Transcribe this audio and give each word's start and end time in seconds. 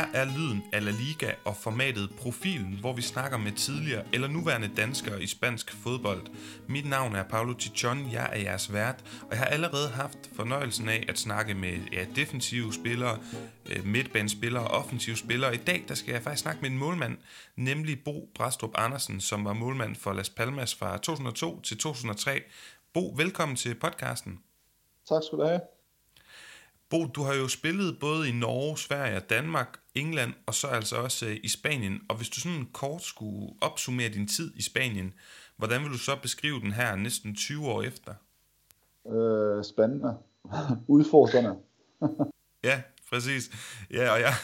her 0.00 0.20
er 0.20 0.24
lyden 0.24 0.64
af 0.72 0.84
La 0.84 0.90
Liga 0.90 1.32
og 1.44 1.56
formatet 1.56 2.10
Profilen, 2.18 2.78
hvor 2.80 2.92
vi 2.92 3.02
snakker 3.02 3.38
med 3.38 3.52
tidligere 3.52 4.04
eller 4.12 4.28
nuværende 4.28 4.70
danskere 4.76 5.22
i 5.22 5.26
spansk 5.26 5.72
fodbold. 5.72 6.26
Mit 6.68 6.88
navn 6.88 7.14
er 7.14 7.22
Paulo 7.22 7.52
Tichon, 7.52 8.12
jeg 8.12 8.30
er 8.32 8.38
jeres 8.38 8.72
vært, 8.72 9.04
og 9.22 9.30
jeg 9.30 9.38
har 9.38 9.46
allerede 9.46 9.88
haft 9.88 10.18
fornøjelsen 10.36 10.88
af 10.88 11.04
at 11.08 11.18
snakke 11.18 11.54
med 11.54 11.78
ja, 11.92 12.06
defensive 12.16 12.74
spillere, 12.74 13.18
øh, 13.70 13.86
midtbanespillere 13.86 14.68
og 14.68 14.70
offensive 14.70 15.16
spillere. 15.16 15.54
I 15.54 15.58
dag 15.58 15.84
der 15.88 15.94
skal 15.94 16.12
jeg 16.12 16.22
faktisk 16.22 16.42
snakke 16.42 16.60
med 16.62 16.70
en 16.70 16.78
målmand, 16.78 17.18
nemlig 17.56 18.04
Bo 18.04 18.28
Brastrup 18.34 18.72
Andersen, 18.74 19.20
som 19.20 19.44
var 19.44 19.52
målmand 19.52 19.96
for 19.96 20.12
Las 20.12 20.30
Palmas 20.30 20.74
fra 20.74 20.98
2002 20.98 21.60
til 21.60 21.78
2003. 21.78 22.42
Bo, 22.94 23.14
velkommen 23.16 23.56
til 23.56 23.74
podcasten. 23.74 24.40
Tak 25.08 25.22
skal 25.22 25.38
du 25.38 25.44
have. 25.44 25.60
Bo, 26.90 27.06
du 27.06 27.22
har 27.22 27.34
jo 27.34 27.48
spillet 27.48 27.98
både 28.00 28.28
i 28.28 28.32
Norge, 28.32 28.78
Sverige, 28.78 29.20
Danmark, 29.20 29.80
England 29.94 30.32
og 30.46 30.54
så 30.54 30.66
altså 30.66 30.96
også 30.96 31.26
øh, 31.26 31.36
i 31.42 31.48
Spanien. 31.48 32.00
Og 32.08 32.16
hvis 32.16 32.28
du 32.28 32.40
sådan 32.40 32.66
kort 32.72 33.02
skulle 33.02 33.52
opsummere 33.60 34.08
din 34.08 34.28
tid 34.28 34.52
i 34.56 34.62
Spanien, 34.62 35.14
hvordan 35.56 35.82
vil 35.82 35.90
du 35.90 35.98
så 35.98 36.16
beskrive 36.22 36.60
den 36.60 36.72
her 36.72 36.96
næsten 36.96 37.34
20 37.34 37.68
år 37.68 37.82
efter? 37.82 38.14
Øh, 39.06 39.64
spændende. 39.64 40.14
Udfordrende. 40.96 41.56
ja, 42.64 42.82
præcis. 43.10 43.50
Ja, 43.90 44.10
og 44.10 44.20
jeg, 44.20 44.34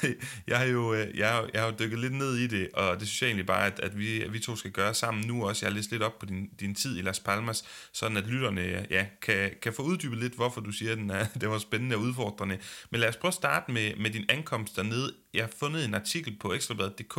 jeg, 0.46 0.58
har 0.58 0.64
jo, 0.64 0.94
øh, 0.94 1.18
jeg, 1.18 1.32
har, 1.32 1.48
jeg 1.52 1.60
har 1.60 1.68
jo 1.68 1.74
dykket 1.78 1.98
lidt 1.98 2.12
ned 2.12 2.36
i 2.36 2.46
det, 2.46 2.68
og 2.74 3.00
det 3.00 3.08
synes 3.08 3.22
jeg 3.22 3.28
egentlig 3.28 3.46
bare, 3.46 3.66
at, 3.66 3.80
at, 3.80 3.98
vi, 3.98 4.22
at 4.22 4.32
vi 4.32 4.38
to 4.38 4.56
skal 4.56 4.70
gøre 4.70 4.94
sammen 4.94 5.26
nu 5.26 5.46
også. 5.46 5.66
Jeg 5.66 5.72
har 5.72 5.76
læst 5.76 5.90
lidt 5.90 6.02
op 6.02 6.18
på 6.18 6.26
din, 6.26 6.48
din 6.60 6.74
tid 6.74 6.98
i 6.98 7.02
Las 7.02 7.20
Palmas, 7.20 7.64
sådan 7.92 8.16
at 8.16 8.26
lytterne 8.26 8.60
øh, 8.60 8.84
ja, 8.90 9.06
kan, 9.22 9.50
kan 9.62 9.72
få 9.72 9.82
uddybet 9.82 10.18
lidt, 10.18 10.34
hvorfor 10.34 10.60
du 10.60 10.70
siger, 10.70 10.92
at 10.92 10.98
den 10.98 11.10
er, 11.10 11.26
det 11.40 11.48
var 11.48 11.58
spændende 11.58 11.96
og 11.96 12.02
udfordrende. 12.02 12.58
Men 12.90 13.00
lad 13.00 13.08
os 13.08 13.16
prøve 13.16 13.30
at 13.30 13.34
starte 13.34 13.72
med, 13.72 13.96
med 13.96 14.10
din 14.10 14.24
ankomst 14.28 14.76
dernede 14.76 15.12
jeg 15.36 15.44
har 15.44 15.52
fundet 15.58 15.84
en 15.84 15.94
artikel 15.94 16.36
på 16.40 16.52
ekstrabladet.dk, 16.52 17.18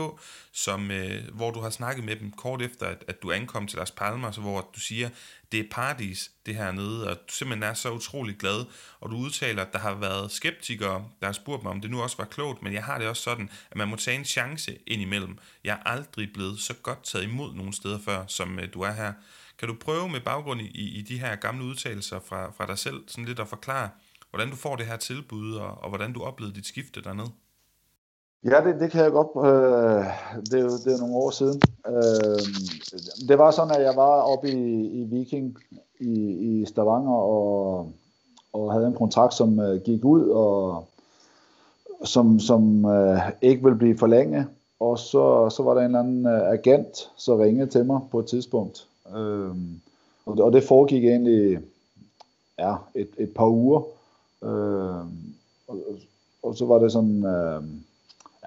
som, 0.52 0.92
øh, 0.92 1.24
hvor 1.34 1.52
du 1.52 1.60
har 1.60 1.70
snakket 1.70 2.04
med 2.04 2.16
dem 2.16 2.32
kort 2.32 2.62
efter, 2.62 2.86
at, 2.86 3.04
at 3.08 3.22
du 3.24 3.32
ankom 3.32 3.68
til 3.68 3.78
Las 3.78 3.92
Palmas, 3.92 4.36
hvor 4.36 4.72
du 4.76 4.80
siger, 4.80 5.10
det 5.52 5.60
er 5.60 5.64
paradis, 5.72 6.32
det 6.46 6.56
her 6.56 6.72
nede, 6.72 7.10
og 7.10 7.16
du 7.16 7.34
simpelthen 7.34 7.64
er 7.64 7.74
så 7.74 7.92
utrolig 7.92 8.38
glad, 8.38 8.66
og 9.00 9.10
du 9.10 9.16
udtaler, 9.16 9.62
at 9.62 9.74
der 9.74 9.80
har 9.80 9.94
været 9.94 10.32
skeptikere, 10.32 11.10
der 11.20 11.26
har 11.26 11.34
spurgt 11.34 11.64
mig, 11.64 11.72
om 11.72 11.82
det 11.82 11.92
nu 11.92 12.02
også 12.02 12.18
var 12.18 12.26
klogt, 12.26 12.62
men 12.62 12.74
jeg 12.74 12.84
har 12.84 12.98
det 12.98 13.08
også 13.08 13.22
sådan, 13.22 13.50
at 13.72 13.78
man 13.78 13.88
må 13.88 13.96
tage 13.96 14.18
en 14.18 14.26
chance 14.26 14.78
ind 14.88 15.02
imellem. 15.02 15.38
Jeg 15.64 15.74
er 15.74 15.90
aldrig 15.90 16.34
blevet 16.34 16.60
så 16.60 16.74
godt 16.74 17.04
taget 17.04 17.24
imod 17.24 17.54
nogen 17.54 17.74
steder 17.74 18.00
før, 18.00 18.24
som 18.28 18.60
øh, 18.60 18.74
du 18.74 18.82
er 18.82 18.92
her. 18.92 19.14
Kan 19.60 19.68
du 19.68 19.74
prøve 19.74 20.10
med 20.10 20.22
baggrund 20.22 20.62
i, 20.62 21.00
i 21.00 21.02
de 21.02 21.20
her 21.20 21.36
gamle 21.36 21.66
udtalelser 21.66 22.20
fra, 22.28 22.52
fra 22.52 22.68
dig 22.68 22.78
selv, 22.78 23.04
sådan 23.08 23.26
lidt 23.26 23.40
at 23.40 23.48
forklare, 23.48 23.90
hvordan 24.30 24.50
du 24.50 24.56
får 24.56 24.76
det 24.76 24.86
her 24.86 24.98
tilbud, 24.98 25.56
og, 25.56 25.84
og 25.84 25.90
hvordan 25.90 26.14
du 26.14 26.24
oplevede 26.24 26.56
dit 26.56 26.68
skifte 26.68 27.02
dernede? 27.02 27.32
Ja, 28.52 28.62
det, 28.64 28.80
det 28.80 28.92
kan 28.92 29.04
jeg 29.04 29.12
godt. 29.12 29.28
Øh, 29.36 30.06
det, 30.52 30.60
er 30.60 30.64
jo, 30.64 30.70
det 30.86 30.94
er 30.94 31.00
nogle 31.00 31.16
år 31.16 31.30
siden. 31.30 31.62
Øh, 31.88 33.28
det 33.28 33.38
var 33.38 33.52
sådan, 33.52 33.76
at 33.76 33.82
jeg 33.82 33.96
var 33.96 34.22
oppe 34.22 34.50
i, 34.50 34.88
i 35.02 35.04
Viking 35.04 35.58
i, 36.00 36.14
i 36.30 36.66
Stavanger 36.66 37.14
og, 37.14 37.92
og 38.54 38.74
havde 38.74 38.88
en 38.88 38.94
kontrakt, 38.94 39.34
som 39.34 39.60
øh, 39.60 39.82
gik 39.82 40.06
ud 40.06 40.30
og 40.30 40.88
som, 42.04 42.40
som 42.40 42.86
øh, 42.86 43.20
ikke 43.42 43.64
ville 43.64 43.78
blive 43.78 43.98
forlænget. 43.98 44.46
Og 44.80 45.00
så, 45.00 45.50
så 45.50 45.64
var 45.64 45.74
der 45.74 45.82
en 45.82 45.86
eller 45.86 46.00
anden 46.00 46.26
øh, 46.26 46.52
agent, 46.52 47.12
så 47.18 47.38
ringede 47.38 47.70
til 47.70 47.86
mig 47.86 48.00
på 48.12 48.20
et 48.20 48.26
tidspunkt. 48.26 48.88
Øh, 49.16 49.52
og, 50.26 50.38
det, 50.38 50.46
og 50.46 50.54
det 50.54 50.64
foregik 50.64 51.06
egentlig 51.06 51.60
ja, 52.60 52.76
et, 52.96 53.10
et 53.18 53.34
par 53.34 53.48
uger. 53.48 53.82
Øh, 54.44 55.06
og, 55.68 55.78
og 56.44 56.56
så 56.56 56.66
var 56.66 56.80
det 56.80 56.92
sådan... 56.92 57.26
Øh, 57.26 57.64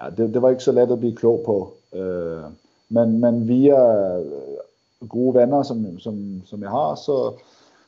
ja, 0.01 0.09
det, 0.09 0.33
det 0.33 0.41
var 0.41 0.49
ikke 0.49 0.63
så 0.63 0.71
let 0.71 0.91
at 0.91 0.99
blive 0.99 1.15
klog 1.15 1.41
på. 1.45 1.73
Øh, 1.93 2.43
men, 2.89 3.19
men 3.19 3.47
via 3.47 4.17
øh, 4.17 5.07
gode 5.09 5.35
venner, 5.35 5.63
som, 5.63 5.99
som, 5.99 6.41
som 6.45 6.61
jeg 6.61 6.69
har, 6.69 6.95
så, 6.95 7.33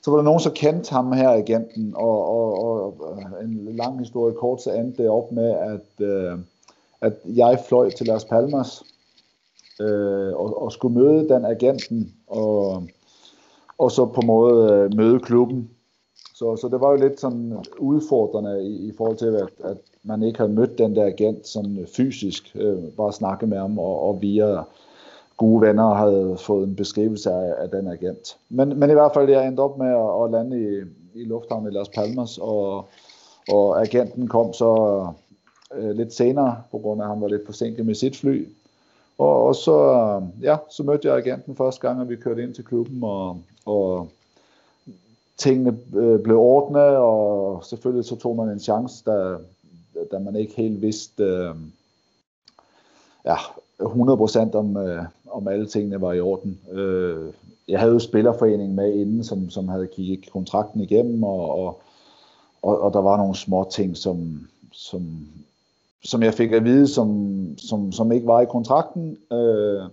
så 0.02 0.12
var 0.12 0.18
der 0.18 0.24
nogen, 0.24 0.40
som 0.40 0.54
kendte 0.54 0.92
ham 0.92 1.12
her 1.12 1.30
agenten, 1.30 1.94
og, 1.96 2.26
og, 2.30 2.64
og 2.64 2.96
øh, 3.12 3.46
en 3.46 3.76
lang 3.76 4.00
historie 4.00 4.34
kort, 4.34 4.62
så 4.62 4.74
endte 4.74 5.04
det 5.04 5.10
op 5.10 5.32
med, 5.32 5.50
at, 5.50 6.06
øh, 6.06 6.40
at 7.02 7.14
jeg 7.26 7.60
fløj 7.68 7.90
til 7.90 8.08
Las 8.08 8.26
Palmas, 8.26 8.84
øh, 9.82 10.34
og, 10.34 10.62
og 10.62 10.72
skulle 10.72 11.00
møde 11.00 11.30
den 11.30 11.46
agenten, 11.46 12.14
og, 12.28 12.84
og 13.78 13.92
så 13.92 14.06
på 14.06 14.22
en 14.22 14.28
måde 14.28 14.74
øh, 14.74 14.98
møde 14.98 15.20
klubben. 15.20 15.70
Så, 16.36 16.56
så 16.56 16.68
det 16.68 16.82
var 16.82 16.92
jo 16.92 16.98
lidt 16.98 17.20
sådan 17.20 17.66
udfordrende 17.80 18.64
i, 18.64 18.88
i 18.88 18.94
forhold 18.98 19.18
til, 19.18 19.36
at, 19.36 19.50
at 19.64 19.78
man 20.04 20.24
ikke 20.24 20.40
havde 20.40 20.52
mødt 20.52 20.78
den 20.78 20.96
der 20.96 21.06
agent 21.06 21.48
sådan 21.48 21.78
øh, 21.80 21.88
fysisk, 21.88 22.52
øh, 22.56 22.84
bare 22.98 23.14
snakke 23.14 23.48
med 23.48 23.58
ham, 23.58 23.80
og, 23.80 24.08
og 24.08 24.22
via 24.22 24.64
gode 25.38 25.62
venner 25.62 25.94
havde 25.94 26.38
fået 26.40 26.68
en 26.68 26.76
beskrivelse 26.76 27.32
af, 27.32 27.54
af 27.58 27.70
den 27.70 27.88
agent. 27.88 28.38
Men, 28.50 28.80
men 28.80 28.90
i 28.90 28.94
hvert 28.94 29.12
fald, 29.14 29.30
jeg 29.30 29.48
endte 29.48 29.62
op 29.62 29.78
med 29.78 29.88
at, 29.88 30.24
at 30.24 30.32
lande 30.32 30.62
i, 30.62 30.82
i 31.22 31.26
lufthavnen 31.26 31.72
i 31.72 31.76
Las 31.76 31.90
Palmas, 31.90 32.38
og, 32.38 32.88
og 33.50 33.82
agenten 33.82 34.28
kom 34.28 34.54
så 34.54 35.06
øh, 35.76 35.92
lidt 35.92 36.14
senere, 36.14 36.58
på 36.72 36.78
grund 36.78 37.02
af, 37.02 37.06
at 37.06 37.12
han 37.12 37.22
var 37.22 37.28
lidt 37.28 37.46
forsinket 37.46 37.86
med 37.86 37.96
sit 37.96 38.18
fly. 38.18 38.48
Og, 39.18 39.46
og 39.46 39.56
så, 39.56 39.78
øh, 39.82 40.44
ja, 40.44 40.58
så 40.70 40.84
mødte 40.84 41.08
jeg 41.08 41.18
agenten 41.18 41.56
første 41.56 41.88
gang, 41.88 42.02
og 42.02 42.10
vi 42.10 42.16
kørte 42.16 42.44
ind 42.44 42.54
til 42.54 42.66
klubben, 42.66 43.04
og, 43.04 43.38
og 43.66 44.08
tingene 45.38 45.78
øh, 45.96 46.20
blev 46.20 46.38
ordnet, 46.38 46.98
og 46.98 47.66
selvfølgelig 47.66 48.06
så 48.06 48.16
tog 48.16 48.36
man 48.36 48.50
en 48.50 48.60
chance, 48.60 49.04
da, 49.06 49.36
Øh, 50.04 50.12
da 50.12 50.20
man 50.20 50.36
ikke 50.36 50.56
helt 50.56 50.82
vidste 50.82 51.24
øh, 51.24 51.56
ja, 53.26 53.36
100% 53.82 54.56
om, 54.56 54.78
øh, 54.78 55.04
om 55.32 55.48
alle 55.48 55.68
tingene 55.68 56.02
var 56.02 56.14
i 56.14 56.20
orden. 56.20 56.60
Øh, 56.72 57.34
jeg 57.68 57.80
havde 57.80 57.94
jo 57.94 58.00
spillerforeningen 58.00 58.76
med 58.76 58.94
inden, 58.94 59.24
som, 59.24 59.50
som 59.50 59.68
havde 59.68 59.88
kigget 59.88 60.32
kontrakten 60.32 60.82
igennem, 60.82 61.24
og, 61.24 61.50
og, 61.50 61.82
og, 62.62 62.82
og 62.82 62.94
der 62.94 63.00
var 63.00 63.18
nogle 63.18 63.36
små 63.36 63.68
ting, 63.72 63.98
som, 63.98 64.48
som, 64.72 65.28
som 66.04 66.24
jeg 66.24 66.34
fik 66.34 66.52
at 66.52 66.64
vide, 66.64 66.88
som, 66.88 67.46
som, 67.58 67.92
som 67.92 68.12
ikke 68.12 68.28
var 68.28 68.42
i 68.42 68.46
kontrakten, 68.46 69.18
øh, 69.32 69.84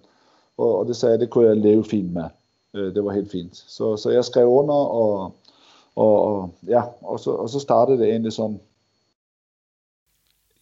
og, 0.59 0.79
og 0.79 0.87
det 0.87 0.97
sagde 0.97 1.13
jeg, 1.13 1.21
det 1.21 1.31
kunne 1.31 1.49
jeg 1.49 1.57
leve 1.57 1.85
fint 1.85 2.13
med. 2.13 2.25
Øh, 2.75 2.95
det 2.95 3.05
var 3.05 3.13
helt 3.13 3.31
fint. 3.31 3.57
Så, 3.57 3.97
så 3.97 4.11
jeg 4.11 4.25
skrev 4.25 4.49
under, 4.49 4.75
og, 4.75 5.35
og, 5.97 6.23
og, 6.25 6.51
ja, 6.69 6.83
og, 7.03 7.21
så, 7.21 7.31
og 7.31 7.51
så 7.51 7.61
startede 7.61 7.99
det 7.99 8.09
egentlig 8.09 8.33
sådan. 8.33 8.61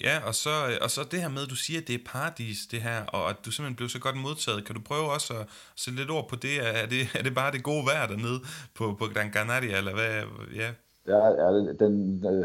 Ja, 0.06 0.14
og 0.28 0.34
så, 0.34 0.50
øh, 0.69 0.76
og 0.84 0.91
så 0.91 1.00
det 1.10 1.20
her 1.22 1.28
med, 1.28 1.42
at 1.42 1.50
du 1.50 1.60
siger, 1.64 1.81
at 1.81 1.88
det 1.88 1.94
er 1.94 2.09
paradis, 2.12 2.59
det 2.72 2.81
her, 2.88 2.98
og 3.16 3.31
at 3.31 3.36
du 3.44 3.50
simpelthen 3.50 3.76
blev 3.76 3.88
så 3.88 4.00
godt 4.06 4.16
modtaget. 4.26 4.64
Kan 4.66 4.75
du 4.75 4.82
prøve 4.91 5.06
også 5.16 5.34
at 5.41 5.47
sætte 5.76 5.98
lidt 6.00 6.10
ord 6.10 6.28
på 6.28 6.36
det? 6.36 6.54
Er 6.82 6.86
det, 6.94 7.03
er 7.19 7.22
det 7.22 7.34
bare 7.34 7.53
det 7.53 7.62
gode 7.62 7.84
vejr 7.91 8.06
dernede 8.12 8.41
på, 8.78 8.84
på 8.98 9.04
Gran 9.14 9.31
Canaria, 9.37 9.76
eller 9.81 9.94
hvad? 9.98 10.14
Ja, 10.62 10.70
ja, 11.12 11.20
ja 11.42 11.48
den, 11.82 12.25
øh, 12.32 12.44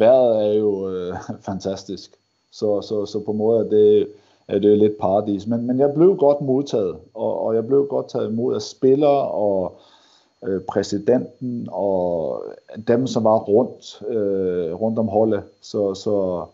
vejret 0.00 0.30
er 0.46 0.52
jo 0.64 0.70
øh, 0.90 1.14
fantastisk. 1.48 2.10
Så, 2.52 2.82
så, 2.88 3.06
så 3.06 3.18
på 3.24 3.30
en 3.30 3.38
måde 3.38 3.58
er 3.64 3.68
det, 3.70 4.08
er 4.48 4.58
det 4.58 4.78
lidt 4.78 4.98
paradis. 5.00 5.46
Men, 5.46 5.66
men 5.66 5.78
jeg 5.78 5.92
blev 5.94 6.16
godt 6.16 6.40
modtaget, 6.40 6.96
og, 7.14 7.40
og 7.44 7.54
jeg 7.54 7.66
blev 7.66 7.86
godt 7.90 8.08
taget 8.08 8.30
imod 8.30 8.54
af 8.54 8.62
spillere 8.62 9.28
og 9.28 9.80
øh, 10.44 10.60
præsidenten 10.60 11.68
og 11.72 12.42
dem, 12.88 13.06
som 13.06 13.24
var 13.24 13.38
rundt, 13.38 14.02
øh, 14.08 14.74
rundt 14.74 14.98
om 14.98 15.08
holdet. 15.08 15.42
Så, 15.60 15.94
så 15.94 16.46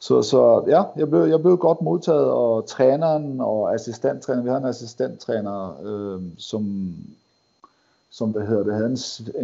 så, 0.00 0.22
så 0.22 0.64
ja, 0.66 0.82
jeg 0.96 1.10
blev, 1.10 1.20
jeg 1.20 1.40
blev 1.40 1.56
godt 1.56 1.82
modtaget, 1.82 2.30
og 2.30 2.66
træneren 2.66 3.40
og 3.40 3.74
assistenttræneren, 3.74 4.44
vi 4.44 4.50
havde 4.50 4.62
en 4.62 4.68
assistenttræner, 4.68 5.76
øh, 5.84 6.22
som, 6.38 6.94
som 8.10 8.30
hvad 8.30 8.46
hedder 8.46 8.62
det, 8.62 8.74
havde 8.74 8.90
en, 8.90 8.98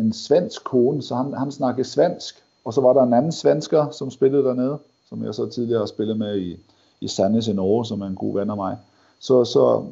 en 0.05 0.13
svensk 0.13 0.65
kone, 0.65 1.03
så 1.03 1.15
han, 1.15 1.33
han 1.33 1.53
snakkede 1.53 1.89
svensk. 1.89 2.45
Og 2.65 2.75
så 2.75 2.81
var 2.81 2.93
der 2.93 3.03
en 3.03 3.13
anden 3.13 3.33
svensker, 3.33 3.91
som 3.91 4.11
spillede 4.11 4.45
dernede, 4.45 4.79
som 5.09 5.25
jeg 5.25 5.35
så 5.35 5.47
tidligere 5.47 5.79
har 5.79 5.87
spillet 5.87 6.19
med 6.19 6.39
i, 6.39 6.57
i 7.01 7.09
Sandnes 7.09 7.49
i 7.49 7.53
Norge, 7.53 7.87
som 7.87 8.01
er 8.01 8.07
en 8.07 8.15
god 8.15 8.35
ven 8.35 8.51
af 8.51 8.57
mig. 8.57 8.77
Så, 9.21 9.45
så, 9.45 9.85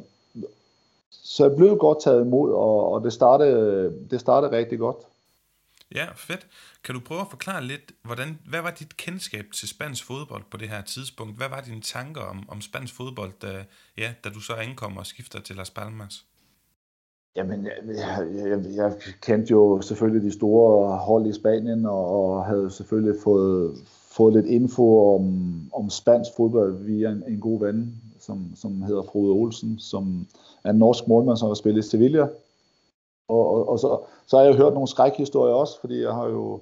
så 1.11 1.45
jeg 1.45 1.55
blev 1.55 1.77
godt 1.77 2.01
taget 2.01 2.25
imod, 2.25 2.51
og, 2.51 2.93
og 2.93 3.03
det, 3.03 3.13
startede, 3.13 3.93
det 4.11 4.19
startede 4.19 4.57
rigtig 4.57 4.79
godt. 4.79 4.97
Ja, 5.93 6.05
fedt. 6.15 6.47
Kan 6.83 6.95
du 6.95 7.01
prøve 7.07 7.21
at 7.21 7.27
forklare 7.29 7.63
lidt, 7.63 7.91
hvordan, 8.03 8.39
hvad 8.49 8.61
var 8.61 8.71
dit 8.71 8.97
kendskab 8.97 9.45
til 9.53 9.67
spansk 9.67 10.05
fodbold 10.05 10.43
på 10.51 10.57
det 10.57 10.69
her 10.69 10.81
tidspunkt? 10.81 11.37
Hvad 11.37 11.49
var 11.49 11.61
dine 11.61 11.81
tanker 11.81 12.21
om, 12.21 12.43
om 12.47 12.61
spansk 12.61 12.95
fodbold, 12.95 13.31
da, 13.41 13.65
ja, 13.97 14.13
da 14.23 14.29
du 14.29 14.39
så 14.39 14.53
ankommer 14.53 14.99
og 14.99 15.05
skifter 15.05 15.39
til 15.41 15.55
Las 15.55 15.69
Palmas? 15.69 16.25
Jamen, 17.35 17.65
jeg, 17.65 17.73
jeg, 17.87 18.27
jeg, 18.35 18.75
jeg 18.75 18.93
kendte 19.21 19.51
jo 19.51 19.81
selvfølgelig 19.81 20.23
de 20.23 20.31
store 20.31 20.97
hold 20.97 21.27
i 21.27 21.33
Spanien, 21.33 21.85
og, 21.85 22.05
og 22.07 22.45
havde 22.45 22.71
selvfølgelig 22.71 23.21
fået, 23.23 23.77
fået 24.11 24.33
lidt 24.33 24.45
info 24.45 25.15
om, 25.15 25.25
om 25.73 25.89
spansk 25.89 26.31
fodbold 26.37 26.83
via 26.83 27.09
en, 27.09 27.23
en 27.27 27.39
god 27.39 27.59
ven, 27.59 28.01
som, 28.19 28.55
som 28.55 28.81
hedder 28.81 29.03
Frode 29.03 29.31
Olsen, 29.31 29.79
som 29.79 30.27
er 30.63 30.69
en 30.69 30.75
norsk 30.75 31.07
målmand, 31.07 31.37
som 31.37 31.47
har 31.47 31.55
spillet 31.55 31.85
i 31.85 31.89
Sevilla. 31.89 32.27
Og, 33.27 33.47
og, 33.53 33.69
og 33.69 33.79
så, 33.79 33.99
så 34.27 34.37
har 34.37 34.43
jeg 34.43 34.55
hørt 34.55 34.73
nogle 34.73 34.87
skrækhistorier 34.87 35.53
også, 35.53 35.79
fordi 35.81 36.01
jeg 36.01 36.13
har 36.13 36.25
jo 36.25 36.59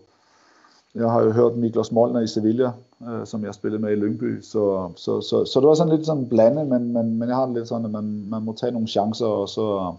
jeg 0.96 1.10
har 1.10 1.22
jo 1.22 1.32
hørt 1.32 1.58
Miklos 1.58 1.92
Molner 1.92 2.20
i 2.20 2.28
Sevilla 2.28 2.72
øh, 3.10 3.26
som 3.28 3.46
jeg 3.46 3.54
spillede 3.54 3.82
med 3.82 3.92
i 3.92 3.96
Lyngby. 3.96 4.42
Så, 4.42 4.92
så, 4.96 5.22
så, 5.22 5.46
så 5.46 5.60
det 5.60 5.68
var 5.68 5.74
sådan 5.74 5.96
lidt 5.96 6.06
sådan 6.06 6.30
blande, 6.30 6.66
men, 6.66 6.94
men, 6.94 7.20
men 7.20 7.30
jeg 7.30 7.36
har 7.36 7.46
det 7.46 7.56
lidt 7.56 7.68
sådan, 7.68 7.86
at 7.86 7.92
man, 7.92 8.26
man 8.30 8.42
må 8.42 8.54
tage 8.54 8.72
nogle 8.72 8.88
chancer, 8.88 9.26
og 9.26 9.50
så, 9.50 9.94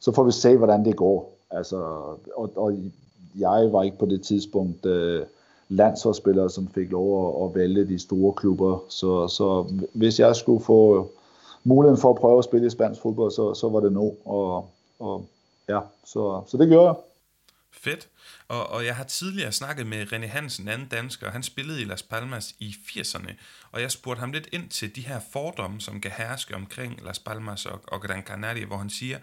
så 0.00 0.12
får 0.12 0.24
vi 0.24 0.32
se, 0.32 0.56
hvordan 0.56 0.84
det 0.84 0.96
går. 0.96 1.32
Altså, 1.50 1.76
og, 2.36 2.50
og 2.56 2.72
jeg 3.38 3.68
var 3.72 3.82
ikke 3.82 3.98
på 3.98 4.06
det 4.06 4.22
tidspunkt 4.22 4.86
øh, 4.86 5.22
landsholdsspiller, 5.68 6.48
som 6.48 6.68
fik 6.68 6.90
lov 6.90 7.28
at, 7.28 7.48
at 7.48 7.54
vælge 7.54 7.84
de 7.84 7.98
store 7.98 8.32
klubber. 8.32 8.84
Så, 8.88 9.28
så 9.28 9.66
hvis 9.92 10.20
jeg 10.20 10.36
skulle 10.36 10.64
få 10.64 11.10
muligheden 11.64 12.00
for 12.00 12.10
at 12.10 12.16
prøve 12.16 12.38
at 12.38 12.44
spille 12.44 12.66
i 12.66 12.70
spansk 12.70 13.00
fodbold, 13.00 13.30
så, 13.30 13.54
så 13.54 13.68
var 13.68 13.80
det 13.80 13.92
nu. 13.92 14.12
Og, 14.24 14.66
og 14.98 15.24
ja, 15.68 15.80
så, 16.04 16.44
så 16.50 16.56
det 16.56 16.68
gjorde 16.68 16.86
jeg. 16.86 16.96
Fedt. 17.72 18.08
Og, 18.48 18.70
og 18.70 18.84
jeg 18.84 18.96
har 18.96 19.04
tidligere 19.04 19.52
snakket 19.52 19.86
med 19.86 20.12
René 20.12 20.26
Hansen, 20.26 20.64
en 20.64 20.68
anden 20.68 20.88
dansker, 20.88 21.30
han 21.30 21.42
spillede 21.42 21.80
i 21.80 21.84
Las 21.84 22.02
Palmas 22.02 22.54
i 22.58 22.74
80'erne, 22.86 23.32
og 23.70 23.80
jeg 23.80 23.90
spurgte 23.90 24.20
ham 24.20 24.32
lidt 24.32 24.48
ind 24.52 24.68
til 24.68 24.96
de 24.96 25.06
her 25.06 25.20
fordomme, 25.32 25.80
som 25.80 26.00
kan 26.00 26.10
herske 26.10 26.54
omkring 26.54 27.04
Las 27.04 27.18
Palmas 27.18 27.66
og, 27.66 27.80
og 27.86 28.00
Gran 28.00 28.22
Canaria, 28.22 28.66
hvor 28.66 28.76
han 28.76 28.90
siger, 28.90 29.18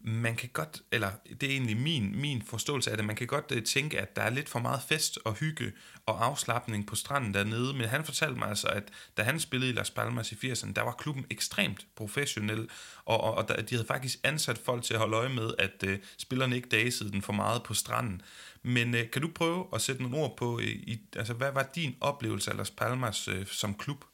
man 0.00 0.36
kan 0.36 0.48
godt, 0.52 0.82
eller 0.92 1.10
det 1.40 1.42
er 1.42 1.50
egentlig 1.50 1.76
min, 1.76 2.20
min 2.20 2.42
forståelse 2.42 2.90
af 2.90 2.96
det, 2.96 3.06
man 3.06 3.16
kan 3.16 3.26
godt 3.26 3.52
uh, 3.52 3.62
tænke, 3.62 4.00
at 4.00 4.16
der 4.16 4.22
er 4.22 4.30
lidt 4.30 4.48
for 4.48 4.58
meget 4.58 4.80
fest 4.88 5.18
og 5.24 5.34
hygge 5.34 5.72
og 6.06 6.24
afslappning 6.24 6.86
på 6.86 6.94
stranden 6.94 7.34
dernede, 7.34 7.74
men 7.74 7.88
han 7.88 8.04
fortalte 8.04 8.38
mig 8.38 8.48
altså, 8.48 8.66
at 8.66 8.84
da 9.16 9.22
han 9.22 9.40
spillede 9.40 9.70
i 9.70 9.74
Las 9.74 9.90
Palmas 9.90 10.32
i 10.32 10.34
80'erne, 10.34 10.72
der 10.72 10.82
var 10.82 10.92
klubben 10.92 11.26
ekstremt 11.30 11.86
professionel, 11.96 12.68
og, 13.04 13.20
og, 13.20 13.34
og 13.34 13.48
der, 13.48 13.62
de 13.62 13.74
havde 13.74 13.86
faktisk 13.86 14.18
ansat 14.24 14.58
folk 14.58 14.82
til 14.82 14.94
at 14.94 15.00
holde 15.00 15.16
øje 15.16 15.28
med, 15.28 15.50
at 15.58 15.84
uh, 15.86 15.94
spillerne 16.18 16.56
ikke 16.56 16.68
dagsede 16.68 17.12
den 17.12 17.22
for 17.22 17.32
meget 17.32 17.62
på 17.62 17.74
stranden. 17.74 18.22
Men 18.62 18.94
uh, 18.94 19.00
kan 19.12 19.22
du 19.22 19.28
prøve 19.34 19.66
at 19.72 19.80
sætte 19.80 20.02
nogle 20.02 20.16
ord 20.16 20.36
på, 20.36 20.58
i, 20.58 21.00
altså 21.16 21.34
hvad 21.34 21.52
var 21.52 21.70
din 21.74 21.96
oplevelse 22.00 22.50
af 22.50 22.56
Las 22.56 22.70
Palmas 22.70 23.28
uh, 23.28 23.46
som 23.46 23.74
klub? 23.74 24.04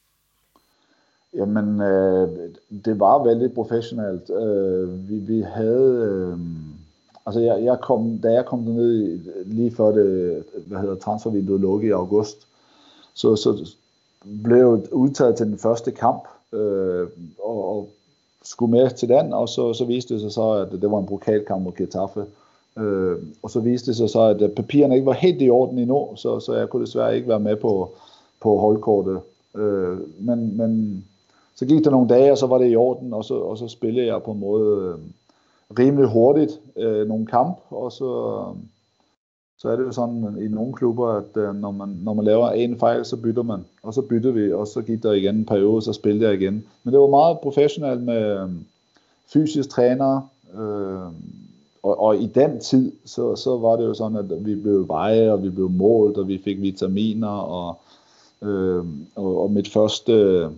Jamen, 1.36 1.80
øh, 1.80 2.28
det 2.84 3.00
var 3.00 3.24
vældig 3.24 3.52
professionelt. 3.52 4.30
Øh, 4.30 5.08
vi, 5.08 5.14
vi 5.14 5.40
havde... 5.40 5.94
Øh, 6.10 6.38
altså, 7.26 7.40
jeg, 7.40 7.64
jeg 7.64 7.78
kom, 7.80 8.18
da 8.18 8.32
jeg 8.32 8.44
kom 8.44 8.58
ned 8.58 9.18
lige 9.44 9.70
før 9.76 9.92
det, 9.92 10.44
hvad 10.66 10.78
hedder 10.78 10.94
transfervinduet 10.94 11.60
lukkede 11.60 11.88
i 11.88 11.92
august, 11.92 12.46
så, 13.14 13.36
så 13.36 13.74
blev 14.44 14.56
jeg 14.56 14.92
udtaget 14.92 15.36
til 15.36 15.46
den 15.46 15.58
første 15.58 15.90
kamp, 15.90 16.22
øh, 16.52 17.06
og, 17.44 17.76
og 17.76 17.88
skulle 18.42 18.70
med 18.70 18.90
til 18.90 19.08
den, 19.08 19.32
og 19.32 19.48
så, 19.48 19.72
så 19.72 19.84
viste 19.84 20.14
det 20.14 20.20
sig 20.20 20.32
så, 20.32 20.50
at 20.50 20.72
det 20.72 20.90
var 20.90 20.98
en 20.98 21.06
brutalkamp 21.06 21.62
mod 21.62 21.72
Getafe. 21.72 22.24
Øh, 22.78 23.16
og 23.42 23.50
så 23.50 23.60
viste 23.60 23.86
det 23.86 23.96
sig 23.96 24.10
så, 24.10 24.20
at 24.20 24.52
papirerne 24.52 24.94
ikke 24.94 25.06
var 25.06 25.12
helt 25.12 25.42
i 25.42 25.50
orden 25.50 25.78
endnu, 25.78 26.08
så, 26.16 26.40
så 26.40 26.54
jeg 26.54 26.68
kunne 26.68 26.86
desværre 26.86 27.16
ikke 27.16 27.28
være 27.28 27.40
med 27.40 27.56
på, 27.56 27.90
på 28.40 28.58
holdkortet. 28.58 29.20
Øh, 29.56 29.98
men, 30.18 30.56
men 30.56 31.04
så 31.56 31.66
gik 31.66 31.84
der 31.84 31.90
nogle 31.90 32.08
dage, 32.08 32.32
og 32.32 32.38
så 32.38 32.46
var 32.46 32.58
det 32.58 32.72
i 32.72 32.76
orden, 32.76 33.12
og 33.12 33.24
så, 33.24 33.34
og 33.34 33.58
så 33.58 33.68
spillede 33.68 34.06
jeg 34.06 34.22
på 34.22 34.30
en 34.30 34.40
måde 34.40 34.78
øh, 34.78 34.98
rimelig 35.78 36.08
hurtigt 36.08 36.60
øh, 36.76 37.08
nogle 37.08 37.26
kamp, 37.26 37.58
og 37.70 37.92
så, 37.92 38.04
øh, 38.04 38.62
så 39.58 39.68
er 39.68 39.76
det 39.76 39.84
jo 39.84 39.92
sådan 39.92 40.36
i 40.40 40.48
nogle 40.48 40.72
klubber, 40.72 41.08
at 41.08 41.36
øh, 41.36 41.54
når, 41.54 41.70
man, 41.70 41.88
når 41.88 42.14
man 42.14 42.24
laver 42.24 42.50
en 42.50 42.78
fejl, 42.78 43.04
så 43.04 43.16
bytter 43.16 43.42
man, 43.42 43.64
og 43.82 43.94
så 43.94 44.02
bytter 44.02 44.30
vi, 44.30 44.52
og 44.52 44.66
så 44.66 44.82
gik 44.82 45.02
der 45.02 45.12
igen 45.12 45.36
en 45.36 45.46
periode, 45.46 45.82
så 45.82 45.92
spillede 45.92 46.26
jeg 46.26 46.40
igen. 46.40 46.66
Men 46.84 46.92
det 46.92 47.00
var 47.00 47.06
meget 47.06 47.38
professionelt 47.40 48.02
med 48.02 48.40
øh, 48.40 48.48
fysisk 49.32 49.68
træner, 49.68 50.28
øh, 50.58 51.12
og, 51.82 52.00
og 52.00 52.16
i 52.16 52.26
den 52.26 52.60
tid, 52.60 52.92
så, 53.04 53.36
så 53.36 53.58
var 53.58 53.76
det 53.76 53.84
jo 53.84 53.94
sådan, 53.94 54.16
at 54.16 54.46
vi 54.46 54.54
blev 54.54 54.88
veje, 54.88 55.32
og 55.32 55.42
vi 55.42 55.50
blev 55.50 55.70
målt, 55.70 56.16
og 56.16 56.28
vi 56.28 56.40
fik 56.44 56.60
vitaminer, 56.60 57.28
og, 57.28 57.76
øh, 58.42 58.84
og, 59.16 59.42
og 59.42 59.50
mit 59.50 59.68
første 59.68 60.48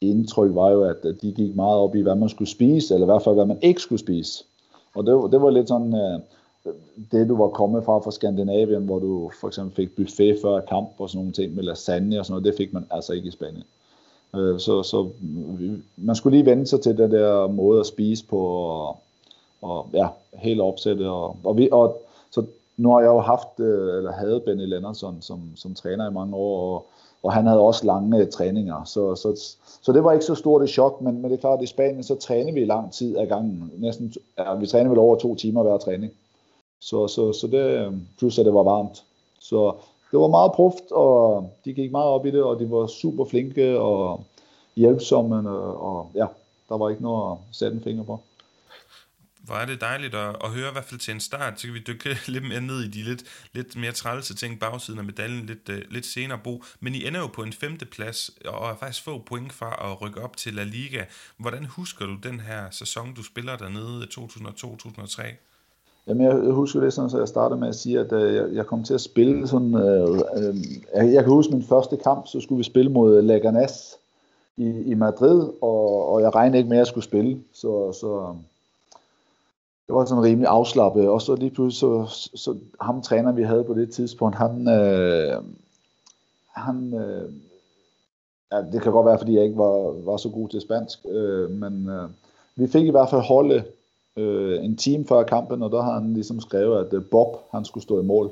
indtryk 0.00 0.54
var 0.54 0.70
jo, 0.70 0.82
at 0.82 0.96
de 1.22 1.32
gik 1.32 1.56
meget 1.56 1.76
op 1.76 1.94
i, 1.94 2.00
hvad 2.00 2.14
man 2.14 2.28
skulle 2.28 2.50
spise, 2.50 2.94
eller 2.94 3.06
i 3.06 3.10
hvert 3.10 3.22
fald, 3.22 3.34
hvad 3.34 3.46
man 3.46 3.58
ikke 3.62 3.80
skulle 3.80 4.00
spise. 4.00 4.44
Og 4.94 5.06
det, 5.06 5.32
det 5.32 5.42
var 5.42 5.50
lidt 5.50 5.68
sådan, 5.68 5.94
uh, 5.94 6.20
det 7.12 7.28
du 7.28 7.36
var 7.36 7.48
kommet 7.48 7.84
fra 7.84 7.98
fra 7.98 8.10
Skandinavien, 8.10 8.84
hvor 8.84 8.98
du 8.98 9.30
for 9.40 9.48
eksempel 9.48 9.76
fik 9.76 9.96
buffet 9.96 10.38
før 10.42 10.60
kamp 10.60 10.88
og 10.98 11.10
sådan 11.10 11.18
nogle 11.18 11.32
ting 11.32 11.54
med 11.54 11.64
lasagne 11.64 12.18
og 12.18 12.26
sådan 12.26 12.32
noget, 12.32 12.44
det 12.44 12.54
fik 12.56 12.72
man 12.72 12.86
altså 12.90 13.12
ikke 13.12 13.28
i 13.28 13.30
Spanien. 13.30 13.64
Uh, 14.32 14.58
så, 14.58 14.82
så 14.82 15.08
man 15.96 16.16
skulle 16.16 16.36
lige 16.36 16.46
vende 16.46 16.66
sig 16.66 16.80
til 16.80 16.98
den 16.98 17.10
der 17.10 17.46
måde 17.46 17.80
at 17.80 17.86
spise 17.86 18.26
på, 18.26 18.38
og, 18.38 18.98
og 19.62 19.86
ja, 19.92 20.08
helt 20.34 20.60
opsættet. 20.60 21.08
Og, 21.08 21.36
og, 21.44 21.56
vi, 21.56 21.68
og 21.72 22.02
så 22.30 22.44
nu 22.76 22.90
har 22.92 23.00
jeg 23.00 23.08
jo 23.08 23.20
haft, 23.20 23.60
øh, 23.60 23.96
eller 23.96 24.12
havde 24.12 24.40
Benny 24.40 24.66
Lennersson 24.66 25.16
som, 25.20 25.40
som 25.56 25.74
træner 25.74 26.10
i 26.10 26.12
mange 26.12 26.36
år, 26.36 26.74
og 26.74 26.86
og 27.22 27.32
han 27.32 27.46
havde 27.46 27.60
også 27.60 27.86
lange 27.86 28.18
øh, 28.18 28.30
træninger. 28.30 28.84
Så, 28.84 29.14
så, 29.14 29.56
så 29.82 29.92
det 29.92 30.04
var 30.04 30.12
ikke 30.12 30.24
så 30.24 30.34
stort 30.34 30.62
et 30.62 30.70
chok, 30.70 31.00
men, 31.00 31.22
men 31.22 31.30
det 31.30 31.36
er 31.36 31.40
klart, 31.40 31.58
at 31.58 31.64
i 31.64 31.66
Spanien, 31.66 32.02
så 32.02 32.14
træner 32.14 32.52
vi 32.52 32.64
lang 32.64 32.92
tid 32.92 33.16
ad 33.16 33.26
gangen. 33.26 33.72
Næsten, 33.76 34.14
ja, 34.38 34.54
vi 34.54 34.66
træner 34.66 34.90
vel 34.90 34.98
over 34.98 35.16
to 35.16 35.34
timer 35.34 35.62
hver 35.62 35.78
træning. 35.78 36.12
Så, 36.80 37.08
så, 37.08 37.32
så 37.32 37.46
det, 37.46 37.58
øh, 37.58 37.92
plus 38.18 38.38
at 38.38 38.46
det 38.46 38.54
var 38.54 38.62
varmt. 38.62 39.04
Så 39.40 39.72
det 40.10 40.20
var 40.20 40.28
meget 40.28 40.52
proft, 40.52 40.92
og 40.92 41.44
de 41.64 41.72
gik 41.72 41.90
meget 41.90 42.06
op 42.06 42.26
i 42.26 42.30
det, 42.30 42.42
og 42.42 42.60
de 42.60 42.70
var 42.70 42.86
super 42.86 43.24
flinke 43.24 43.80
og 43.80 44.20
hjælpsomme, 44.76 45.50
og, 45.50 45.82
og 45.82 46.10
ja, 46.14 46.26
der 46.68 46.78
var 46.78 46.88
ikke 46.88 47.02
noget 47.02 47.32
at 47.32 47.38
sætte 47.52 47.76
en 47.76 47.82
finger 47.82 48.04
på. 48.04 48.20
Hvor 49.48 49.56
er 49.56 49.66
det 49.66 49.80
dejligt 49.80 50.14
at, 50.14 50.36
at 50.44 50.50
høre, 50.50 50.68
i 50.68 50.72
hvert 50.72 50.84
fald 50.84 51.00
til 51.00 51.14
en 51.14 51.20
start, 51.20 51.60
så 51.60 51.66
kan 51.66 51.74
vi 51.74 51.82
dykke 51.90 52.08
lidt 52.34 52.48
mere 52.48 52.60
ned 52.60 52.80
i 52.80 52.88
de 52.88 53.02
lidt, 53.10 53.22
lidt 53.52 53.76
mere 53.76 53.92
trælse 53.92 54.34
ting, 54.34 54.60
bagsiden 54.60 54.98
af 54.98 55.04
medaljen 55.04 55.46
lidt, 55.46 55.68
uh, 55.68 55.74
lidt 55.90 56.06
senere, 56.06 56.38
Bo. 56.44 56.62
Men 56.80 56.94
I 56.94 57.06
ender 57.06 57.20
jo 57.20 57.26
på 57.26 57.42
en 57.42 57.52
femte 57.52 57.86
plads, 57.86 58.30
og 58.46 58.70
er 58.70 58.76
faktisk 58.80 59.04
få 59.04 59.18
point 59.26 59.52
fra 59.52 59.90
at 59.90 60.02
rykke 60.02 60.20
op 60.22 60.36
til 60.36 60.54
La 60.54 60.64
Liga. 60.64 61.02
Hvordan 61.38 61.64
husker 61.64 62.06
du 62.06 62.16
den 62.28 62.40
her 62.40 62.62
sæson, 62.70 63.14
du 63.14 63.22
spiller 63.22 63.56
dernede 63.56 64.06
2002-2003? 64.14 65.22
Jamen, 66.06 66.26
jeg 66.26 66.52
husker 66.52 66.80
det 66.80 66.92
sådan, 66.92 67.10
så 67.10 67.18
jeg 67.18 67.28
startede 67.28 67.60
med 67.60 67.68
at 67.68 67.74
sige, 67.74 67.98
at 68.00 68.12
øh, 68.12 68.34
jeg, 68.34 68.46
jeg 68.52 68.66
kom 68.66 68.84
til 68.84 68.94
at 68.94 69.00
spille 69.00 69.48
sådan... 69.48 69.74
Øh, 69.74 70.08
øh, 70.36 70.56
jeg, 70.94 71.12
jeg 71.12 71.24
kan 71.24 71.32
huske 71.32 71.52
min 71.52 71.64
første 71.64 71.96
kamp, 71.96 72.26
så 72.26 72.40
skulle 72.40 72.56
vi 72.56 72.64
spille 72.64 72.90
mod 72.90 73.22
Leganes 73.22 73.96
i, 74.56 74.82
i 74.86 74.94
Madrid, 74.94 75.50
og, 75.62 76.12
og 76.12 76.22
jeg 76.22 76.34
regnede 76.34 76.58
ikke 76.58 76.68
med, 76.68 76.76
at 76.76 76.78
jeg 76.78 76.86
skulle 76.86 77.04
spille. 77.04 77.40
Så, 77.52 77.92
så 77.92 78.34
det 79.88 79.96
var 79.96 80.04
sådan 80.04 80.24
rimelig 80.24 80.48
afslappet. 80.48 81.08
Og 81.08 81.22
så 81.22 81.34
lige 81.34 81.50
pludselig, 81.50 82.08
så, 82.08 82.28
så 82.34 82.56
ham 82.80 83.02
træner, 83.02 83.32
vi 83.32 83.42
havde 83.42 83.64
på 83.64 83.74
det 83.74 83.90
tidspunkt, 83.90 84.36
han, 84.36 84.68
øh, 84.68 85.42
han 86.50 86.94
øh, 86.94 87.32
ja, 88.52 88.62
det 88.72 88.82
kan 88.82 88.92
godt 88.92 89.06
være, 89.06 89.18
fordi 89.18 89.34
jeg 89.34 89.44
ikke 89.44 89.58
var, 89.58 90.04
var 90.04 90.16
så 90.16 90.28
god 90.28 90.48
til 90.48 90.60
spansk, 90.60 90.98
øh, 91.08 91.50
men 91.50 91.88
øh, 91.88 92.08
vi 92.56 92.66
fik 92.66 92.86
i 92.86 92.90
hvert 92.90 93.10
fald 93.10 93.20
holde 93.20 93.64
øh, 94.16 94.64
en 94.64 94.76
time 94.76 95.06
før 95.06 95.22
kampen, 95.22 95.62
og 95.62 95.70
der 95.70 95.82
har 95.82 95.94
han 96.00 96.14
ligesom 96.14 96.40
skrevet, 96.40 96.86
at 96.86 96.94
øh, 96.94 97.04
Bob, 97.10 97.36
han 97.52 97.64
skulle 97.64 97.84
stå 97.84 98.00
i 98.00 98.04
mål. 98.04 98.30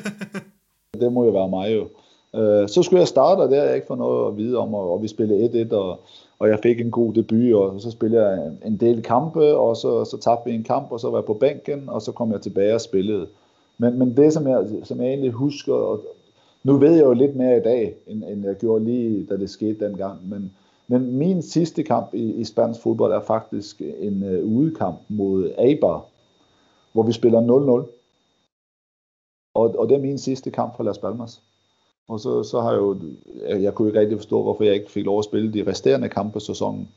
det 1.00 1.12
må 1.12 1.24
jo 1.24 1.30
være 1.30 1.48
mig 1.48 1.74
jo. 1.74 1.88
Øh, 2.34 2.68
så 2.68 2.82
skulle 2.82 3.00
jeg 3.00 3.08
starte, 3.08 3.40
og 3.40 3.48
det 3.48 3.58
har 3.58 3.64
jeg 3.64 3.74
ikke 3.74 3.86
fået 3.86 3.98
noget 3.98 4.28
at 4.28 4.36
vide 4.36 4.58
om, 4.58 4.74
og, 4.74 4.92
og 4.92 5.02
vi 5.02 5.08
spillede 5.08 5.68
1-1, 5.70 5.74
og 5.74 6.00
og 6.38 6.48
jeg 6.48 6.58
fik 6.62 6.80
en 6.80 6.90
god 6.90 7.12
debut, 7.12 7.54
og 7.54 7.80
så 7.80 7.90
spillede 7.90 8.28
jeg 8.28 8.52
en 8.64 8.76
del 8.76 9.02
kampe, 9.02 9.56
og 9.56 9.76
så, 9.76 10.04
så 10.04 10.18
tabte 10.18 10.50
vi 10.50 10.56
en 10.56 10.64
kamp, 10.64 10.92
og 10.92 11.00
så 11.00 11.10
var 11.10 11.18
jeg 11.18 11.24
på 11.24 11.34
bænken, 11.34 11.88
og 11.88 12.02
så 12.02 12.12
kom 12.12 12.32
jeg 12.32 12.40
tilbage 12.40 12.74
og 12.74 12.80
spillede. 12.80 13.28
Men, 13.78 13.98
men 13.98 14.16
det, 14.16 14.32
som 14.32 14.46
jeg, 14.46 14.66
som 14.84 15.00
jeg 15.00 15.08
egentlig 15.08 15.30
husker, 15.30 15.74
og 15.74 16.00
nu 16.64 16.76
ved 16.76 16.94
jeg 16.94 17.04
jo 17.04 17.12
lidt 17.12 17.36
mere 17.36 17.56
i 17.56 17.62
dag, 17.62 17.94
end, 18.06 18.24
end 18.24 18.44
jeg 18.44 18.56
gjorde 18.56 18.84
lige, 18.84 19.26
da 19.26 19.36
det 19.36 19.50
skete 19.50 19.86
dengang, 19.86 20.28
men, 20.28 20.52
men 20.88 21.16
min 21.16 21.42
sidste 21.42 21.82
kamp 21.82 22.14
i, 22.14 22.32
i 22.32 22.44
spansk 22.44 22.80
fodbold 22.82 23.12
er 23.12 23.20
faktisk 23.20 23.82
en 24.00 24.22
uh, 24.22 24.56
udekamp 24.56 24.98
mod 25.08 25.52
Eibar, 25.58 26.04
hvor 26.92 27.02
vi 27.02 27.12
spiller 27.12 27.40
0-0. 27.84 27.94
Og, 29.54 29.74
og 29.78 29.88
det 29.88 29.96
er 29.96 30.00
min 30.00 30.18
sidste 30.18 30.50
kamp 30.50 30.76
for 30.76 30.84
Las 30.84 30.98
Palmas. 30.98 31.42
Og 32.08 32.20
så, 32.20 32.42
så 32.42 32.60
har 32.60 32.70
jeg 32.70 32.78
jo, 32.78 32.96
jeg, 33.48 33.62
jeg 33.62 33.74
kunne 33.74 33.88
ikke 33.88 34.00
rigtig 34.00 34.18
forstå, 34.18 34.42
hvorfor 34.42 34.64
jeg 34.64 34.74
ikke 34.74 34.90
fik 34.90 35.04
lov 35.04 35.18
at 35.18 35.24
spille 35.24 35.52
de 35.52 35.70
resterende 35.70 36.08
kampe 36.08 36.40
sæsonen. 36.40 36.88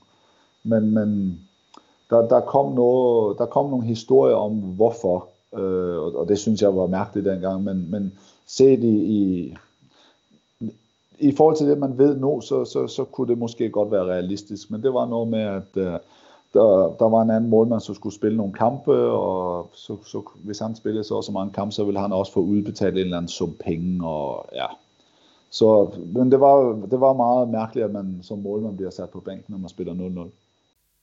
Men, 0.64 0.92
men 0.94 1.40
der, 2.10 2.28
der, 2.28 2.40
kom 2.40 2.74
noget, 2.74 3.38
der 3.38 3.46
kom 3.46 3.70
nogle 3.70 3.86
historier 3.86 4.36
om, 4.36 4.52
hvorfor. 4.52 5.28
Øh, 5.58 5.98
og, 5.98 6.16
og 6.16 6.28
det 6.28 6.40
synes 6.40 6.62
jeg 6.62 6.76
var 6.76 6.88
mærkeligt 6.88 7.28
dengang. 7.28 7.64
Men, 7.64 7.92
men 7.92 8.14
set 8.48 8.84
i, 8.84 8.96
i, 8.96 9.56
i 11.20 11.36
forhold 11.36 11.56
til 11.56 11.68
det, 11.68 11.78
man 11.78 11.98
ved 11.98 12.18
nu, 12.18 12.42
så, 12.42 12.66
så, 12.66 12.88
så 12.88 13.04
kunne 13.04 13.28
det 13.28 13.38
måske 13.38 13.70
godt 13.70 13.92
være 13.92 14.06
realistisk. 14.06 14.72
Men 14.72 14.84
det 14.84 14.94
var 14.94 15.06
noget 15.06 15.28
med, 15.28 15.42
at 15.42 15.78
øh, 15.78 16.00
der, 16.54 16.96
der 17.00 17.10
var 17.10 17.22
en 17.22 17.30
anden 17.30 17.50
målmand, 17.50 17.82
som 17.82 17.96
skulle 17.96 18.16
spille 18.16 18.38
nogle 18.38 18.54
kampe, 18.54 18.94
og 18.94 19.70
så, 19.74 19.98
så, 20.06 20.22
hvis 20.44 20.60
han 20.60 20.76
spillede 20.76 21.04
så 21.04 21.22
så 21.22 21.32
mange 21.32 21.54
kampe, 21.54 21.72
så 21.72 21.84
ville 21.84 22.00
han 22.00 22.14
også 22.14 22.34
få 22.34 22.40
udbetalt 22.40 22.94
en 22.94 23.00
eller 23.00 23.18
anden 23.18 23.30
sum 23.30 23.56
penge, 23.60 24.08
og 24.08 24.46
ja, 24.54 24.66
så, 25.52 25.92
men 26.14 26.32
det 26.32 26.40
var, 26.40 26.88
det 26.92 27.00
var 27.00 27.14
meget 27.14 27.50
mærkeligt, 27.50 27.86
at 27.86 27.92
man 27.92 28.20
som 28.24 28.40
målmand 28.40 28.78
bliver 28.78 28.92
sat 28.92 29.10
på 29.10 29.20
bænken, 29.20 29.46
når 29.48 29.58
man 29.58 29.70
spiller 29.70 29.94
0-0. 29.94 30.32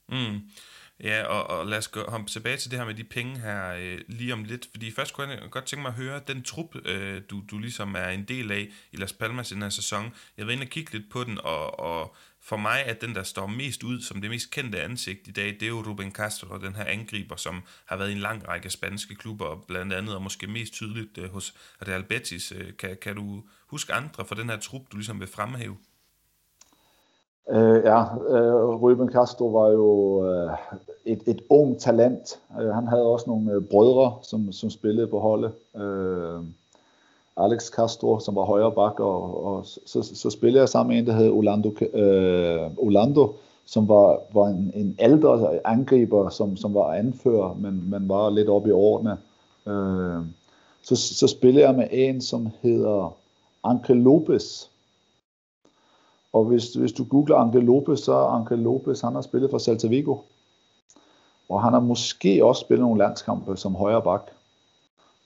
Mm. 0.08 0.40
Ja, 1.02 1.24
og, 1.24 1.58
og 1.58 1.66
lad 1.66 1.78
os 1.78 1.88
gå 1.88 2.02
om 2.02 2.24
tilbage 2.24 2.56
til 2.56 2.70
det 2.70 2.78
her 2.78 2.86
med 2.86 2.94
de 2.94 3.04
penge 3.04 3.38
her 3.38 3.72
øh, 3.72 4.00
lige 4.08 4.32
om 4.32 4.44
lidt, 4.44 4.68
fordi 4.70 4.90
først 4.90 5.14
kunne 5.14 5.28
jeg 5.28 5.50
godt 5.50 5.64
tænke 5.64 5.82
mig 5.82 5.88
at 5.88 5.94
høre, 5.94 6.20
den 6.26 6.42
trup, 6.42 6.86
øh, 6.86 7.22
du, 7.30 7.42
du 7.50 7.58
ligesom 7.58 7.94
er 7.94 8.08
en 8.08 8.24
del 8.24 8.50
af 8.50 8.68
i 8.92 8.96
Las 8.96 9.12
Palmas 9.12 9.50
i 9.50 9.54
den 9.54 9.62
her 9.62 9.68
sæson, 9.68 10.14
jeg 10.36 10.46
vil 10.46 10.52
ind 10.52 10.62
og 10.62 10.68
kigge 10.68 10.92
lidt 10.92 11.10
på 11.10 11.24
den, 11.24 11.38
og, 11.38 11.80
og 11.80 12.16
for 12.40 12.56
mig 12.56 12.84
at 12.84 13.00
den, 13.00 13.14
der 13.14 13.22
står 13.22 13.46
mest 13.46 13.82
ud 13.82 14.00
som 14.00 14.20
det 14.20 14.30
mest 14.30 14.50
kendte 14.50 14.82
ansigt 14.82 15.28
i 15.28 15.30
dag, 15.30 15.46
det 15.46 15.62
er 15.62 15.68
jo 15.68 15.82
Ruben 15.86 16.12
Castro, 16.12 16.58
den 16.58 16.74
her 16.74 16.84
angriber, 16.84 17.36
som 17.36 17.62
har 17.84 17.96
været 17.96 18.10
i 18.10 18.12
en 18.12 18.18
lang 18.18 18.48
række 18.48 18.70
spanske 18.70 19.14
klubber, 19.14 19.64
blandt 19.68 19.92
andet, 19.92 20.14
og 20.14 20.22
måske 20.22 20.46
mest 20.46 20.72
tydeligt 20.72 21.18
øh, 21.18 21.32
hos 21.32 21.54
Real 21.88 22.04
Betis. 22.04 22.52
Øh, 22.52 22.76
kan, 22.76 22.96
kan 23.02 23.16
du 23.16 23.44
huske 23.66 23.92
andre 23.92 24.26
fra 24.26 24.34
den 24.34 24.50
her 24.50 24.58
trup, 24.58 24.82
du 24.92 24.96
ligesom 24.96 25.20
vil 25.20 25.28
fremhæve? 25.28 25.76
Øh, 27.50 27.82
ja, 27.84 28.02
øh, 28.28 28.82
Ruben 28.82 29.12
Castro 29.12 29.46
var 29.46 29.68
jo 29.68 30.24
øh, 30.26 30.50
et, 31.04 31.22
et 31.26 31.40
ung 31.50 31.78
talent. 31.78 32.40
Øh, 32.60 32.68
han 32.68 32.86
havde 32.86 33.06
også 33.06 33.24
nogle 33.26 33.52
øh, 33.52 33.62
brødre, 33.62 34.12
som, 34.22 34.52
som 34.52 34.70
spillede 34.70 35.06
på 35.06 35.18
holdet. 35.18 35.52
Øh, 35.76 36.40
Alex 37.36 37.70
Castro, 37.70 38.18
som 38.18 38.36
var 38.36 38.42
højre 38.44 38.72
bak, 38.72 39.00
og, 39.00 39.44
og 39.46 39.66
så, 39.66 40.02
så 40.14 40.30
spillede 40.30 40.60
jeg 40.60 40.68
sammen 40.68 40.94
med 40.94 40.98
en, 40.98 41.06
der 41.06 41.12
hed 41.12 41.30
Orlando, 41.30 41.68
øh, 41.94 42.70
Orlando 42.78 43.34
som 43.68 43.88
var, 43.88 44.20
var 44.32 44.46
en, 44.46 44.72
en 44.74 44.96
ældre 44.98 45.60
angriber, 45.64 46.28
som, 46.28 46.56
som 46.56 46.74
var 46.74 46.94
anfører, 46.94 47.54
men, 47.54 47.90
men 47.90 48.08
var 48.08 48.30
lidt 48.30 48.48
oppe 48.48 48.68
i 48.68 48.72
årene. 48.72 49.16
Øh, 49.66 50.24
så, 50.82 50.96
så 50.96 51.26
spillede 51.26 51.66
jeg 51.66 51.74
med 51.74 51.86
en, 51.90 52.20
som 52.20 52.48
hedder 52.62 53.16
Anke 53.64 53.94
Lopez, 53.94 54.68
og 56.32 56.44
hvis, 56.44 56.74
hvis 56.74 56.92
du 56.92 57.04
googler 57.04 57.36
Anke 57.36 57.60
Lopez, 57.60 57.98
så 57.98 58.12
er 58.12 58.26
Anke 58.26 58.56
Lopez, 58.56 59.00
han 59.00 59.14
har 59.14 59.22
spillet 59.22 59.50
for 59.50 59.58
Celta 59.58 59.88
Vigo. 59.88 60.16
Og 61.48 61.62
han 61.62 61.72
har 61.72 61.80
måske 61.80 62.44
også 62.44 62.60
spillet 62.60 62.86
nogle 62.86 62.98
landskampe 62.98 63.56
som 63.56 63.74
højre 63.74 64.02
bak. 64.02 64.30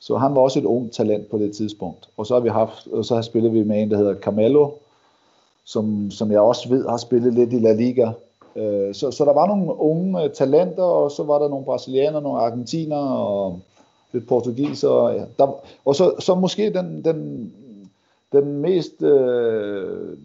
Så 0.01 0.17
han 0.17 0.35
var 0.35 0.41
også 0.41 0.59
et 0.59 0.65
ung 0.65 0.93
talent 0.93 1.31
på 1.31 1.39
det 1.39 1.57
tidspunkt. 1.57 2.09
Og 2.17 2.27
så 2.27 2.35
har 2.35 2.41
vi 2.41 2.49
haft, 2.49 2.87
og 2.87 3.05
så 3.05 3.15
har 3.15 3.23
spillet 3.23 3.53
vi 3.53 3.63
med 3.63 3.83
en, 3.83 3.91
der 3.91 3.97
hedder 3.97 4.15
Carmelo, 4.15 4.71
som, 5.65 6.11
som 6.11 6.33
jeg 6.33 6.41
også 6.41 6.69
ved 6.69 6.89
har 6.89 6.97
spillet 6.97 7.35
lidt 7.35 7.53
i 7.53 7.59
La 7.59 7.73
Liga. 7.73 8.13
Øh, 8.57 8.95
så, 8.95 9.11
så 9.11 9.25
der 9.25 9.33
var 9.33 9.47
nogle 9.47 9.81
unge 9.81 10.29
talenter, 10.29 10.83
og 10.83 11.11
så 11.11 11.23
var 11.23 11.39
der 11.39 11.49
nogle 11.49 11.65
brasilianere, 11.65 12.23
nogle 12.23 12.41
argentinere 12.41 13.19
og 13.19 13.61
lidt 14.13 14.29
portugiser. 14.29 15.09
Ja. 15.09 15.25
Der, 15.39 15.55
og 15.85 15.95
så, 15.95 16.15
så 16.19 16.35
måske 16.35 16.73
den, 16.73 17.05
den, 17.05 17.53
den 18.33 18.61
mest 18.61 19.03
øh, 19.03 20.17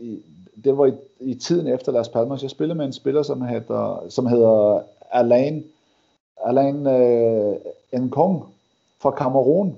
i, 0.00 0.22
det 0.64 0.78
var 0.78 0.86
i, 0.86 0.92
i 1.20 1.34
tiden 1.34 1.66
efter 1.66 1.92
Las 1.92 2.08
Palmas. 2.08 2.42
Jeg 2.42 2.50
spillede 2.50 2.78
med 2.78 2.86
en 2.86 2.92
spiller, 2.92 3.22
som 3.22 3.42
hedder, 3.42 4.04
som 4.08 4.26
hedder 4.26 4.82
Alain, 5.10 5.64
Alain 6.44 6.86
øh, 6.86 7.56
Nkong 7.92 8.44
fra 9.00 9.10
Kamerun. 9.10 9.76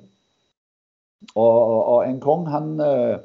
Og, 1.34 1.64
og, 1.64 1.84
og 1.84 2.08
Nkong, 2.12 2.48
han 2.48 2.80
øh, 2.80 3.18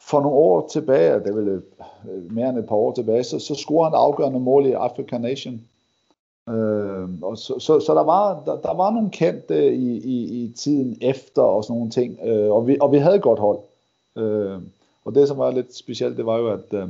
for 0.00 0.20
nogle 0.20 0.36
år 0.36 0.68
tilbage, 0.68 1.14
det 1.14 1.26
er 1.26 1.34
vel 1.34 1.48
øh, 1.48 2.32
mere 2.32 2.48
end 2.48 2.58
et 2.58 2.66
par 2.66 2.76
år 2.76 2.92
tilbage, 2.92 3.24
så, 3.24 3.38
så 3.38 3.54
scorede 3.54 3.90
han 3.90 3.98
afgørende 3.98 4.40
mål 4.40 4.66
i 4.66 4.72
African 4.72 5.20
Nation. 5.20 5.60
Øh, 6.48 7.08
og 7.22 7.38
så, 7.38 7.58
så, 7.58 7.80
så 7.80 7.94
der, 7.94 8.04
var, 8.04 8.42
der, 8.46 8.60
der 8.60 8.74
var 8.74 8.90
nogle 8.90 9.10
kendte 9.10 9.74
i, 9.74 9.96
i, 9.96 10.44
i 10.44 10.52
tiden 10.52 10.98
efter 11.00 11.42
og 11.42 11.64
sådan 11.64 11.76
nogle 11.76 11.90
ting, 11.90 12.18
øh, 12.24 12.52
og, 12.52 12.66
vi, 12.66 12.76
og 12.80 12.92
vi 12.92 12.98
havde 12.98 13.16
et 13.16 13.22
godt 13.22 13.38
hold. 13.38 13.58
Øh, 14.16 14.60
og 15.06 15.14
det, 15.14 15.28
som 15.28 15.38
var 15.38 15.50
lidt 15.50 15.76
specielt, 15.76 16.16
det 16.16 16.26
var 16.26 16.36
jo, 16.38 16.48
at, 16.48 16.72
øh, 16.72 16.88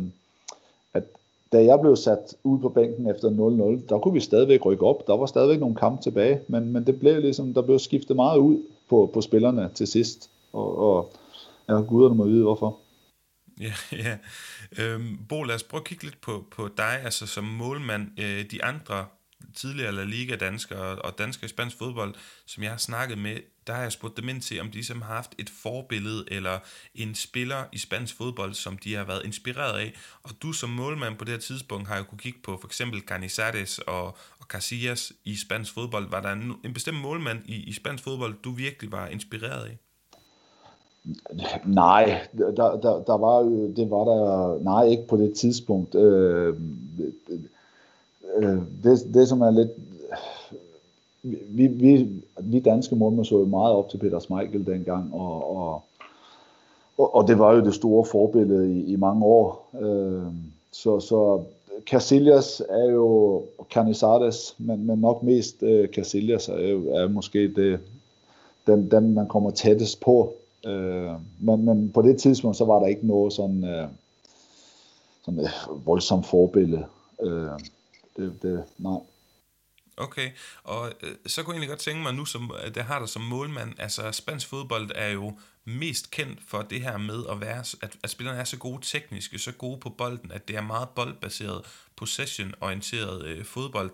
at 0.95 1.05
da 1.53 1.65
jeg 1.65 1.79
blev 1.81 1.97
sat 1.97 2.35
ud 2.45 2.59
på 2.61 2.69
bænken 2.69 3.11
efter 3.11 3.29
0-0, 3.31 3.89
der 3.89 3.99
kunne 3.99 4.15
vi 4.15 4.21
stadigvæk 4.21 4.65
rykke 4.65 4.87
op. 4.87 5.07
Der 5.07 5.17
var 5.17 5.27
stadigvæk 5.27 5.61
nogle 5.61 5.77
kampe 5.77 6.03
tilbage, 6.03 6.41
men, 6.49 6.73
men 6.73 6.87
det 6.87 7.01
blev 7.01 7.21
ligesom, 7.21 7.55
der 7.55 7.63
blev 7.63 7.79
skiftet 7.79 8.17
meget 8.17 8.39
ud 8.39 8.63
på, 8.89 9.11
på 9.15 9.21
spillerne 9.21 9.71
til 9.75 9.87
sidst. 9.87 10.31
Og, 10.53 10.79
og 10.79 11.13
ja, 11.69 11.75
guderne 11.75 12.15
må 12.15 12.25
vide, 12.25 12.43
hvorfor. 12.43 12.79
Ja, 13.61 13.73
ja. 14.05 14.17
Øhm, 14.79 15.19
Bo, 15.29 15.43
lad 15.43 15.55
os 15.55 15.63
prøve 15.63 15.81
at 15.81 15.85
kigge 15.87 16.05
lidt 16.05 16.21
på, 16.21 16.45
på 16.57 16.69
dig, 16.77 17.01
altså 17.05 17.27
som 17.27 17.45
målmand. 17.45 18.21
Øh, 18.21 18.51
de 18.51 18.65
andre 18.65 19.05
tidligere 19.55 19.93
La 19.93 20.05
Liga-danskere 20.05 20.99
og 20.99 21.19
danskere 21.19 21.47
i 21.47 21.49
spansk 21.49 21.79
fodbold, 21.79 22.15
som 22.47 22.63
jeg 22.63 22.71
har 22.71 22.79
snakket 22.79 23.19
med, 23.19 23.37
der 23.67 23.73
har 23.73 23.83
jeg 23.83 23.93
spurgt 23.93 24.17
dem 24.17 24.29
ind 24.29 24.41
til, 24.41 24.61
om 24.61 24.67
de 24.67 24.73
ligesom 24.73 25.03
har 25.03 25.15
haft 25.15 25.35
et 25.39 25.51
forbillede 25.51 26.25
eller 26.29 26.59
en 26.95 27.15
spiller 27.15 27.65
i 27.73 27.79
spansk 27.79 28.17
fodbold, 28.17 28.55
som 28.55 28.79
de 28.79 28.95
har 28.95 29.05
været 29.05 29.25
inspireret 29.25 29.79
af. 29.79 29.93
Og 30.23 30.31
du 30.43 30.53
som 30.53 30.71
målmand 30.71 31.17
på 31.17 31.25
det 31.25 31.33
her 31.33 31.41
tidspunkt 31.41 31.89
har 31.89 31.97
jo 31.97 32.03
kunne 32.03 32.19
kigge 32.19 32.39
på 32.45 32.59
for 32.61 32.69
eksempel 32.69 33.01
Canizares 33.01 33.79
og, 33.79 34.05
og 34.41 34.47
Casillas 34.49 35.13
i 35.25 35.37
spansk 35.37 35.75
fodbold. 35.75 36.11
Var 36.11 36.21
der 36.21 36.33
en, 36.33 36.53
en 36.65 36.73
bestemt 36.73 37.01
målmand 37.01 37.39
i, 37.45 37.55
i 37.55 37.73
spansk 37.73 38.05
fodbold, 38.05 38.35
du 38.45 38.51
virkelig 38.51 38.93
var 38.93 39.07
inspireret 39.07 39.65
af? 39.65 39.79
Nej, 41.65 42.27
der, 42.39 42.81
der, 42.81 43.03
der 43.07 43.17
var 43.17 43.43
det 43.77 43.91
var 43.91 44.05
der 44.05 44.59
nej 44.63 44.85
ikke 44.85 45.07
på 45.09 45.17
det 45.17 45.35
tidspunkt. 45.35 45.95
Øh, 45.95 46.55
øh, 48.37 48.59
det, 48.83 49.15
det 49.15 49.29
som 49.29 49.41
er 49.41 49.51
lidt 49.51 49.71
vi, 51.23 51.67
vi, 51.67 52.09
vi 52.41 52.61
danske 52.61 52.97
målmænd 52.97 53.25
så 53.25 53.39
jo 53.39 53.45
meget 53.45 53.75
op 53.75 53.89
til 53.89 53.99
Peter 53.99 54.19
Schmeichel 54.19 54.67
dengang, 54.67 55.15
og, 55.15 55.57
og, 55.57 55.83
og, 57.15 57.29
det 57.29 57.39
var 57.39 57.55
jo 57.55 57.65
det 57.65 57.75
store 57.75 58.05
forbillede 58.05 58.73
i, 58.73 58.93
i 58.93 58.97
mange 58.97 59.25
år. 59.25 59.71
Øh, 59.81 60.33
så, 60.73 61.01
så 61.01 61.43
Casillas 61.87 62.63
er 62.69 62.91
jo 62.91 63.43
Canizares, 63.71 64.55
men, 64.59 64.87
men 64.87 64.99
nok 64.99 65.23
mest 65.23 65.63
øh, 65.63 65.89
Casillas 65.89 66.49
er, 66.49 66.69
jo, 66.69 66.91
er 66.95 67.09
måske 67.09 67.55
det, 67.55 67.81
den, 68.67 68.91
den, 68.91 69.15
man 69.15 69.29
kommer 69.29 69.51
tættest 69.51 70.01
på. 70.01 70.33
Øh, 70.67 71.13
men, 71.41 71.65
men 71.65 71.91
på 71.95 72.03
det 72.03 72.19
tidspunkt, 72.19 72.57
så 72.57 72.65
var 72.65 72.79
der 72.79 72.87
ikke 72.87 73.07
noget 73.07 73.33
sådan, 73.33 73.65
øh, 73.65 73.89
sådan 75.25 75.41
øh, 75.41 75.87
voldsomt 75.87 76.27
forbillede. 76.27 76.85
Øh, 77.23 77.49
det, 78.17 78.33
det, 78.43 78.65
nej. 78.79 78.99
Okay, 79.99 80.31
og 80.63 80.93
øh, 81.03 81.15
så 81.27 81.43
kunne 81.43 81.53
jeg 81.53 81.57
egentlig 81.57 81.69
godt 81.69 81.79
tænke 81.79 82.03
mig 82.03 82.15
nu, 82.15 82.25
som 82.25 82.53
der 82.63 82.71
det 82.71 82.85
har 82.85 82.99
der 82.99 83.07
som 83.07 83.23
målmand, 83.23 83.75
altså 83.79 84.13
spansk 84.13 84.49
fodbold 84.49 84.91
er 84.95 85.09
jo 85.09 85.39
mest 85.65 86.11
kendt 86.11 86.41
for 86.47 86.63
det 86.63 86.83
her 86.83 86.97
med 86.97 87.25
at 87.31 87.41
være, 87.41 87.59
at, 87.59 87.97
at 88.03 88.11
spillerne 88.11 88.41
er 88.41 88.45
så 88.45 88.57
gode 88.57 88.83
tekniske, 88.83 89.39
så 89.39 89.53
gode 89.53 89.81
på 89.81 89.91
bolden, 89.91 90.33
at 90.33 90.49
det 90.49 90.57
er 90.57 90.61
meget 90.61 90.89
boldbaseret, 90.89 91.67
possession-orienteret 91.97 93.25
øh, 93.25 93.45
fodbold. 93.45 93.91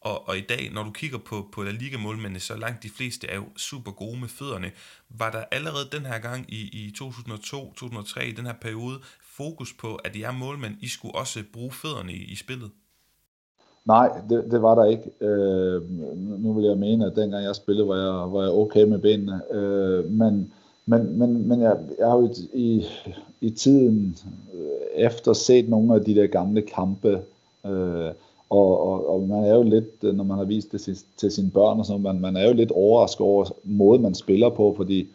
Og, 0.00 0.28
og 0.28 0.38
i 0.38 0.40
dag, 0.40 0.70
når 0.72 0.82
du 0.82 0.90
kigger 0.90 1.18
på, 1.18 1.48
på 1.52 1.62
La 1.62 1.70
Liga-målmændene, 1.70 2.40
så 2.40 2.56
langt 2.56 2.82
de 2.82 2.90
fleste 2.90 3.26
er 3.26 3.36
jo 3.36 3.48
super 3.56 3.92
gode 3.92 4.20
med 4.20 4.28
fødderne. 4.28 4.72
Var 5.08 5.30
der 5.30 5.44
allerede 5.50 5.88
den 5.92 6.06
her 6.06 6.18
gang 6.18 6.52
i, 6.52 6.60
i 6.60 6.94
2002-2003, 6.98 8.20
i 8.20 8.32
den 8.32 8.46
her 8.46 8.52
periode, 8.52 9.02
fokus 9.22 9.72
på, 9.72 9.94
at 9.94 10.16
I 10.16 10.22
er 10.22 10.30
målmænd, 10.30 10.76
I 10.80 10.88
skulle 10.88 11.14
også 11.14 11.44
bruge 11.52 11.72
fødderne 11.72 12.12
i, 12.12 12.24
i 12.24 12.36
spillet? 12.36 12.70
Nej, 13.86 14.10
det, 14.28 14.44
det 14.50 14.62
var 14.62 14.74
der 14.74 14.84
ikke. 14.84 15.10
Øh, 15.20 15.82
nu 16.42 16.52
vil 16.52 16.64
jeg 16.64 16.78
mene, 16.78 17.06
at 17.06 17.16
dengang 17.16 17.44
jeg 17.44 17.56
spillede, 17.56 17.88
var 17.88 17.96
jeg, 17.96 18.32
var 18.32 18.42
jeg 18.42 18.52
okay 18.52 18.84
med 18.84 18.98
benene. 18.98 19.40
Øh, 19.52 20.10
men 20.12 20.52
men, 20.86 21.18
men, 21.18 21.48
men 21.48 21.60
jeg, 21.60 21.76
jeg 21.98 22.06
har 22.06 22.16
jo 22.16 22.30
i, 22.52 22.86
i 23.40 23.50
tiden 23.50 24.18
øh, 24.54 25.04
efter 25.04 25.32
set 25.32 25.68
nogle 25.68 25.94
af 25.94 26.04
de 26.04 26.14
der 26.14 26.26
gamle 26.26 26.62
kampe, 26.62 27.20
øh, 27.66 28.10
og, 28.50 28.80
og, 28.86 29.08
og 29.08 29.28
man 29.28 29.44
er 29.44 29.54
jo 29.54 29.62
lidt, 29.62 30.02
når 30.02 30.24
man 30.24 30.36
har 30.36 30.44
vist 30.44 30.72
det 30.72 30.80
til, 30.80 30.98
til 31.16 31.30
sine 31.30 31.50
børn, 31.50 31.78
og 31.78 31.86
sådan, 31.86 32.02
man, 32.02 32.20
man 32.20 32.36
er 32.36 32.48
jo 32.48 32.54
lidt 32.54 32.70
overrasket 32.70 33.20
over 33.20 33.46
måden, 33.64 34.02
man 34.02 34.14
spiller 34.14 34.48
på, 34.48 34.74
fordi 34.76 35.08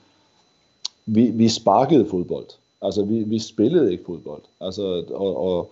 vi, 1.06 1.30
vi 1.30 1.50
sparkede 1.50 2.06
fodbold. 2.06 2.48
Altså, 2.82 3.04
vi, 3.04 3.24
vi 3.24 3.40
spillede 3.40 3.92
ikke 3.92 4.06
fodbold. 4.06 4.42
Altså, 4.62 5.04
og, 5.14 5.38
og 5.38 5.72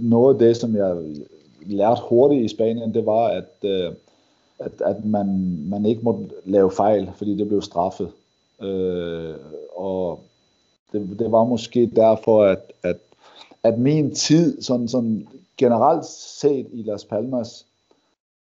noget 0.00 0.34
af 0.34 0.38
det, 0.38 0.56
som 0.56 0.76
jeg 0.76 0.96
lærte 1.66 2.02
hurtigt 2.08 2.44
i 2.44 2.54
Spanien, 2.54 2.94
det 2.94 3.06
var, 3.06 3.26
at, 3.26 3.64
øh, 3.64 3.92
at, 4.58 4.72
at 4.80 5.04
man, 5.04 5.58
man 5.68 5.86
ikke 5.86 6.02
måtte 6.02 6.28
lave 6.44 6.70
fejl, 6.70 7.10
fordi 7.16 7.36
det 7.36 7.48
blev 7.48 7.62
straffet. 7.62 8.12
Øh, 8.62 9.34
og 9.76 10.20
det, 10.92 11.18
det 11.18 11.32
var 11.32 11.44
måske 11.44 11.86
derfor, 11.86 12.44
at, 12.44 12.72
at, 12.82 12.96
at 13.62 13.78
min 13.78 14.14
tid, 14.14 14.62
sådan, 14.62 14.88
sådan 14.88 15.28
generelt 15.58 16.06
set 16.06 16.66
i 16.72 16.82
Las 16.82 17.04
Palmas, 17.04 17.66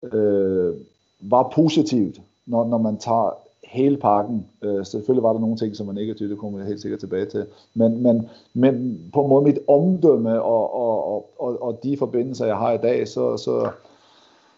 øh, 0.04 0.76
var 1.20 1.52
positivt, 1.54 2.22
når, 2.46 2.68
når 2.68 2.78
man 2.78 2.98
tager 2.98 3.38
hele 3.70 3.98
pakken. 3.98 4.46
Øh, 4.62 4.86
selvfølgelig 4.86 5.24
var 5.24 5.34
der 5.34 5.40
nogle 5.40 5.58
ting, 5.58 5.76
som 5.76 5.88
var 5.88 5.94
negative, 5.94 6.30
det 6.30 6.38
kommer 6.38 6.60
jeg 6.60 6.68
helt 6.68 6.82
sikkert 6.82 7.00
tilbage 7.00 7.26
til. 7.26 7.46
Men, 7.74 8.04
men, 8.04 8.30
men 8.54 9.00
på 9.14 9.22
en 9.22 9.30
måde 9.30 9.44
mit 9.44 9.60
omdømme 9.68 10.42
og, 10.42 10.74
og, 10.76 11.14
og, 11.14 11.30
og, 11.40 11.64
og 11.64 11.80
de 11.84 11.98
forbindelser, 11.98 12.46
jeg 12.46 12.58
har 12.58 12.72
i 12.72 12.78
dag, 12.78 13.08
så, 13.08 13.38
så, 13.38 13.70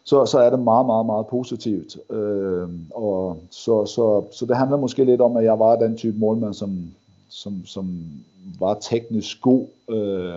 så, 0.03 0.25
så 0.25 0.39
er 0.39 0.49
det 0.49 0.59
meget, 0.59 0.85
meget, 0.85 1.05
meget 1.05 1.27
positivt. 1.27 1.97
Øh, 2.09 2.69
og 2.91 3.37
så, 3.49 3.85
så, 3.85 4.23
så 4.31 4.45
det 4.45 4.57
handler 4.57 4.77
måske 4.77 5.03
lidt 5.03 5.21
om, 5.21 5.37
at 5.37 5.43
jeg 5.43 5.59
var 5.59 5.75
den 5.75 5.97
type 5.97 6.19
målmand, 6.19 6.53
som, 6.53 6.77
som, 7.29 7.65
som 7.65 8.03
var 8.59 8.73
teknisk 8.73 9.41
god, 9.41 9.65
øh, 9.89 10.35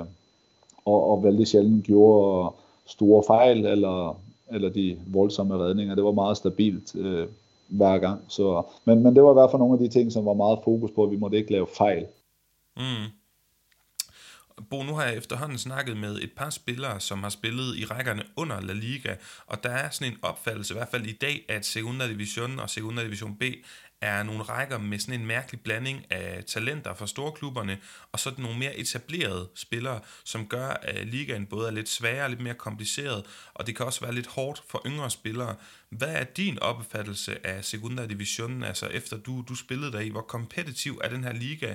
og, 0.84 1.10
og 1.10 1.24
vældig 1.24 1.46
sjældent 1.46 1.84
gjorde 1.84 2.52
store 2.86 3.22
fejl 3.26 3.66
eller, 3.66 4.18
eller 4.50 4.68
de 4.68 4.96
voldsomme 5.06 5.58
redninger. 5.58 5.94
Det 5.94 6.04
var 6.04 6.12
meget 6.12 6.36
stabilt 6.36 6.96
øh, 6.96 7.26
hver 7.68 7.98
gang. 7.98 8.24
Så, 8.28 8.62
men, 8.84 9.02
men 9.02 9.14
det 9.14 9.22
var 9.22 9.30
i 9.30 9.38
hvert 9.38 9.50
fald 9.50 9.58
nogle 9.58 9.74
af 9.74 9.78
de 9.78 9.98
ting, 9.98 10.12
som 10.12 10.26
var 10.26 10.34
meget 10.34 10.58
fokus 10.64 10.90
på, 10.94 11.04
at 11.04 11.10
vi 11.10 11.16
måtte 11.16 11.36
ikke 11.36 11.52
lave 11.52 11.66
fejl. 11.78 12.06
Mm. 12.76 13.10
Bo, 14.70 14.82
nu 14.82 14.94
har 14.94 15.04
jeg 15.04 15.16
efterhånden 15.16 15.58
snakket 15.58 15.96
med 15.96 16.18
et 16.18 16.32
par 16.36 16.50
spillere, 16.50 17.00
som 17.00 17.22
har 17.22 17.30
spillet 17.30 17.76
i 17.76 17.84
rækkerne 17.84 18.22
under 18.36 18.60
La 18.60 18.72
Liga, 18.72 19.14
og 19.46 19.62
der 19.62 19.70
er 19.70 19.90
sådan 19.90 20.12
en 20.12 20.18
opfattelse, 20.22 20.74
i 20.74 20.76
hvert 20.76 20.88
fald 20.88 21.06
i 21.06 21.16
dag, 21.20 21.44
at 21.48 21.66
Segunda 21.66 22.08
Division 22.08 22.58
og 22.58 22.70
Segunda 22.70 23.04
Division 23.04 23.36
B 23.36 23.42
er 24.00 24.22
nogle 24.22 24.42
rækker 24.42 24.78
med 24.78 24.98
sådan 24.98 25.20
en 25.20 25.26
mærkelig 25.26 25.60
blanding 25.60 26.12
af 26.12 26.44
talenter 26.44 26.94
fra 26.94 27.06
storklubberne, 27.06 27.78
og 28.12 28.18
så 28.18 28.32
nogle 28.38 28.58
mere 28.58 28.76
etablerede 28.76 29.48
spillere, 29.54 30.00
som 30.24 30.46
gør, 30.46 30.68
at 30.68 31.06
ligaen 31.06 31.46
både 31.46 31.66
er 31.66 31.72
lidt 31.72 31.88
sværere 31.88 32.24
og 32.24 32.30
lidt 32.30 32.40
mere 32.40 32.54
kompliceret, 32.54 33.24
og 33.54 33.66
det 33.66 33.76
kan 33.76 33.86
også 33.86 34.00
være 34.00 34.14
lidt 34.14 34.26
hårdt 34.26 34.62
for 34.68 34.82
yngre 34.86 35.10
spillere. 35.10 35.54
Hvad 35.98 36.08
er 36.08 36.24
din 36.36 36.58
opfattelse 36.62 37.46
af 37.46 37.64
Segunda 37.64 38.06
Division, 38.06 38.62
altså 38.62 38.86
efter 38.86 39.16
du, 39.16 39.42
du 39.48 39.54
spillede 39.54 39.92
der 39.92 40.00
i? 40.00 40.08
Hvor 40.08 40.20
kompetitiv 40.20 40.92
er 41.04 41.08
den 41.08 41.24
her 41.24 41.32
liga 41.32 41.74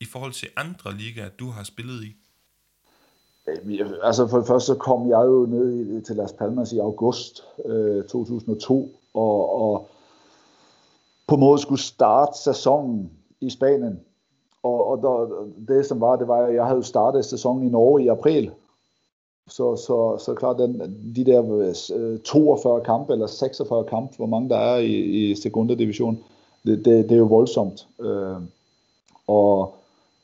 i 0.00 0.04
forhold 0.04 0.32
til 0.32 0.48
andre 0.56 0.94
ligaer, 0.94 1.28
du 1.28 1.50
har 1.50 1.64
spillet 1.64 2.04
i? 2.04 2.16
Altså 4.02 4.28
for 4.28 4.38
det 4.38 4.46
første 4.46 4.66
så 4.66 4.74
kom 4.74 5.08
jeg 5.08 5.22
jo 5.26 5.46
ned 5.46 6.02
til 6.02 6.16
Las 6.16 6.32
Palmas 6.32 6.72
i 6.72 6.78
august 6.78 7.42
øh, 7.64 8.04
2002, 8.04 9.00
og, 9.14 9.62
og 9.62 9.88
på 11.26 11.34
en 11.34 11.40
måde 11.40 11.58
skulle 11.58 11.80
starte 11.80 12.38
sæsonen 12.44 13.10
i 13.40 13.50
Spanien. 13.50 14.00
Og, 14.62 14.86
og 14.86 14.98
der, 15.02 15.44
det 15.74 15.86
som 15.86 16.00
var, 16.00 16.16
det 16.16 16.28
var, 16.28 16.46
at 16.46 16.54
jeg 16.54 16.66
havde 16.66 16.82
startet 16.82 17.24
sæsonen 17.24 17.66
i 17.66 17.70
Norge 17.70 18.04
i 18.04 18.08
april. 18.08 18.50
Så, 19.48 19.76
så, 19.76 20.18
så 20.24 20.34
klart, 20.34 20.58
den, 20.58 20.80
de 21.16 21.24
der 21.24 21.72
øh, 21.96 22.18
42 22.18 22.80
kampe, 22.80 23.12
eller 23.12 23.26
46 23.26 23.84
kampe, 23.84 24.16
hvor 24.16 24.26
mange 24.26 24.48
der 24.48 24.56
er 24.56 24.78
i, 24.78 24.94
i 24.94 25.34
sekundedivision, 25.34 26.18
det, 26.64 26.84
det, 26.84 27.04
det 27.08 27.12
er 27.12 27.18
jo 27.18 27.24
voldsomt. 27.24 27.86
Øh, 28.00 28.36
og 29.26 29.74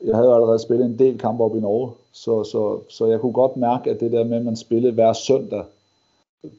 jeg 0.05 0.17
havde 0.17 0.35
allerede 0.35 0.59
spillet 0.59 0.87
en 0.87 0.99
del 0.99 1.19
kampe 1.19 1.45
op 1.45 1.57
i 1.57 1.61
Norge, 1.61 1.93
så, 2.13 2.45
så, 2.45 2.79
så 2.89 3.07
jeg 3.07 3.21
kunne 3.21 3.33
godt 3.33 3.57
mærke, 3.57 3.91
at 3.91 4.01
det 4.01 4.13
der 4.13 4.25
med, 4.25 4.37
at 4.37 4.45
man 4.45 4.57
spillede 4.57 4.93
hver 4.93 5.13
søndag, 5.13 5.65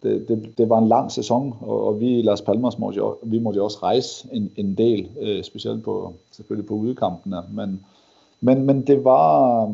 det, 0.04 0.28
det, 0.28 0.54
det 0.58 0.70
var 0.70 0.78
en 0.78 0.88
lang 0.88 1.12
sæson, 1.12 1.58
og, 1.62 1.88
og 1.88 2.00
vi 2.00 2.20
i 2.20 2.22
Las 2.22 2.42
Palmas 2.42 2.80
måtte 2.80 2.98
jo, 2.98 3.18
vi 3.24 3.40
måtte 3.40 3.58
jo 3.58 3.64
også 3.64 3.78
rejse 3.84 4.28
en, 4.32 4.52
en 4.56 4.76
del, 4.78 5.10
øh, 5.22 5.44
specielt 5.44 5.84
på, 5.84 6.14
selvfølgelig 6.32 6.68
på 6.68 6.74
udekampene. 6.74 7.44
men, 7.52 7.86
men, 8.42 8.64
men 8.64 8.88
det 8.88 9.04
var, 9.04 9.64
øh, 9.66 9.74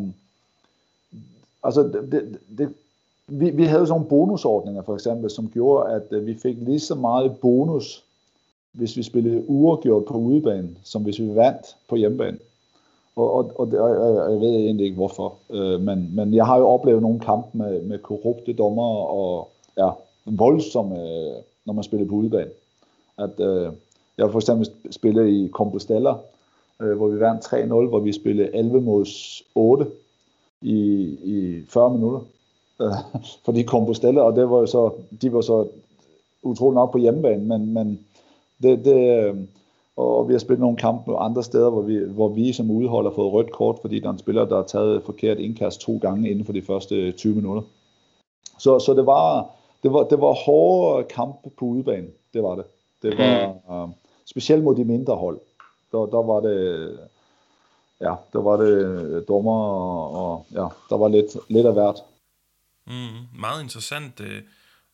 altså 1.63 1.83
det, 2.11 2.39
det, 2.57 2.73
vi, 3.31 3.49
vi 3.49 3.63
havde 3.63 3.87
sådan 3.87 3.99
nogle 3.99 4.09
bonusordninger 4.09 4.81
for 4.81 4.93
eksempel, 4.93 5.29
som 5.29 5.49
gjorde, 5.49 5.93
at 5.93 6.03
øh, 6.11 6.25
vi 6.25 6.33
fik 6.33 6.57
lige 6.61 6.79
så 6.79 6.95
meget 6.95 7.37
bonus, 7.41 8.03
hvis 8.71 8.97
vi 8.97 9.03
spillede 9.03 9.49
uafgjort 9.49 10.05
på 10.05 10.17
udebane, 10.17 10.69
som 10.83 11.03
hvis 11.03 11.19
vi 11.19 11.35
vandt 11.35 11.75
på 11.89 11.95
hjemmebane. 11.95 12.37
Og, 13.15 13.33
og, 13.33 13.51
og, 13.55 13.67
og 13.73 14.31
jeg 14.31 14.39
ved 14.41 14.55
egentlig 14.55 14.85
ikke 14.85 14.95
hvorfor, 14.95 15.35
øh, 15.49 15.81
men, 15.81 16.15
men 16.15 16.33
jeg 16.33 16.45
har 16.45 16.57
jo 16.57 16.67
oplevet 16.67 17.01
nogle 17.01 17.19
kampe 17.19 17.57
med, 17.57 17.81
med 17.81 17.99
korrupte 17.99 18.53
dommer 18.53 19.05
og 19.05 19.49
ja, 19.77 19.89
voldsomme, 20.25 20.95
øh, 20.95 21.35
når 21.65 21.73
man 21.73 21.83
spiller 21.83 22.07
på 22.07 22.15
udebane. 22.15 22.51
At, 23.17 23.39
øh, 23.39 23.71
jeg 24.17 24.25
har 24.25 24.31
for 24.31 24.39
eksempel 24.39 24.67
spillet 24.91 25.29
i 25.29 25.49
Compostela, 25.51 26.13
øh, 26.81 26.97
hvor 26.97 27.07
vi 27.07 27.19
vandt 27.19 27.45
3-0, 27.45 27.67
hvor 27.67 27.99
vi 27.99 28.13
spillede 28.13 28.55
11 28.55 28.81
mod 28.81 29.05
8 29.55 29.85
i, 30.61 30.75
i 31.23 31.65
40 31.69 31.93
minutter. 31.93 32.19
Øh, 32.81 33.21
fordi 33.45 33.63
Compostela, 33.63 34.21
og 34.21 34.35
det 34.35 34.49
var 34.49 34.59
jo 34.59 34.65
så, 34.65 34.91
de 35.21 35.33
var 35.33 35.41
så 35.41 35.67
utrolig 36.43 36.75
nok 36.75 36.91
på 36.91 36.97
hjemmebane, 36.97 37.45
men, 37.45 37.73
men 37.73 37.99
det, 38.63 38.85
det, 38.85 39.25
øh, 39.25 39.35
og 39.97 40.27
vi 40.27 40.33
har 40.33 40.39
spillet 40.39 40.59
nogle 40.59 40.77
kampe 40.77 41.17
andre 41.17 41.43
steder, 41.43 41.69
hvor 41.69 41.81
vi, 41.81 41.97
hvor 41.97 42.27
vi 42.27 42.53
som 42.53 42.71
udhold 42.71 43.05
har 43.05 43.13
fået 43.13 43.33
rødt 43.33 43.51
kort, 43.51 43.77
fordi 43.81 43.99
der 43.99 44.07
er 44.07 44.11
en 44.11 44.19
spiller, 44.19 44.45
der 44.45 44.55
har 44.55 44.63
taget 44.63 45.03
forkert 45.03 45.39
indkast 45.39 45.81
to 45.81 45.97
gange 46.01 46.29
inden 46.29 46.45
for 46.45 46.53
de 46.53 46.61
første 46.61 47.11
20 47.11 47.35
minutter. 47.35 47.61
Så, 48.59 48.79
så 48.79 48.93
det 48.93 49.05
var, 49.05 49.49
det 49.83 49.93
var, 49.93 50.03
det 50.03 50.21
var 50.21 50.33
hårde 50.33 51.03
kampe 51.03 51.49
på 51.59 51.65
udebane. 51.65 52.07
Det 52.33 52.43
var 52.43 52.55
det. 52.55 52.65
Det 53.01 53.17
var 53.17 53.53
mm. 53.69 53.83
uh, 53.83 53.89
specielt 54.25 54.63
mod 54.63 54.75
de 54.75 54.83
mindre 54.83 55.15
hold. 55.15 55.39
Der, 55.91 56.05
der 56.05 56.23
var 56.23 56.39
det, 56.39 56.89
ja, 58.01 58.13
der 58.33 58.41
var 58.41 58.57
det 58.57 59.27
dommer, 59.27 59.63
og, 59.63 60.11
og 60.11 60.45
ja, 60.53 60.67
der 60.89 60.97
var 60.97 61.07
lidt, 61.07 61.37
lidt 61.49 61.65
af 61.65 61.73
hvert. 61.73 62.03
Mm, 62.87 63.39
meget 63.39 63.63
interessant, 63.63 64.19
øh, 64.19 64.43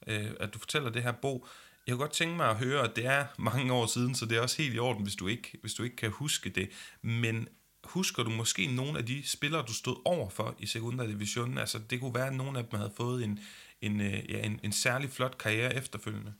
øh, 0.08 0.32
at 0.39 0.54
du 0.54 0.60
fortæller 0.60 0.89
det 0.89 1.04
her, 1.04 1.12
Bo. 1.12 1.45
Jeg 1.88 1.93
kunne 1.93 2.04
godt 2.04 2.12
tænke 2.12 2.36
mig 2.36 2.50
at 2.50 2.56
høre, 2.56 2.84
at 2.84 2.95
det 2.95 3.06
er 3.06 3.26
mange 3.38 3.73
år 3.73 3.86
siden, 3.86 4.15
så 4.15 4.26
det 4.26 4.38
er 4.38 4.41
også 4.41 4.62
helt 4.62 4.76
i 4.76 4.80
orden, 4.80 5.04
hvis 5.04 5.15
du 5.15 5.28
ikke, 5.28 5.58
hvis 5.62 5.73
du 5.73 5.84
ikke 5.84 5.95
kan 5.95 6.12
huske 6.12 6.50
det. 6.50 6.69
Men 7.02 7.47
husker 7.84 8.23
du 8.23 8.30
måske 8.30 8.76
nogle 8.76 8.97
af 8.97 9.06
de 9.06 9.28
spillere, 9.28 9.62
du 9.67 9.73
stod 9.73 9.95
over 10.06 10.30
for 10.30 10.56
i 10.60 10.65
Segunda 10.65 11.08
Division? 11.08 11.58
Altså, 11.58 11.80
det 11.89 12.02
kunne 12.02 12.15
være, 12.15 12.28
at 12.28 12.34
nogle 12.34 12.60
af 12.60 12.65
dem 12.65 12.80
havde 12.80 12.91
fået 12.97 13.23
en, 13.23 13.39
en, 13.82 14.02
øh, 14.02 14.32
ja, 14.32 14.45
en, 14.45 14.60
en 14.63 14.71
særlig 14.71 15.10
flot 15.10 15.38
karriere 15.38 15.76
efterfølgende? 15.76 16.34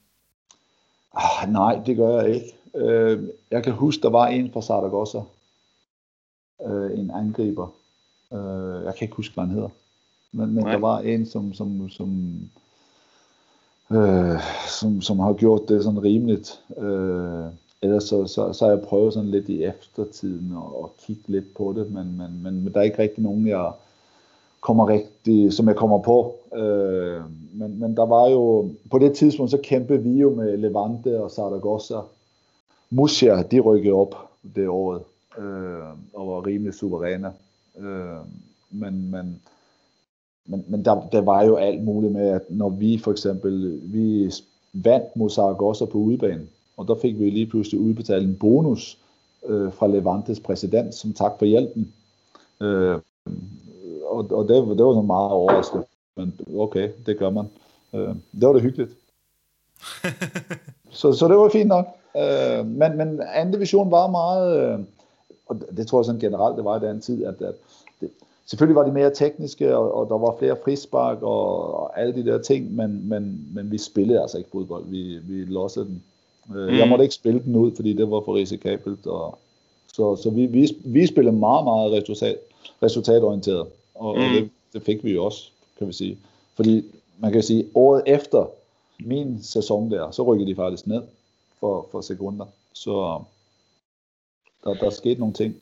Ah, 1.14 1.48
nej, 1.48 1.80
det 1.86 1.96
gør 1.96 2.20
jeg 2.20 2.34
ikke. 2.34 2.52
Øh, 2.74 3.28
jeg 3.50 3.64
kan 3.64 3.72
huske, 3.72 4.02
der 4.02 4.10
var 4.10 4.26
en 4.26 4.52
fra 4.52 4.62
Saragossa. 4.62 5.18
Øh, 6.66 6.98
en 6.98 7.10
angriber. 7.10 7.68
Øh, 8.32 8.84
jeg 8.84 8.94
kan 8.94 9.04
ikke 9.04 9.16
huske, 9.16 9.34
hvad 9.34 9.44
han 9.44 9.54
hedder. 9.54 9.68
Men, 10.32 10.54
men 10.54 10.64
der 10.64 10.76
var 10.76 10.98
en, 10.98 11.26
som, 11.26 11.52
som, 11.52 11.88
som, 11.88 12.40
øh, 13.92 14.40
som, 14.68 15.00
som 15.00 15.18
har 15.18 15.32
gjort 15.32 15.68
det 15.68 15.84
sådan 15.84 16.02
rimeligt. 16.02 16.60
Øh, 16.78 17.46
ellers 17.82 18.04
så, 18.04 18.26
så, 18.26 18.52
så 18.52 18.64
har 18.64 18.72
jeg 18.72 18.82
prøvet 18.82 19.14
sådan 19.14 19.30
lidt 19.30 19.48
i 19.48 19.64
eftertiden 19.64 20.52
og, 20.56 20.82
og 20.82 20.92
kigge 21.06 21.22
lidt 21.26 21.54
på 21.56 21.74
det, 21.76 21.92
men, 21.92 22.16
men, 22.16 22.42
men, 22.42 22.64
men 22.64 22.72
der 22.72 22.80
er 22.80 22.84
ikke 22.84 23.02
rigtig 23.02 23.22
nogen, 23.22 23.46
jeg, 23.46 23.72
kommer 24.60 24.88
rigtig, 24.88 25.52
som 25.52 25.68
jeg 25.68 25.76
kommer 25.76 25.98
på. 25.98 26.34
Øh, 26.56 27.20
men, 27.52 27.80
men 27.80 27.96
der 27.96 28.06
var 28.06 28.28
jo, 28.28 28.70
på 28.90 28.98
det 28.98 29.12
tidspunkt, 29.12 29.50
så 29.50 29.58
kæmpede 29.62 30.02
vi 30.02 30.10
jo 30.10 30.34
med 30.34 30.56
Levante 30.56 31.22
og 31.22 31.30
Zaragoza. 31.30 32.00
Murcia, 32.90 33.42
de 33.42 33.60
rykkede 33.60 33.94
op 33.94 34.14
det 34.56 34.68
året, 34.68 35.02
øh, 35.38 35.88
og 36.14 36.28
var 36.28 36.46
rimelig 36.46 36.74
suveræne. 36.74 37.32
Øh, 37.78 38.18
men, 38.70 39.10
men, 39.10 39.40
men, 40.48 40.64
men 40.68 40.84
der, 40.84 41.08
der 41.12 41.20
var 41.20 41.44
jo 41.44 41.56
alt 41.56 41.84
muligt 41.84 42.12
med, 42.12 42.28
at 42.28 42.42
når 42.48 42.68
vi 42.68 42.98
for 42.98 43.10
eksempel, 43.10 43.80
vi 43.82 44.32
vandt 44.72 45.16
mod 45.16 45.30
Zaragoza 45.30 45.84
på 45.84 45.98
udebane, 45.98 46.46
og 46.76 46.88
der 46.88 46.94
fik 47.02 47.18
vi 47.18 47.30
lige 47.30 47.46
pludselig 47.46 47.80
udbetalt 47.80 48.26
en 48.26 48.36
bonus 48.40 48.98
øh, 49.46 49.72
fra 49.72 49.86
Levantes 49.86 50.40
præsident, 50.40 50.94
som 50.94 51.12
tak 51.12 51.32
for 51.38 51.46
hjælpen. 51.46 51.92
Øh, 52.60 52.98
og, 54.04 54.30
og 54.30 54.48
det, 54.48 54.78
det 54.78 54.84
var 54.84 54.94
så 54.94 55.02
meget 55.02 55.30
overraskende. 55.30 55.84
Men 56.16 56.40
okay, 56.56 56.90
det 57.06 57.18
gør 57.18 57.30
man. 57.30 57.46
Øh, 57.94 58.14
det 58.40 58.46
var 58.46 58.52
det 58.52 58.62
hyggeligt. 58.62 58.90
så, 61.00 61.12
så 61.12 61.28
det 61.28 61.36
var 61.36 61.48
fint 61.48 61.68
nok. 61.68 61.86
Øh, 62.16 62.66
men, 62.66 62.96
men 62.96 63.22
anden 63.34 63.54
division 63.54 63.90
var 63.90 64.06
meget, 64.06 64.60
øh, 64.60 64.78
og 65.46 65.60
det 65.76 65.86
tror 65.86 65.98
jeg 65.98 66.04
sådan 66.04 66.20
generelt, 66.20 66.56
det 66.56 66.64
var 66.64 66.82
i 66.82 66.86
den 66.86 67.00
tid, 67.00 67.24
at, 67.24 67.42
at 67.42 67.54
det, 68.00 68.10
selvfølgelig 68.48 68.76
var 68.76 68.84
de 68.84 68.92
mere 68.92 69.14
tekniske, 69.14 69.76
og, 69.76 69.94
og 69.94 70.08
der 70.08 70.18
var 70.18 70.36
flere 70.38 70.56
frispark 70.64 71.22
og, 71.22 71.74
og 71.74 72.00
alle 72.00 72.14
de 72.14 72.24
der 72.30 72.42
ting, 72.42 72.74
men, 72.74 73.08
men, 73.08 73.48
men 73.54 73.70
vi 73.70 73.78
spillede 73.78 74.22
altså 74.22 74.38
ikke 74.38 74.50
fodbold. 74.50 74.84
Vi, 74.86 75.18
vi 75.18 75.44
lossede 75.44 75.84
den. 75.84 76.02
Øh, 76.56 76.68
mm. 76.68 76.78
Jeg 76.78 76.88
måtte 76.88 77.04
ikke 77.04 77.14
spille 77.14 77.42
den 77.44 77.56
ud, 77.56 77.76
fordi 77.76 77.92
det 77.92 78.10
var 78.10 78.20
for 78.20 78.34
risikabelt. 78.34 79.06
Og, 79.06 79.38
så 79.92 80.16
så 80.16 80.30
vi, 80.30 80.46
vi, 80.46 80.68
vi 80.84 81.06
spillede 81.06 81.36
meget, 81.36 81.64
meget 81.64 81.92
resultat, 81.92 82.38
resultatorienteret 82.82 83.66
og, 83.94 84.16
mm. 84.16 84.22
og 84.22 84.28
det, 84.34 84.50
det 84.72 84.82
fik 84.82 85.04
vi 85.04 85.12
jo 85.12 85.24
også, 85.24 85.50
kan 85.78 85.86
vi 85.86 85.92
sige. 85.92 86.18
Fordi 86.56 86.84
man 87.18 87.32
kan 87.32 87.42
sige, 87.42 87.66
året 87.74 88.02
efter 88.06 88.46
min 89.00 89.42
sæson 89.42 89.90
der, 89.90 90.10
så 90.10 90.22
rykkede 90.22 90.50
de 90.50 90.56
faktisk 90.56 90.86
ned 90.86 91.02
for, 91.60 91.88
for 91.90 92.00
sekunder. 92.00 92.46
Så 92.72 93.20
der, 94.64 94.74
der 94.74 94.90
skete 94.90 95.20
nogle 95.20 95.34
ting. 95.34 95.54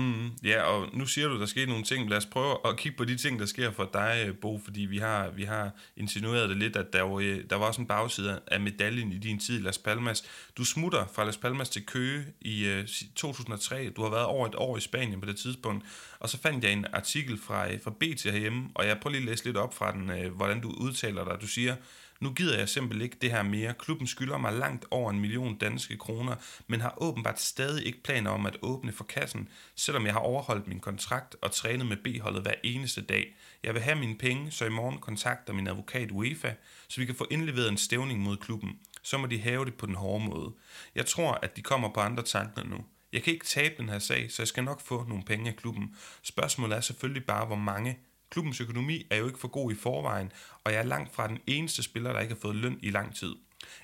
Mm, 0.00 0.30
ja, 0.44 0.62
og 0.62 0.88
nu 0.92 1.06
siger 1.06 1.28
du, 1.28 1.40
der 1.40 1.46
sker 1.46 1.66
nogle 1.66 1.84
ting. 1.84 2.10
Lad 2.10 2.18
os 2.18 2.26
prøve 2.26 2.56
at 2.64 2.76
kigge 2.76 2.98
på 2.98 3.04
de 3.04 3.16
ting, 3.16 3.38
der 3.38 3.46
sker 3.46 3.70
for 3.70 3.90
dig, 3.92 4.32
Bo, 4.40 4.60
fordi 4.64 4.80
vi 4.80 4.98
har, 4.98 5.30
vi 5.30 5.44
har 5.44 5.70
insinueret 5.96 6.48
det 6.48 6.56
lidt, 6.56 6.76
at 6.76 6.92
der 6.92 7.02
var, 7.02 7.18
øh, 7.18 7.44
der 7.50 7.56
var 7.56 7.66
også 7.66 7.80
en 7.80 7.86
bagside 7.86 8.40
af 8.46 8.60
medaljen 8.60 9.12
i 9.12 9.18
din 9.18 9.38
tid 9.38 9.58
i 9.60 9.62
Las 9.62 9.78
Palmas. 9.78 10.24
Du 10.56 10.64
smutter 10.64 11.06
fra 11.14 11.24
Las 11.24 11.36
Palmas 11.36 11.68
til 11.68 11.86
Køge 11.86 12.24
i 12.40 12.64
øh, 12.64 12.80
uh, 12.80 12.86
2003. 13.14 13.90
Du 13.90 14.02
har 14.02 14.10
været 14.10 14.24
over 14.24 14.46
et 14.46 14.54
år 14.54 14.76
i 14.76 14.80
Spanien 14.80 15.20
på 15.20 15.26
det 15.26 15.36
tidspunkt. 15.36 15.84
Og 16.20 16.28
så 16.28 16.38
fandt 16.38 16.64
jeg 16.64 16.72
en 16.72 16.86
artikel 16.92 17.38
fra, 17.38 17.72
øh, 17.72 17.82
fra 17.84 17.90
BT 17.90 18.22
herhjemme, 18.22 18.68
og 18.74 18.86
jeg 18.86 18.98
prøver 19.00 19.12
lige 19.12 19.22
at 19.22 19.28
læse 19.28 19.44
lidt 19.44 19.56
op 19.56 19.74
fra 19.74 19.92
den, 19.92 20.10
uh, 20.10 20.36
hvordan 20.36 20.60
du 20.60 20.70
udtaler 20.70 21.24
dig. 21.24 21.40
Du 21.40 21.46
siger, 21.46 21.76
nu 22.20 22.32
gider 22.32 22.58
jeg 22.58 22.68
simpelthen 22.68 23.02
ikke 23.02 23.16
det 23.20 23.30
her 23.30 23.42
mere. 23.42 23.74
Klubben 23.74 24.06
skylder 24.06 24.38
mig 24.38 24.52
langt 24.52 24.84
over 24.90 25.10
en 25.10 25.20
million 25.20 25.58
danske 25.58 25.96
kroner, 25.96 26.36
men 26.66 26.80
har 26.80 26.94
åbenbart 26.96 27.40
stadig 27.40 27.86
ikke 27.86 28.02
planer 28.02 28.30
om 28.30 28.46
at 28.46 28.56
åbne 28.62 28.92
for 28.92 29.04
kassen, 29.04 29.48
selvom 29.76 30.06
jeg 30.06 30.12
har 30.12 30.20
overholdt 30.20 30.68
min 30.68 30.80
kontrakt 30.80 31.36
og 31.42 31.52
trænet 31.52 31.86
med 31.86 31.96
B-holdet 31.96 32.42
hver 32.42 32.54
eneste 32.64 33.00
dag. 33.00 33.36
Jeg 33.62 33.74
vil 33.74 33.82
have 33.82 33.98
mine 33.98 34.18
penge, 34.18 34.50
så 34.50 34.64
i 34.64 34.68
morgen 34.68 34.98
kontakter 34.98 35.52
min 35.52 35.66
advokat 35.66 36.10
UEFA, 36.10 36.52
så 36.88 37.00
vi 37.00 37.06
kan 37.06 37.14
få 37.14 37.26
indleveret 37.30 37.68
en 37.68 37.76
stævning 37.76 38.20
mod 38.20 38.36
klubben. 38.36 38.78
Så 39.02 39.18
må 39.18 39.26
de 39.26 39.40
have 39.40 39.64
det 39.64 39.74
på 39.74 39.86
den 39.86 39.94
hårde 39.94 40.24
måde. 40.24 40.52
Jeg 40.94 41.06
tror, 41.06 41.32
at 41.42 41.56
de 41.56 41.62
kommer 41.62 41.88
på 41.88 42.00
andre 42.00 42.22
tanker 42.22 42.64
nu. 42.64 42.84
Jeg 43.12 43.22
kan 43.22 43.32
ikke 43.32 43.46
tabe 43.46 43.74
den 43.78 43.88
her 43.88 43.98
sag, 43.98 44.30
så 44.30 44.42
jeg 44.42 44.48
skal 44.48 44.64
nok 44.64 44.80
få 44.80 45.04
nogle 45.08 45.24
penge 45.24 45.50
af 45.50 45.56
klubben. 45.56 45.96
Spørgsmålet 46.22 46.76
er 46.76 46.80
selvfølgelig 46.80 47.24
bare, 47.26 47.46
hvor 47.46 47.56
mange. 47.56 47.98
Klubbens 48.30 48.60
økonomi 48.60 49.06
er 49.10 49.16
jo 49.16 49.26
ikke 49.26 49.38
for 49.38 49.48
god 49.48 49.72
i 49.72 49.74
forvejen, 49.74 50.32
og 50.64 50.72
jeg 50.72 50.78
er 50.78 50.84
langt 50.84 51.14
fra 51.14 51.28
den 51.28 51.38
eneste 51.46 51.82
spiller, 51.82 52.12
der 52.12 52.20
ikke 52.20 52.34
har 52.34 52.40
fået 52.40 52.56
løn 52.56 52.78
i 52.82 52.90
lang 52.90 53.16
tid. 53.16 53.34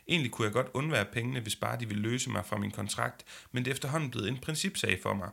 Egentlig 0.09 0.32
kunne 0.32 0.44
jeg 0.44 0.52
godt 0.52 0.66
undvære 0.74 1.04
pengene, 1.04 1.40
hvis 1.40 1.56
bare 1.56 1.80
de 1.80 1.88
ville 1.88 2.02
løse 2.02 2.30
mig 2.30 2.46
fra 2.46 2.59
min 2.59 2.70
kontrakt, 2.70 3.24
men 3.52 3.64
det 3.64 3.70
er 3.70 3.74
efterhånden 3.74 4.11
blevet 4.11 4.28
en 4.28 4.38
principsag 4.38 4.98
for 5.02 5.14
mig. 5.14 5.30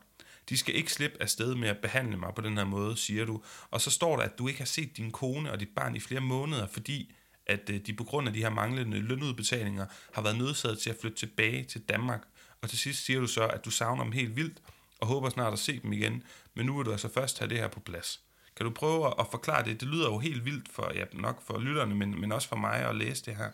De 0.49 0.57
skal 0.57 0.75
ikke 0.75 0.93
slippe 0.93 1.21
af 1.21 1.29
sted 1.29 1.55
med 1.55 1.69
at 1.69 1.77
behandle 1.77 2.17
mig 2.17 2.31
på 2.35 2.41
den 2.41 2.57
her 2.57 2.63
måde, 2.63 2.97
siger 2.97 3.25
du. 3.25 3.41
Og 3.71 3.81
så 3.81 3.91
står 3.91 4.15
der, 4.15 4.23
at 4.23 4.37
du 4.37 4.47
ikke 4.47 4.59
har 4.59 4.65
set 4.65 4.97
din 4.97 5.11
kone 5.11 5.51
og 5.51 5.59
dit 5.59 5.69
barn 5.75 5.95
i 5.95 5.99
flere 5.99 6.21
måneder, 6.21 6.67
fordi 6.67 7.15
at 7.45 7.69
øh, 7.69 7.79
de 7.85 7.93
på 7.93 8.03
grund 8.03 8.27
af 8.27 8.33
de 8.33 8.39
her 8.39 8.49
manglende 8.49 8.99
lønudbetalinger 8.99 9.85
har 10.13 10.21
været 10.21 10.37
nødsaget 10.37 10.79
til 10.79 10.89
at 10.89 10.97
flytte 11.01 11.17
tilbage 11.17 11.63
til 11.63 11.81
Danmark. 11.81 12.23
Og 12.61 12.69
til 12.69 12.77
sidst 12.77 13.05
siger 13.05 13.19
du 13.19 13.27
så, 13.27 13.47
at 13.47 13.65
du 13.65 13.71
savner 13.71 14.03
dem 14.03 14.11
helt 14.11 14.35
vildt, 14.35 14.61
og 14.99 15.07
håber 15.07 15.29
snart 15.29 15.53
at 15.53 15.59
se 15.59 15.79
dem 15.79 15.93
igen, 15.93 16.23
men 16.53 16.65
nu 16.65 16.77
vil 16.77 16.85
du 16.85 16.91
altså 16.91 17.09
først 17.13 17.39
have 17.39 17.49
det 17.49 17.57
her 17.57 17.67
på 17.67 17.79
plads. 17.79 18.21
Kan 18.57 18.65
du 18.65 18.71
prøve 18.71 19.05
at 19.19 19.27
forklare 19.31 19.63
det? 19.65 19.81
Det 19.81 19.87
lyder 19.87 20.09
jo 20.11 20.17
helt 20.17 20.45
vildt 20.45 20.69
for, 20.69 20.85
ja, 20.95 21.03
nok 21.21 21.41
for 21.41 21.59
lytterne, 21.59 21.95
men, 21.95 22.21
men 22.21 22.31
også 22.31 22.47
for 22.47 22.55
mig 22.55 22.75
at 22.89 22.95
læse 22.95 23.25
det 23.25 23.33
her. 23.35 23.49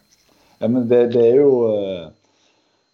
Jamen, 0.62 0.90
det, 0.90 1.14
det 1.14 1.30
er 1.30 1.36
jo... 1.36 1.52
Øh, 1.76 2.12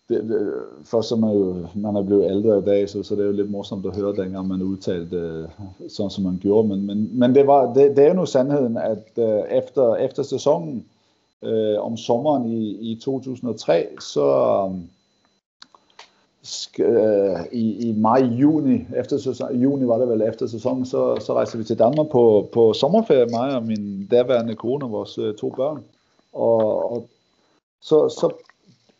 det, 0.10 0.24
det, 0.30 0.54
for 0.86 1.02
som 1.02 1.20
man, 1.20 1.30
jo, 1.30 1.68
man 1.76 1.96
er 1.96 2.04
blevet 2.04 2.32
ældre 2.32 2.60
i 2.60 2.62
dag, 2.62 2.90
så, 2.90 3.04
så 3.04 3.16
det 3.16 3.22
er 3.22 3.26
jo 3.26 3.32
lidt 3.32 3.52
morsomt 3.52 3.86
at 3.86 3.96
høre, 3.96 4.16
dengang 4.16 4.48
man 4.48 4.62
udtalte 4.62 5.16
øh, 5.16 5.48
sådan, 5.90 6.10
som 6.10 6.24
man 6.24 6.38
gjorde. 6.42 6.68
Men, 6.68 6.86
men, 6.86 7.20
men 7.20 7.36
det, 7.36 7.48
var, 7.48 7.74
det, 7.74 7.98
det 7.98 8.04
er 8.04 8.08
jo 8.08 8.14
nu 8.14 8.26
sandheden, 8.26 8.78
at 8.78 9.10
øh, 9.18 9.58
efter, 9.58 9.96
efter 9.96 10.24
sæsonen 10.24 10.86
øh, 11.44 11.80
om 11.80 11.98
sommeren 11.98 12.52
i, 12.52 12.92
i 12.92 13.00
2003, 13.02 13.88
så... 14.00 14.26
Øh, 14.72 14.82
Øh, 16.80 17.46
i, 17.52 17.90
i 17.90 17.94
maj, 17.94 18.20
juni, 18.20 18.86
efter 18.96 19.18
sæson, 19.18 19.56
juni 19.56 19.88
var 19.88 19.98
det 19.98 20.10
vel 20.10 20.22
efter 20.22 20.48
sæsonen, 20.48 20.86
så, 20.86 21.18
så 21.20 21.34
rejste 21.34 21.58
vi 21.58 21.64
til 21.64 21.80
Danmark 21.80 22.08
på, 22.12 22.50
på 22.54 22.74
sommerferie, 22.74 23.26
mig 23.26 23.56
og 23.56 23.64
min 23.64 24.08
daværende 24.12 24.56
kone 24.56 24.86
og 24.86 24.92
vores 24.92 25.18
øh, 25.18 25.36
to 25.36 25.50
børn. 25.50 25.84
Og, 26.34 26.92
og 26.92 27.08
så, 27.82 28.10
så 28.10 28.34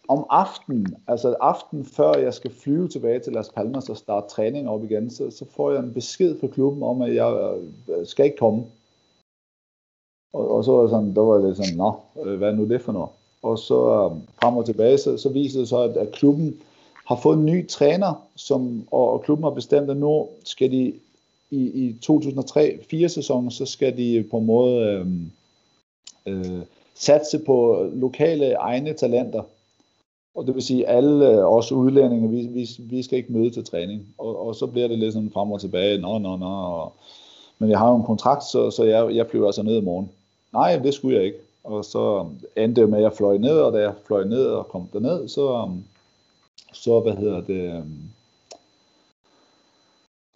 om 0.08 0.26
aftenen, 0.30 0.96
altså 1.08 1.36
aften 1.42 1.86
før 1.86 2.14
jeg 2.14 2.34
skal 2.34 2.52
flyve 2.52 2.88
tilbage 2.88 3.20
til 3.20 3.34
Las 3.34 3.50
Palmas 3.50 3.90
og 3.90 3.98
starte 3.98 4.30
træning 4.30 4.70
op 4.70 4.84
igen, 4.84 5.10
så, 5.10 5.32
så 5.32 5.46
får 5.52 5.72
jeg 5.72 5.80
en 5.80 5.94
besked 5.94 6.40
fra 6.40 6.48
klubben 6.48 6.84
om, 6.84 7.02
at 7.02 7.16
jeg 7.16 7.58
øh, 7.90 8.06
skal 8.06 8.26
ikke 8.26 8.38
komme. 8.38 8.64
Og, 10.34 10.52
og 10.52 10.64
så 10.64 10.72
var 10.72 10.82
det 10.82 10.90
sådan, 10.90 11.16
der 11.16 11.22
var 11.22 11.38
det 11.38 11.58
sådan, 11.58 11.78
nå, 11.78 11.94
øh, 12.26 12.38
hvad 12.38 12.50
er 12.50 12.56
nu 12.56 12.66
det 12.66 12.82
for 12.82 12.92
noget? 12.92 13.10
Og 13.42 13.60
så 13.60 13.76
øh, 13.76 14.12
frem 14.42 14.58
og 14.58 14.66
tilbage, 14.66 14.98
så, 14.98 15.18
så 15.18 15.30
viser 15.30 15.60
det 15.60 15.70
så, 15.70 15.78
at, 15.78 15.98
at 15.98 16.12
klubben 16.12 16.62
har 17.06 17.16
fået 17.16 17.38
en 17.38 17.46
ny 17.46 17.68
træner, 17.68 18.28
som, 18.36 18.88
og, 18.92 19.12
og 19.12 19.22
klubben 19.22 19.44
har 19.44 19.52
bestemt, 19.52 19.90
at 19.90 19.98
nu 19.98 20.28
skal 20.44 20.72
de 20.72 20.94
i, 21.52 21.58
i 21.58 21.96
2003-4 22.06 23.08
sæsonen, 23.08 23.52
så 23.52 23.66
skal 23.66 23.98
de 23.98 24.26
på 24.32 24.38
en 24.38 24.46
måde 24.46 24.86
øh, 24.86 25.08
øh, 26.26 26.62
satse 26.96 27.40
på 27.40 27.88
lokale 27.94 28.54
egne 28.54 28.94
talenter. 28.94 29.44
Og 30.36 30.48
det 30.48 30.56
vil 30.56 30.64
sige, 30.64 30.88
at 30.88 30.98
alle 30.98 31.30
øh, 31.30 31.46
os 31.46 31.72
udlændinge, 31.72 32.30
vi, 32.30 32.48
vi, 32.48 32.70
vi 32.80 33.04
skal 33.04 33.18
ikke 33.18 33.34
møde 33.34 33.50
til 33.50 33.64
træning. 33.64 34.06
Og, 34.18 34.48
og 34.48 34.56
så 34.56 34.68
bliver 34.68 34.88
det 34.88 35.00
lidt 35.00 35.14
sådan 35.14 35.32
frem 35.32 35.52
og 35.52 35.62
tilbage. 35.62 35.98
Nå, 35.98 36.18
nå, 36.18 36.38
nå. 36.38 36.46
Og, 36.46 36.94
men 37.60 37.70
jeg 37.70 37.80
har 37.80 37.90
jo 37.90 37.96
en 37.96 38.04
kontrakt, 38.04 38.44
så, 38.44 38.72
så 38.72 38.84
jeg, 38.84 39.16
jeg 39.16 39.28
flyver 39.28 39.46
altså 39.46 39.64
ned 39.64 39.78
i 39.78 39.86
morgen. 39.86 40.10
Nej, 40.54 40.78
det 40.78 40.94
skulle 40.94 41.18
jeg 41.18 41.26
ikke. 41.26 41.38
Og 41.64 41.86
så 41.86 42.28
endte 42.56 42.82
det 42.82 42.90
med, 42.90 42.98
at 42.98 43.04
jeg 43.04 43.14
fløj 43.14 43.38
ned, 43.38 43.58
og 43.60 43.74
da 43.74 43.80
jeg 43.80 43.94
fløj 44.08 44.24
ned 44.24 44.46
og 44.46 44.68
kom 44.68 44.90
derned, 44.94 45.28
så, 45.28 45.54
øhm, 45.54 45.84
så 46.76 47.00
hvad 47.00 47.14
hedder 47.14 47.42
det, 47.42 47.76
øhm, 47.76 48.10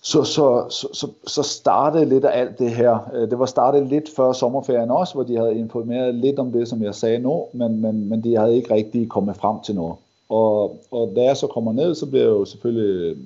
så, 0.02 0.24
så, 0.24 0.66
så, 0.94 1.08
så, 1.28 1.44
startede 1.44 2.06
lidt 2.06 2.26
af 2.26 2.40
alt 2.40 2.60
det 2.60 2.72
her. 2.72 3.10
Øh, 3.14 3.30
det 3.30 3.40
var 3.40 3.46
startet 3.46 3.88
lidt 3.88 4.10
før 4.16 4.34
sommerferien 4.34 4.92
også, 4.92 5.14
hvor 5.14 5.24
de 5.24 5.38
havde 5.38 5.60
informeret 5.60 6.16
lidt 6.16 6.40
om 6.40 6.52
det, 6.52 6.68
som 6.68 6.84
jeg 6.84 6.96
sagde 6.96 7.20
nu, 7.20 7.46
men, 7.54 7.82
men, 7.82 8.10
men 8.10 8.24
de 8.24 8.38
havde 8.38 8.56
ikke 8.56 8.74
rigtig 8.74 9.10
kommet 9.10 9.36
frem 9.38 9.56
til 9.66 9.76
noget. 9.76 9.96
Og, 10.30 10.78
og 10.92 11.14
da 11.16 11.24
jeg 11.24 11.38
så 11.38 11.48
kommer 11.48 11.74
ned, 11.74 11.96
så 11.96 12.06
bliver 12.06 12.24
jeg 12.24 12.30
jo 12.30 12.46
selvfølgelig, 12.46 13.18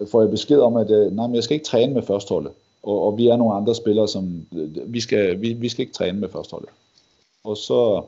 øh, 0.00 0.08
får 0.08 0.20
jeg 0.20 0.30
besked 0.30 0.58
om, 0.58 0.76
at 0.76 0.90
øh, 0.90 1.12
nej, 1.12 1.26
men 1.26 1.34
jeg 1.34 1.44
skal 1.44 1.54
ikke 1.54 1.66
træne 1.66 1.94
med 1.94 2.02
førstholdet. 2.02 2.52
Og, 2.82 3.06
og 3.06 3.18
vi 3.18 3.28
er 3.28 3.36
nogle 3.36 3.54
andre 3.54 3.74
spillere, 3.74 4.08
som 4.08 4.46
vi 4.86 5.00
skal, 5.00 5.40
vi, 5.40 5.52
vi 5.52 5.68
skal 5.68 5.82
ikke 5.82 5.94
træne 5.94 6.20
med 6.20 6.28
førstholdet. 6.28 6.68
Og 7.44 7.56
så, 7.56 8.02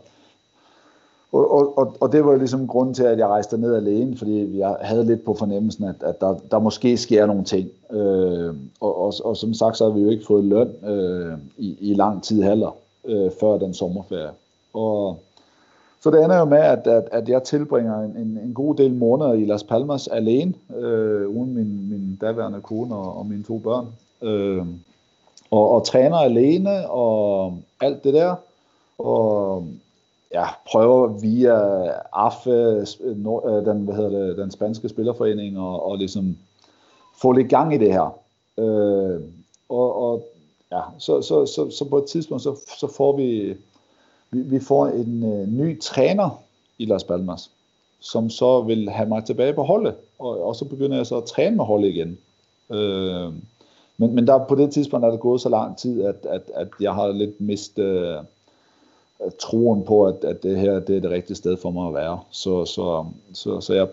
og, 1.32 1.78
og, 1.78 1.96
og 2.00 2.12
det 2.12 2.24
var 2.24 2.32
jo 2.32 2.38
ligesom 2.38 2.66
grunden 2.66 2.94
til, 2.94 3.02
at 3.02 3.18
jeg 3.18 3.26
rejste 3.26 3.58
ned 3.58 3.74
alene, 3.74 4.16
fordi 4.16 4.58
jeg 4.58 4.76
havde 4.80 5.06
lidt 5.06 5.24
på 5.24 5.34
fornemmelsen, 5.34 5.84
at, 5.84 6.02
at 6.02 6.20
der, 6.20 6.36
der 6.50 6.58
måske 6.58 6.96
sker 6.96 7.26
nogle 7.26 7.44
ting. 7.44 7.68
Øh, 7.90 8.54
og, 8.80 9.02
og, 9.04 9.12
og 9.24 9.36
som 9.36 9.54
sagt, 9.54 9.76
så 9.76 9.84
har 9.84 9.92
vi 9.92 10.00
jo 10.00 10.10
ikke 10.10 10.26
fået 10.26 10.44
løn 10.44 10.68
øh, 10.84 11.38
i, 11.58 11.76
i 11.80 11.94
lang 11.94 12.22
tid 12.22 12.42
heller, 12.42 12.76
øh, 13.04 13.30
før 13.40 13.58
den 13.58 13.74
sommerferie. 13.74 14.30
Og, 14.74 15.18
så 16.02 16.10
det 16.10 16.24
ender 16.24 16.38
jo 16.38 16.44
med, 16.44 16.58
at, 16.58 16.86
at, 16.86 17.08
at 17.12 17.28
jeg 17.28 17.42
tilbringer 17.42 18.00
en, 18.00 18.16
en, 18.16 18.38
en 18.44 18.54
god 18.54 18.74
del 18.74 18.94
måneder 18.94 19.32
i 19.32 19.44
Las 19.44 19.62
Palmas 19.62 20.08
alene, 20.08 20.54
øh, 20.76 21.28
uden 21.28 21.54
min, 21.54 21.90
min 21.90 22.18
daværende 22.20 22.60
kone 22.60 22.94
og, 22.94 23.18
og 23.18 23.26
mine 23.26 23.44
to 23.44 23.58
børn. 23.58 23.86
Øh, 24.22 24.66
og, 25.50 25.70
og 25.70 25.84
træner 25.84 26.16
alene 26.16 26.90
og 26.90 27.54
alt 27.80 28.04
det 28.04 28.14
der. 28.14 28.34
Og 28.98 29.66
ja, 30.34 30.44
prøver 30.66 31.08
via 31.08 31.86
AFE, 32.12 32.86
øh, 33.00 33.16
den, 33.66 33.84
hvad 33.84 33.94
hedder 33.94 34.10
det, 34.10 34.38
den 34.38 34.50
spanske 34.50 34.88
spillerforening, 34.88 35.58
og, 35.58 35.86
og 35.86 35.98
ligesom 35.98 36.36
få 37.20 37.32
lidt 37.32 37.48
gang 37.48 37.74
i 37.74 37.78
det 37.78 37.92
her. 37.92 38.18
Øh, 38.58 39.20
og, 39.68 40.02
og 40.02 40.22
ja, 40.72 40.80
så, 40.98 41.22
så, 41.22 41.46
så, 41.46 41.70
så 41.70 41.84
på 41.84 41.98
et 41.98 42.04
tidspunkt, 42.04 42.42
så, 42.42 42.56
så 42.78 42.92
får 42.96 43.16
vi, 43.16 43.56
vi, 44.30 44.40
vi 44.40 44.60
får 44.60 44.86
en 44.86 45.32
øh, 45.32 45.48
ny 45.48 45.80
træner 45.80 46.42
i 46.78 46.84
Las 46.84 47.04
Palmas, 47.04 47.50
som 48.00 48.30
så 48.30 48.60
vil 48.60 48.90
have 48.90 49.08
mig 49.08 49.24
tilbage 49.24 49.52
på 49.52 49.62
holdet, 49.62 49.94
og, 50.18 50.44
og 50.44 50.56
så 50.56 50.64
begynder 50.64 50.96
jeg 50.96 51.06
så 51.06 51.16
at 51.16 51.24
træne 51.24 51.56
med 51.56 51.64
holdet 51.64 51.88
igen. 51.88 52.18
Øh, 52.70 53.32
men, 53.96 54.14
men 54.14 54.26
der, 54.26 54.44
på 54.48 54.54
det 54.54 54.72
tidspunkt 54.72 55.06
er 55.06 55.10
det 55.10 55.20
gået 55.20 55.40
så 55.40 55.48
lang 55.48 55.78
tid, 55.78 56.04
at, 56.04 56.26
at, 56.28 56.42
at 56.54 56.68
jeg 56.80 56.94
har 56.94 57.12
lidt 57.12 57.40
mistet 57.40 57.84
øh, 57.84 58.16
troen 59.38 59.85
på, 59.85 60.04
at, 60.04 60.24
at 60.24 60.42
det 60.42 60.59
her 60.59 60.80
det 60.80 60.96
er 60.96 61.00
det 61.00 61.11
rigtige 61.11 61.37
sted 61.37 61.56
for 61.56 61.70
mig 61.70 61.88
at 61.88 61.94
være. 61.94 62.20
Så, 62.30 62.64
så, 62.64 63.04
så, 63.33 63.61
så 63.61 63.74
jeg 63.74 63.88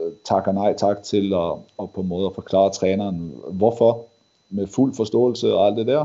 øh, 0.00 0.12
takker 0.24 0.52
nej 0.52 0.74
tak 0.74 1.02
til 1.02 1.34
at, 1.34 1.52
at 1.82 1.90
på 1.90 2.00
en 2.00 2.08
måde 2.08 2.26
at 2.26 2.34
forklare 2.34 2.70
træneren, 2.70 3.34
hvorfor, 3.50 4.04
med 4.50 4.66
fuld 4.66 4.94
forståelse 4.94 5.54
og 5.54 5.66
alt 5.66 5.76
det 5.76 5.86
der. 5.86 6.04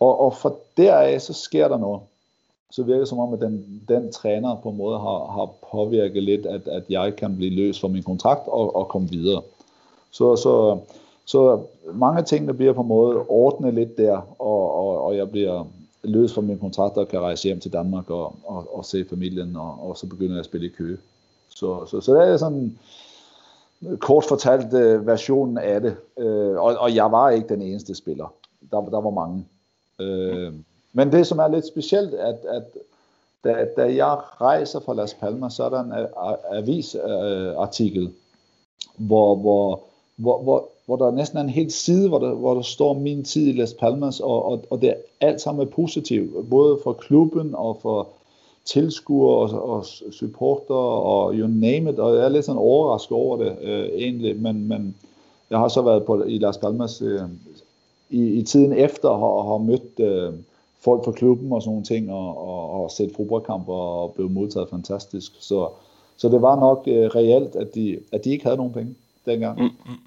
Og, 0.00 0.20
og 0.20 0.34
for 0.34 0.56
deraf, 0.76 1.20
så 1.20 1.32
sker 1.32 1.68
der 1.68 1.78
noget. 1.78 2.00
Så 2.70 2.82
virker 2.82 2.98
det 2.98 3.08
som 3.08 3.18
om, 3.18 3.34
at 3.34 3.40
den, 3.40 3.82
den 3.88 4.12
træner 4.12 4.56
på 4.62 4.68
en 4.68 4.76
måde 4.76 4.98
har, 4.98 5.32
har 5.32 5.50
påvirket 5.72 6.22
lidt, 6.22 6.46
at, 6.46 6.68
at 6.68 6.82
jeg 6.88 7.16
kan 7.16 7.36
blive 7.36 7.54
løs 7.54 7.80
fra 7.80 7.88
min 7.88 8.02
kontrakt 8.02 8.48
og, 8.48 8.76
og 8.76 8.88
komme 8.88 9.08
videre. 9.08 9.42
Så, 10.10 10.36
så, 10.36 10.78
så 11.24 11.60
mange 11.94 12.22
ting, 12.22 12.46
der 12.46 12.52
bliver 12.52 12.72
på 12.72 12.80
en 12.80 12.88
måde 12.88 13.16
ordnet 13.28 13.74
lidt 13.74 13.98
der, 13.98 14.34
og, 14.38 14.74
og, 14.74 15.04
og 15.04 15.16
jeg 15.16 15.30
bliver 15.30 15.64
løs 16.02 16.34
fra 16.34 16.40
min 16.40 16.58
kontrakt 16.58 16.96
og 16.96 17.08
kan 17.08 17.20
rejse 17.20 17.44
hjem 17.44 17.60
til 17.60 17.72
Danmark 17.72 18.10
og, 18.10 18.36
og, 18.44 18.76
og 18.76 18.84
se 18.84 19.04
familien, 19.04 19.56
og, 19.56 19.88
og 19.88 19.96
så 19.96 20.06
begynder 20.06 20.32
jeg 20.32 20.38
at 20.38 20.44
spille 20.44 20.66
i 20.66 20.70
Køge. 20.70 20.98
Så, 21.48 21.86
så, 21.86 22.00
så 22.00 22.14
det 22.14 22.28
er 22.28 22.36
sådan 22.36 22.78
kort 23.98 24.24
fortalt 24.24 24.74
uh, 24.74 25.06
versionen 25.06 25.58
af 25.58 25.80
det. 25.80 25.96
Uh, 26.16 26.56
og, 26.56 26.76
og 26.78 26.94
jeg 26.94 27.12
var 27.12 27.30
ikke 27.30 27.48
den 27.48 27.62
eneste 27.62 27.94
spiller. 27.94 28.32
Der, 28.70 28.80
der 28.80 29.00
var 29.00 29.10
mange. 29.10 29.46
Uh, 29.98 30.54
men 30.92 31.12
det, 31.12 31.26
som 31.26 31.38
er 31.38 31.48
lidt 31.48 31.66
specielt, 31.66 32.14
at, 32.14 32.36
at 32.48 32.62
da, 33.44 33.66
da 33.76 33.94
jeg 33.94 34.18
rejser 34.40 34.80
fra 34.80 34.94
Las 34.94 35.14
Palmas, 35.14 35.52
så 35.52 35.64
er 35.64 35.68
der 35.68 35.80
en 35.80 35.92
avisartikel, 36.50 38.12
hvor, 38.96 39.36
hvor, 39.36 39.82
hvor, 40.18 40.42
hvor 40.42 40.68
hvor 40.88 40.96
der 40.96 41.10
næsten 41.10 41.38
er 41.38 41.42
en 41.42 41.48
hel 41.48 41.70
side, 41.70 42.08
hvor 42.08 42.18
der, 42.18 42.34
hvor 42.34 42.54
der 42.54 42.62
står 42.62 42.92
min 42.94 43.24
tid 43.24 43.46
i 43.46 43.52
Las 43.52 43.74
Palmas, 43.74 44.20
og, 44.20 44.44
og, 44.44 44.64
og 44.70 44.80
det 44.80 44.90
er 44.90 44.94
alt 45.20 45.40
sammen 45.40 45.66
er 45.66 45.70
positivt, 45.70 46.50
både 46.50 46.78
for 46.82 46.92
klubben 46.92 47.54
og 47.54 47.78
for 47.82 48.08
tilskuere 48.64 49.36
og, 49.36 49.68
og 49.68 49.84
supporter 50.10 50.74
og 50.74 51.34
you 51.34 51.46
name 51.46 51.90
it, 51.90 51.98
og 51.98 52.16
jeg 52.16 52.24
er 52.24 52.28
lidt 52.28 52.44
sådan 52.44 52.58
overrasket 52.58 53.12
over 53.12 53.36
det 53.36 53.56
øh, 53.62 53.88
egentlig, 53.94 54.42
men, 54.42 54.68
men 54.68 54.96
jeg 55.50 55.58
har 55.58 55.68
så 55.68 55.82
været 55.82 56.04
på, 56.04 56.22
i 56.22 56.38
Las 56.38 56.58
Palmas 56.58 57.02
øh, 57.02 57.20
i, 58.10 58.26
i 58.26 58.42
tiden 58.42 58.72
efter 58.72 59.08
og 59.08 59.18
har, 59.18 59.50
har 59.50 59.58
mødt 59.58 60.00
øh, 60.00 60.32
folk 60.80 61.04
fra 61.04 61.12
klubben 61.12 61.52
og 61.52 61.62
sådan 61.62 61.70
nogle 61.70 61.84
ting, 61.84 62.12
og, 62.12 62.48
og, 62.48 62.82
og 62.82 62.90
set 62.90 63.12
fodboldkamp 63.16 63.68
og 63.68 64.12
blev 64.12 64.30
modtaget 64.30 64.68
fantastisk. 64.70 65.32
Så, 65.40 65.68
så 66.16 66.28
det 66.28 66.42
var 66.42 66.60
nok 66.60 66.82
øh, 66.86 67.06
reelt, 67.06 67.56
at 67.56 67.74
de, 67.74 67.98
at 68.12 68.24
de 68.24 68.30
ikke 68.30 68.44
havde 68.44 68.56
nogen 68.56 68.72
penge 68.72 68.94
dengang. 69.28 69.58
Mm, 69.58 69.92
mm. 69.92 69.98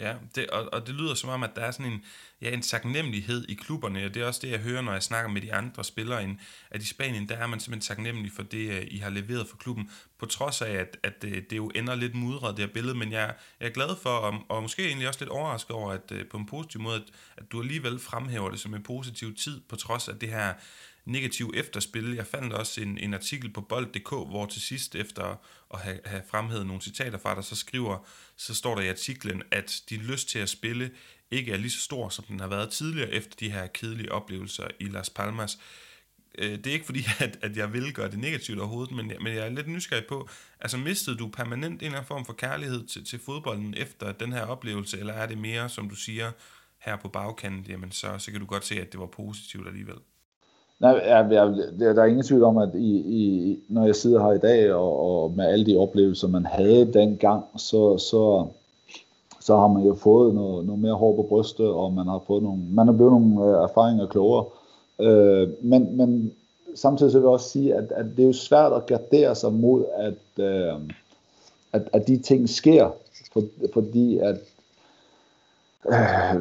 Ja, 0.00 0.14
det, 0.34 0.50
og, 0.50 0.68
og 0.72 0.86
det 0.86 0.94
lyder 0.94 1.14
som 1.14 1.30
om, 1.30 1.42
at 1.42 1.50
der 1.56 1.62
er 1.62 1.70
sådan 1.70 1.92
en, 1.92 2.04
ja, 2.42 2.50
en 2.50 2.62
taknemmelighed 2.62 3.44
i 3.48 3.54
klubberne, 3.54 4.04
og 4.04 4.14
det 4.14 4.22
er 4.22 4.26
også 4.26 4.40
det, 4.42 4.50
jeg 4.50 4.58
hører, 4.58 4.82
når 4.82 4.92
jeg 4.92 5.02
snakker 5.02 5.30
med 5.30 5.40
de 5.40 5.54
andre 5.54 5.84
spillere, 5.84 6.36
at 6.70 6.82
i 6.82 6.86
Spanien, 6.86 7.28
der 7.28 7.36
er 7.36 7.46
man 7.46 7.60
simpelthen 7.60 7.96
taknemmelig 7.96 8.32
for 8.32 8.42
det, 8.42 8.70
øh, 8.70 8.86
I 8.90 8.98
har 8.98 9.10
leveret 9.10 9.48
for 9.48 9.56
klubben, 9.56 9.90
på 10.18 10.26
trods 10.26 10.62
af, 10.62 10.72
at, 10.72 10.96
at 11.02 11.22
det, 11.22 11.28
øh, 11.28 11.42
det 11.50 11.56
jo 11.56 11.70
ender 11.74 11.94
lidt 11.94 12.14
mudret, 12.14 12.56
det 12.56 12.64
her 12.64 12.72
billede, 12.72 12.94
men 12.94 13.12
jeg, 13.12 13.34
jeg 13.60 13.66
er 13.66 13.72
glad 13.72 13.96
for, 14.02 14.10
og, 14.10 14.34
og 14.48 14.62
måske 14.62 14.86
egentlig 14.86 15.08
også 15.08 15.20
lidt 15.20 15.30
overrasket 15.30 15.70
over, 15.70 15.92
at 15.92 16.12
øh, 16.12 16.28
på 16.28 16.36
en 16.36 16.46
positiv 16.46 16.80
måde, 16.80 16.96
at, 16.96 17.02
at 17.36 17.52
du 17.52 17.60
alligevel 17.60 17.98
fremhæver 17.98 18.50
det 18.50 18.60
som 18.60 18.74
en 18.74 18.82
positiv 18.82 19.34
tid, 19.34 19.60
på 19.68 19.76
trods 19.76 20.08
af 20.08 20.18
det 20.18 20.28
her 20.28 20.54
negativ 21.12 21.52
efterspil. 21.54 22.14
Jeg 22.14 22.26
fandt 22.26 22.52
også 22.52 22.80
en, 22.80 22.98
en 22.98 23.14
artikel 23.14 23.52
på 23.52 23.60
bold.dk, 23.60 24.08
hvor 24.08 24.46
til 24.46 24.62
sidst 24.62 24.94
efter 24.94 25.40
at 25.74 25.80
have, 25.80 26.00
have 26.04 26.22
fremhævet 26.30 26.66
nogle 26.66 26.82
citater 26.82 27.18
fra 27.18 27.34
dig, 27.34 27.44
så 27.44 27.56
skriver, 27.56 28.08
så 28.36 28.54
står 28.54 28.74
der 28.74 28.82
i 28.82 28.88
artiklen, 28.88 29.42
at 29.50 29.82
din 29.90 30.00
lyst 30.00 30.28
til 30.28 30.38
at 30.38 30.48
spille 30.48 30.90
ikke 31.30 31.52
er 31.52 31.56
lige 31.56 31.70
så 31.70 31.80
stor, 31.80 32.08
som 32.08 32.24
den 32.24 32.40
har 32.40 32.48
været 32.48 32.70
tidligere 32.70 33.10
efter 33.10 33.36
de 33.40 33.50
her 33.50 33.66
kedelige 33.66 34.12
oplevelser 34.12 34.68
i 34.80 34.84
Las 34.84 35.10
Palmas. 35.10 35.58
Øh, 36.38 36.58
det 36.58 36.66
er 36.66 36.72
ikke 36.72 36.86
fordi, 36.86 37.04
at, 37.18 37.38
at 37.42 37.56
jeg 37.56 37.72
vil 37.72 37.92
gøre 37.92 38.10
det 38.10 38.18
negativt 38.18 38.58
overhovedet, 38.58 38.94
men, 38.94 39.12
men 39.20 39.34
jeg 39.34 39.46
er 39.46 39.48
lidt 39.48 39.68
nysgerrig 39.68 40.06
på, 40.06 40.28
altså 40.60 40.76
mistede 40.76 41.16
du 41.16 41.28
permanent 41.28 41.82
en 41.82 41.86
eller 41.86 41.98
anden 41.98 42.08
form 42.08 42.26
for 42.26 42.32
kærlighed 42.32 42.86
til, 42.86 43.04
til 43.04 43.18
fodbolden 43.18 43.74
efter 43.76 44.12
den 44.12 44.32
her 44.32 44.42
oplevelse, 44.42 44.98
eller 44.98 45.12
er 45.12 45.26
det 45.26 45.38
mere, 45.38 45.68
som 45.68 45.88
du 45.88 45.94
siger, 45.94 46.32
her 46.78 46.96
på 46.96 47.08
bagkanten, 47.08 47.66
jamen 47.68 47.92
så, 47.92 48.18
så 48.18 48.30
kan 48.30 48.40
du 48.40 48.46
godt 48.46 48.64
se, 48.64 48.80
at 48.80 48.92
det 48.92 49.00
var 49.00 49.06
positivt 49.06 49.66
alligevel? 49.66 49.96
Nej, 50.80 50.92
jeg, 51.06 51.28
jeg, 51.30 51.94
der 51.96 52.02
er 52.02 52.06
ingen 52.06 52.24
tvivl 52.24 52.44
om, 52.44 52.58
at 52.58 52.70
i, 52.74 52.96
i, 52.96 53.58
når 53.68 53.86
jeg 53.86 53.96
sidder 53.96 54.22
her 54.24 54.32
i 54.32 54.38
dag, 54.38 54.72
og, 54.72 55.22
og 55.22 55.32
med 55.36 55.44
alle 55.44 55.66
de 55.66 55.76
oplevelser, 55.76 56.28
man 56.28 56.46
havde 56.46 56.92
dengang, 56.92 57.44
så, 57.56 57.98
så, 57.98 58.46
så 59.40 59.56
har 59.56 59.68
man 59.68 59.82
jo 59.82 59.94
fået 59.94 60.34
noget, 60.34 60.66
noget 60.66 60.80
mere 60.80 60.94
hår 60.94 61.16
på 61.16 61.22
brystet, 61.22 61.66
og 61.66 61.92
man 61.92 62.06
har 62.06 62.22
fået 62.26 62.42
nogle, 62.42 62.62
man 62.70 62.86
har 62.86 62.94
blevet 62.94 63.12
nogle 63.12 63.44
øh, 63.46 63.62
erfaringer 63.62 64.06
klogere. 64.06 64.44
Øh, 65.00 65.48
men, 65.62 65.96
men 65.96 66.32
samtidig 66.74 67.12
så 67.12 67.18
vil 67.18 67.24
jeg 67.24 67.32
også 67.32 67.48
sige, 67.48 67.74
at, 67.74 67.92
at 67.92 68.06
det 68.16 68.22
er 68.22 68.26
jo 68.26 68.32
svært 68.32 68.72
at 68.72 68.86
gardere 68.86 69.34
sig 69.34 69.52
mod, 69.52 69.84
at, 69.96 70.44
øh, 70.44 70.74
at, 71.72 71.82
at 71.92 72.06
de 72.06 72.16
ting 72.16 72.48
sker, 72.48 72.90
for, 73.32 73.42
fordi 73.72 74.18
at 74.18 74.36
øh, 75.88 76.40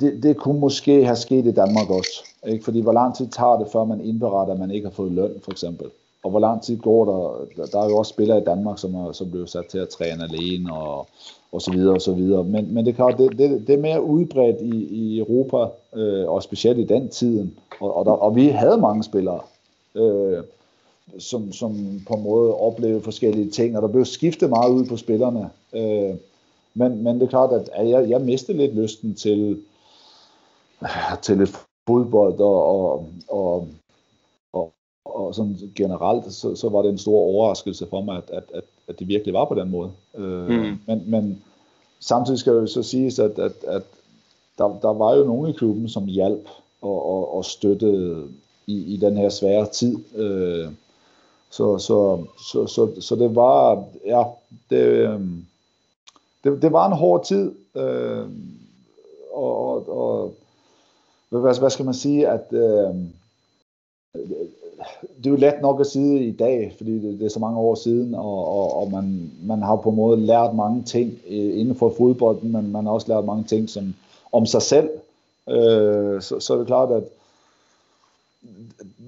det, 0.00 0.22
det 0.22 0.36
kunne 0.36 0.60
måske 0.60 1.04
have 1.04 1.16
sket 1.16 1.46
i 1.46 1.52
Danmark 1.52 1.90
også. 1.90 2.24
Ikke? 2.46 2.64
Fordi 2.64 2.80
hvor 2.80 2.92
lang 2.92 3.16
tid 3.16 3.26
tager 3.28 3.58
det, 3.58 3.68
før 3.72 3.84
man 3.84 4.00
indberetter, 4.00 4.54
at 4.54 4.60
man 4.60 4.70
ikke 4.70 4.86
har 4.86 4.94
fået 4.94 5.12
løn, 5.12 5.40
for 5.44 5.50
eksempel? 5.50 5.86
Og 6.24 6.30
hvor 6.30 6.40
lang 6.40 6.62
tid 6.62 6.76
går 6.76 7.04
der? 7.04 7.66
Der 7.66 7.80
er 7.80 7.88
jo 7.88 7.96
også 7.96 8.10
spillere 8.10 8.38
i 8.38 8.44
Danmark, 8.44 8.78
som, 8.78 8.94
er, 8.94 9.12
som 9.12 9.30
bliver 9.30 9.46
sat 9.46 9.66
til 9.66 9.78
at 9.78 9.88
træne 9.88 10.24
alene, 10.24 10.72
og, 10.72 11.06
og 11.52 11.62
så 11.62 11.72
videre, 11.72 11.94
og 11.94 12.02
så 12.02 12.12
videre. 12.12 12.44
Men, 12.44 12.74
men 12.74 12.86
det, 12.86 12.96
kan, 12.96 13.14
det, 13.18 13.38
det, 13.38 13.66
det 13.66 13.74
er 13.74 13.78
mere 13.78 14.02
udbredt 14.02 14.56
i, 14.60 14.84
i 14.84 15.18
Europa, 15.18 15.70
øh, 16.00 16.28
og 16.28 16.42
specielt 16.42 16.78
i 16.78 16.84
den 16.84 17.08
tiden. 17.08 17.58
Og, 17.80 17.96
og, 17.96 18.04
der, 18.04 18.10
og 18.10 18.36
vi 18.36 18.48
havde 18.48 18.78
mange 18.78 19.04
spillere, 19.04 19.40
øh, 19.94 20.42
som, 21.18 21.52
som 21.52 22.00
på 22.08 22.14
en 22.14 22.22
måde 22.22 22.54
oplevede 22.54 23.02
forskellige 23.02 23.50
ting, 23.50 23.76
og 23.76 23.82
der 23.82 23.88
blev 23.88 24.04
skiftet 24.04 24.50
meget 24.50 24.72
ud 24.72 24.86
på 24.86 24.96
spillerne. 24.96 25.50
Øh, 25.72 26.14
men, 26.78 27.02
men 27.02 27.14
det 27.14 27.22
er 27.22 27.30
klart, 27.30 27.52
at 27.52 27.88
jeg, 27.88 28.10
jeg 28.10 28.20
mistede 28.20 28.58
lidt 28.58 28.74
lysten 28.74 29.14
til, 29.14 29.62
til 31.22 31.40
et 31.40 31.48
fodbold, 31.86 32.40
og, 32.40 32.66
og, 32.66 33.08
og, 33.28 33.68
og, 34.52 34.72
og 35.04 35.34
sådan 35.34 35.56
generelt, 35.76 36.32
så, 36.32 36.54
så 36.54 36.68
var 36.68 36.82
det 36.82 36.90
en 36.90 36.98
stor 36.98 37.18
overraskelse 37.18 37.86
for 37.90 38.00
mig, 38.00 38.16
at, 38.16 38.30
at, 38.30 38.44
at, 38.54 38.64
at 38.88 38.98
det 38.98 39.08
virkelig 39.08 39.34
var 39.34 39.44
på 39.44 39.54
den 39.54 39.70
måde. 39.70 39.90
Øh, 40.14 40.48
mm. 40.48 40.78
men, 40.86 41.02
men 41.06 41.42
samtidig 42.00 42.38
skal 42.38 42.54
det 42.54 42.60
jo 42.60 42.66
så 42.66 42.82
siges, 42.82 43.18
at, 43.18 43.38
at, 43.38 43.52
at 43.66 43.82
der, 44.58 44.78
der 44.82 44.92
var 44.92 45.14
jo 45.14 45.24
nogen 45.24 45.50
i 45.50 45.52
klubben, 45.52 45.88
som 45.88 46.06
hjalp 46.06 46.48
og, 46.82 47.06
og, 47.06 47.36
og 47.36 47.44
støttede 47.44 48.28
i, 48.66 48.94
i 48.94 48.96
den 48.96 49.16
her 49.16 49.28
svære 49.28 49.66
tid. 49.66 49.96
Øh, 50.16 50.68
så, 51.50 51.78
så, 51.78 52.24
så, 52.52 52.66
så, 52.66 53.00
så 53.00 53.16
det 53.16 53.34
var, 53.34 53.84
ja, 54.06 54.22
det, 54.70 54.82
øhm, 54.82 55.46
det, 56.50 56.62
det 56.62 56.72
var 56.72 56.86
en 56.86 56.96
hård 56.96 57.24
tid, 57.24 57.52
øh, 57.74 58.26
og, 59.32 59.88
og, 59.88 59.88
og 59.88 60.34
hvad, 61.28 61.58
hvad 61.58 61.70
skal 61.70 61.84
man 61.84 61.94
sige, 61.94 62.28
at 62.28 62.46
øh, 62.52 62.94
det 65.18 65.26
er 65.26 65.30
jo 65.30 65.36
let 65.36 65.54
nok 65.62 65.80
at 65.80 65.86
sige 65.86 66.24
i 66.24 66.32
dag, 66.32 66.74
fordi 66.76 66.92
det, 66.92 67.18
det 67.18 67.26
er 67.26 67.30
så 67.30 67.38
mange 67.38 67.58
år 67.58 67.74
siden, 67.74 68.14
og, 68.14 68.48
og, 68.48 68.76
og 68.76 68.90
man, 68.90 69.32
man 69.42 69.62
har 69.62 69.76
på 69.76 69.90
en 69.90 69.96
måde 69.96 70.20
lært 70.20 70.54
mange 70.54 70.82
ting 70.82 71.18
øh, 71.28 71.60
inden 71.60 71.74
for 71.74 71.94
fodbolden, 71.96 72.52
men 72.52 72.72
man 72.72 72.84
har 72.84 72.92
også 72.92 73.08
lært 73.08 73.24
mange 73.24 73.44
ting 73.44 73.70
som, 73.70 73.94
om 74.32 74.46
sig 74.46 74.62
selv. 74.62 74.90
Øh, 75.48 76.22
så, 76.22 76.40
så 76.40 76.54
er 76.54 76.58
det 76.58 76.66
klart, 76.66 76.90
at 76.90 77.04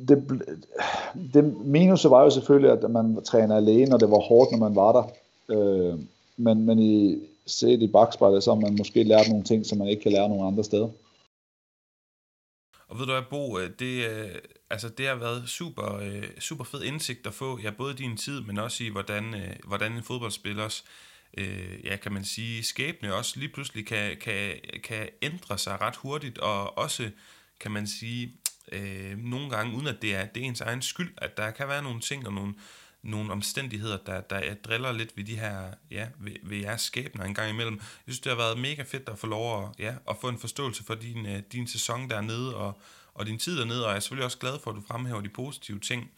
det, 0.08 0.42
det 1.34 1.66
minus 1.66 2.10
var 2.10 2.22
jo 2.22 2.30
selvfølgelig, 2.30 2.70
at 2.70 2.90
man 2.90 3.22
træner 3.24 3.56
alene, 3.56 3.94
og 3.94 4.00
det 4.00 4.10
var 4.10 4.18
hårdt, 4.18 4.50
når 4.50 4.58
man 4.58 4.76
var 4.76 4.92
der. 4.92 5.04
Øh, 5.48 5.98
men, 6.36 6.66
men 6.66 6.78
i, 6.78 7.18
set 7.50 7.82
i 7.82 7.86
bagspejlet, 7.86 8.42
så 8.42 8.54
har 8.54 8.60
man 8.60 8.76
måske 8.78 9.02
lært 9.02 9.28
nogle 9.28 9.44
ting, 9.44 9.66
som 9.66 9.78
man 9.78 9.88
ikke 9.88 10.02
kan 10.02 10.12
lære 10.12 10.28
nogen 10.28 10.46
andre 10.46 10.64
steder. 10.64 10.88
Og 12.88 12.98
ved 12.98 13.06
du 13.06 13.12
hvad, 13.12 13.22
Bo, 13.30 13.58
øh, 13.58 13.70
det, 13.78 14.10
øh, 14.10 14.34
altså 14.70 14.88
det 14.88 15.06
har 15.06 15.14
været 15.14 15.48
super, 15.48 15.96
øh, 15.96 16.40
super 16.40 16.64
fed 16.64 16.82
indsigt 16.82 17.26
at 17.26 17.34
få, 17.34 17.58
ja, 17.62 17.70
både 17.70 17.94
din 17.94 18.16
tid, 18.16 18.40
men 18.40 18.58
også 18.58 18.84
i, 18.84 18.88
hvordan, 18.88 19.34
hvordan 19.64 19.92
en 19.92 20.02
fodboldspillers, 20.02 20.84
ja, 21.84 21.96
kan 21.96 22.12
man 22.12 22.24
sige, 22.24 22.62
skæbne 22.62 23.14
også 23.14 23.38
lige 23.38 23.52
pludselig 23.52 23.86
kan, 23.86 24.16
kan, 24.16 24.56
kan 24.84 25.08
ændre 25.22 25.58
sig 25.58 25.80
ret 25.80 25.96
hurtigt, 25.96 26.38
og 26.38 26.78
også, 26.78 27.10
kan 27.60 27.70
man 27.70 27.86
sige, 27.86 28.32
øh, 28.72 29.18
nogle 29.18 29.50
gange, 29.50 29.76
uden 29.76 29.86
at 29.86 30.02
det 30.02 30.14
er, 30.14 30.26
det 30.26 30.42
er 30.42 30.46
ens 30.46 30.60
egen 30.60 30.82
skyld, 30.82 31.14
at 31.16 31.36
der 31.36 31.50
kan 31.50 31.68
være 31.68 31.82
nogle 31.82 32.00
ting 32.00 32.26
og 32.26 32.32
nogle, 32.32 32.54
nogle 33.02 33.32
omstændigheder, 33.32 33.96
der, 33.96 34.20
der 34.20 34.54
driller 34.54 34.92
lidt 34.92 35.16
ved 35.16 35.24
de 35.24 35.38
her, 35.38 35.74
ja, 35.90 36.08
ved, 36.18 36.36
ved 36.42 36.56
jeres 36.56 36.80
skæbner 36.80 37.24
en 37.24 37.34
gang 37.34 37.50
imellem. 37.50 37.74
Jeg 37.76 37.84
synes, 38.14 38.20
det 38.20 38.30
har 38.30 38.36
været 38.36 38.58
mega 38.58 38.82
fedt 38.82 39.08
at 39.08 39.18
få 39.18 39.26
lov 39.26 39.62
at, 39.62 39.68
ja, 39.78 39.94
at 40.10 40.16
få 40.20 40.28
en 40.28 40.38
forståelse 40.38 40.84
for 40.84 40.94
din, 40.94 41.26
øh, 41.26 41.42
din 41.52 41.68
sæson 41.68 42.10
dernede, 42.10 42.56
og, 42.56 42.80
og 43.14 43.26
din 43.26 43.38
tid 43.38 43.58
dernede, 43.58 43.84
og 43.84 43.90
jeg 43.90 43.96
er 43.96 44.00
selvfølgelig 44.00 44.24
også 44.24 44.38
glad 44.38 44.58
for, 44.64 44.70
at 44.70 44.76
du 44.76 44.82
fremhæver 44.88 45.20
de 45.20 45.28
positive 45.28 45.80
ting. 45.80 46.10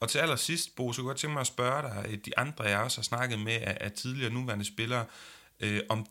Og 0.00 0.08
til 0.08 0.18
allersidst, 0.18 0.76
Bo, 0.76 0.92
så 0.92 1.02
kunne 1.02 1.08
jeg 1.08 1.10
godt 1.10 1.18
tænke 1.18 1.32
mig 1.32 1.40
at 1.40 1.46
spørge 1.46 1.82
dig, 1.82 2.24
de 2.26 2.38
andre, 2.38 2.64
jeg 2.64 2.78
også 2.78 2.98
har 2.98 3.02
snakket 3.02 3.38
med 3.38 3.52
af, 3.52 3.78
af 3.80 3.92
tidligere 3.92 4.32
nuværende 4.32 4.64
spillere, 4.64 5.04
øh, 5.60 5.80
om, 5.88 6.06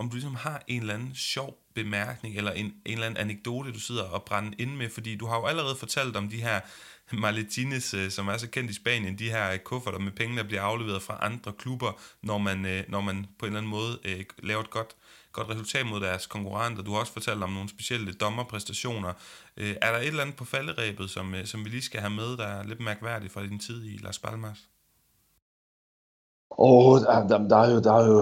om 0.00 0.08
du 0.08 0.14
ligesom 0.14 0.34
har 0.34 0.62
en 0.66 0.80
eller 0.80 0.94
anden 0.94 1.14
sjov 1.14 1.58
bemærkning, 1.74 2.36
eller 2.36 2.52
en, 2.52 2.66
en 2.66 2.74
eller 2.84 3.06
anden 3.06 3.20
anekdote, 3.20 3.72
du 3.72 3.80
sidder 3.80 4.02
og 4.02 4.22
brænder 4.22 4.52
ind 4.58 4.76
med, 4.76 4.90
fordi 4.90 5.16
du 5.16 5.26
har 5.26 5.36
jo 5.36 5.46
allerede 5.46 5.76
fortalt 5.76 6.16
om 6.16 6.28
de 6.28 6.42
her 6.42 6.60
Maletines, 7.12 7.94
øh, 7.94 8.10
som 8.10 8.28
er 8.28 8.36
så 8.36 8.48
kendt 8.50 8.70
i 8.70 8.74
Spanien, 8.74 9.18
de 9.18 9.30
her 9.30 9.52
øh, 9.52 9.58
kufferter 9.58 9.98
med 9.98 10.12
penge, 10.12 10.36
der 10.36 10.42
bliver 10.42 10.62
afleveret 10.62 11.02
fra 11.02 11.18
andre 11.20 11.52
klubber, 11.52 12.00
når 12.22 12.38
man, 12.38 12.66
øh, 12.66 12.84
når 12.88 13.00
man 13.00 13.26
på 13.38 13.46
en 13.46 13.52
eller 13.52 13.58
anden 13.58 13.70
måde 13.70 13.98
laver 14.42 14.60
et 14.60 14.70
godt, 14.70 14.96
godt 15.32 15.48
resultat 15.48 15.86
mod 15.86 16.00
deres 16.00 16.26
konkurrenter. 16.26 16.82
Du 16.82 16.92
har 16.92 17.00
også 17.00 17.12
fortalt 17.12 17.42
om 17.42 17.52
nogle 17.52 17.68
specielle 17.68 18.12
dommerpræstationer. 18.12 19.12
Er 19.56 19.92
der 19.92 19.98
et 19.98 20.06
eller 20.06 20.22
andet 20.22 20.36
på 20.36 20.44
falderæbet, 20.44 21.10
som, 21.10 21.34
som 21.44 21.64
vi 21.64 21.70
lige 21.70 21.82
skal 21.82 22.00
have 22.00 22.10
med, 22.10 22.36
der 22.36 22.46
er 22.46 22.62
lidt 22.62 22.80
mærkværdigt 22.80 23.32
fra 23.32 23.42
din 23.42 23.58
tid 23.58 23.84
i 23.84 23.96
Las 23.96 24.18
Palmas? 24.18 24.58
Og 26.50 26.86
oh, 26.86 27.00
der, 27.00 27.48
der, 27.48 27.56
er 27.56 27.70
jo, 27.74 27.80
der, 27.80 27.92
er 27.92 28.06
jo, 28.06 28.16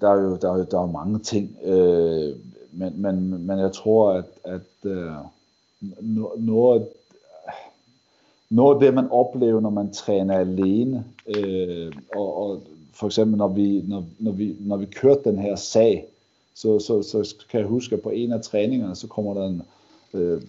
der, 0.00 0.08
er 0.08 0.22
jo, 0.22 0.36
der, 0.36 0.52
er 0.52 0.58
jo, 0.58 0.64
der 0.70 0.78
er 0.78 0.82
jo 0.82 0.86
mange 0.86 1.18
ting, 1.18 1.56
øh, 1.64 2.36
men, 2.72 3.02
men, 3.02 3.46
men 3.46 3.58
jeg 3.58 3.72
tror, 3.72 4.12
at, 4.12 4.24
at 4.44 4.90
øh, 4.90 5.12
noget 6.36 6.86
noget 8.52 8.74
af 8.74 8.80
det, 8.80 8.94
man 8.94 9.10
oplever, 9.10 9.60
når 9.60 9.70
man 9.70 9.92
træner 9.92 10.38
alene, 10.38 11.04
øh, 11.36 11.92
og, 12.16 12.36
og 12.36 12.60
for 12.92 13.06
eksempel 13.06 13.38
når 13.38 13.48
vi, 13.48 13.84
når, 13.88 14.04
når, 14.18 14.32
vi, 14.32 14.56
når 14.60 14.76
vi 14.76 14.86
kørte 14.86 15.30
den 15.30 15.38
her 15.38 15.56
sag, 15.56 16.06
så, 16.54 16.78
så, 16.78 17.02
så 17.02 17.34
kan 17.50 17.60
jeg 17.60 17.68
huske, 17.68 17.94
at 17.94 18.02
på 18.02 18.10
en 18.10 18.32
af 18.32 18.42
træningerne, 18.42 18.96
så 18.96 19.06
kommer 19.06 19.34
der 19.34 19.46
en, 19.46 19.62
øh, 20.14 20.42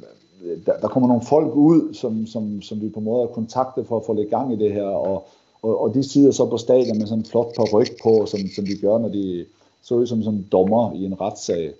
der, 0.65 0.79
der 0.79 0.87
kommer 0.87 1.07
nogle 1.07 1.23
folk 1.23 1.55
ud, 1.55 1.93
som, 1.93 2.27
som, 2.27 2.61
som 2.61 2.81
vi 2.81 2.89
på 2.89 2.99
en 2.99 3.05
måde 3.05 3.27
har 3.27 3.33
kontaktet 3.33 3.87
for 3.87 3.97
at 3.97 4.05
få 4.05 4.13
lidt 4.13 4.29
gang 4.29 4.53
i 4.53 4.55
det 4.55 4.73
her, 4.73 4.83
og, 4.83 5.27
og, 5.63 5.81
og 5.81 5.93
de 5.93 6.03
sidder 6.03 6.31
så 6.31 6.45
på 6.45 6.57
stadion 6.57 6.97
med 6.97 7.07
sådan 7.07 7.19
en 7.19 7.25
flot 7.25 7.55
par 7.55 7.67
ryg 7.73 7.87
på, 8.03 8.25
som, 8.25 8.39
som 8.55 8.65
de 8.65 8.75
gør, 8.75 8.97
når 8.97 9.09
de 9.09 9.45
så 9.81 9.95
ud 9.95 10.07
som 10.07 10.23
sådan 10.23 10.45
dommer 10.51 10.93
i 10.93 11.05
en 11.05 11.21
retssag. 11.21 11.73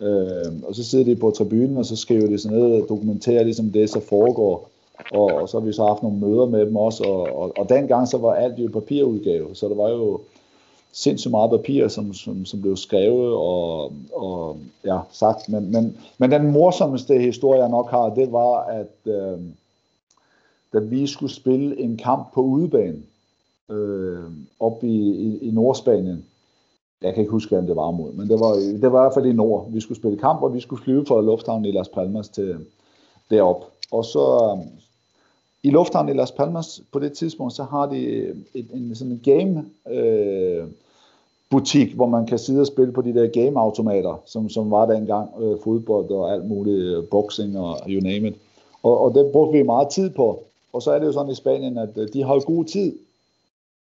Øh, 0.00 0.52
og 0.68 0.74
så 0.74 0.84
sidder 0.84 1.04
de 1.04 1.16
på 1.16 1.30
tribunen, 1.30 1.76
og 1.76 1.86
så 1.86 1.96
skriver 1.96 2.26
de 2.26 2.38
sådan 2.38 2.58
noget, 2.58 2.88
dokumenterer 2.88 3.42
ligesom 3.42 3.70
det, 3.70 3.90
så 3.90 4.00
foregår. 4.00 4.70
Og, 5.12 5.24
og 5.24 5.48
så 5.48 5.58
har 5.58 5.66
vi 5.66 5.72
så 5.72 5.86
haft 5.86 6.02
nogle 6.02 6.18
møder 6.18 6.46
med 6.46 6.66
dem 6.66 6.76
også, 6.76 7.04
og, 7.04 7.22
og, 7.22 7.52
og 7.58 7.68
dengang 7.68 8.08
så 8.08 8.18
var 8.18 8.34
alt 8.34 8.58
jo 8.58 8.70
papirudgave, 8.72 9.54
så 9.54 9.68
der 9.68 9.74
var 9.74 9.90
jo 9.90 10.20
sindssygt 10.92 11.30
meget 11.30 11.50
papir, 11.50 11.88
som, 11.88 12.14
som, 12.14 12.44
som 12.44 12.60
blev 12.62 12.76
skrevet 12.76 13.34
og, 13.34 13.92
og 14.12 14.56
ja, 14.84 14.98
sagt. 15.12 15.48
Men, 15.48 15.72
men, 15.72 15.96
men 16.18 16.30
den 16.30 16.50
morsomste 16.50 17.18
historie, 17.18 17.60
jeg 17.60 17.70
nok 17.70 17.90
har, 17.90 18.14
det 18.14 18.32
var, 18.32 18.60
at 18.60 19.12
øh, 19.12 19.38
da 20.72 20.78
vi 20.78 21.06
skulle 21.06 21.32
spille 21.32 21.80
en 21.80 21.96
kamp 21.96 22.32
på 22.34 22.40
udebane 22.40 23.02
øh, 23.70 24.24
op 24.60 24.84
i, 24.84 25.10
i, 25.10 25.38
i 25.48 25.50
Nordspanien, 25.50 26.24
jeg 27.02 27.14
kan 27.14 27.20
ikke 27.20 27.30
huske, 27.30 27.54
hvem 27.54 27.66
det 27.66 27.76
var 27.76 27.90
mod, 27.90 28.12
men 28.12 28.28
det 28.28 28.40
var, 28.40 28.54
det 28.54 28.92
var 28.92 29.00
i 29.00 29.02
hvert 29.02 29.14
fald 29.14 29.26
i 29.26 29.32
nord. 29.32 29.72
Vi 29.72 29.80
skulle 29.80 29.98
spille 29.98 30.18
kamp, 30.18 30.42
og 30.42 30.54
vi 30.54 30.60
skulle 30.60 30.82
flyve 30.82 31.06
fra 31.06 31.20
lufthavnen 31.20 31.64
i 31.64 31.70
Las 31.70 31.88
Palmas 31.88 32.28
til 32.28 32.56
derop. 33.30 33.64
Og 33.90 34.04
så 34.04 34.52
øhm, 34.52 34.68
i 35.62 35.70
lufthavnen 35.70 36.14
i 36.14 36.18
Las 36.18 36.32
Palmas 36.32 36.82
på 36.92 36.98
det 36.98 37.12
tidspunkt, 37.12 37.52
så 37.52 37.62
har 37.62 37.86
de 37.86 38.28
en, 38.54 38.70
en 38.74 38.94
sådan 38.94 39.12
en 39.12 39.20
game 39.24 39.64
øh, 39.96 40.64
butik, 41.50 41.94
hvor 41.94 42.06
man 42.06 42.26
kan 42.26 42.38
sidde 42.38 42.60
og 42.60 42.66
spille 42.66 42.92
på 42.92 43.02
de 43.02 43.14
der 43.14 43.26
gameautomater, 43.26 44.22
som, 44.26 44.48
som 44.48 44.70
var 44.70 44.86
dengang 44.86 45.30
øh, 45.40 45.56
fodbold 45.64 46.10
og 46.10 46.32
alt 46.32 46.48
muligt, 46.48 46.78
øh, 46.78 47.04
boxing 47.04 47.58
og 47.58 47.78
you 47.88 48.00
name 48.00 48.28
it. 48.28 48.34
Og, 48.82 49.00
og 49.00 49.14
det 49.14 49.32
brugte 49.32 49.58
vi 49.58 49.62
meget 49.62 49.88
tid 49.88 50.10
på. 50.10 50.42
Og 50.72 50.82
så 50.82 50.90
er 50.90 50.98
det 50.98 51.06
jo 51.06 51.12
sådan 51.12 51.32
i 51.32 51.34
Spanien, 51.34 51.78
at 51.78 51.98
øh, 51.98 52.08
de 52.12 52.22
har 52.22 52.46
god 52.46 52.64
tid. 52.64 52.92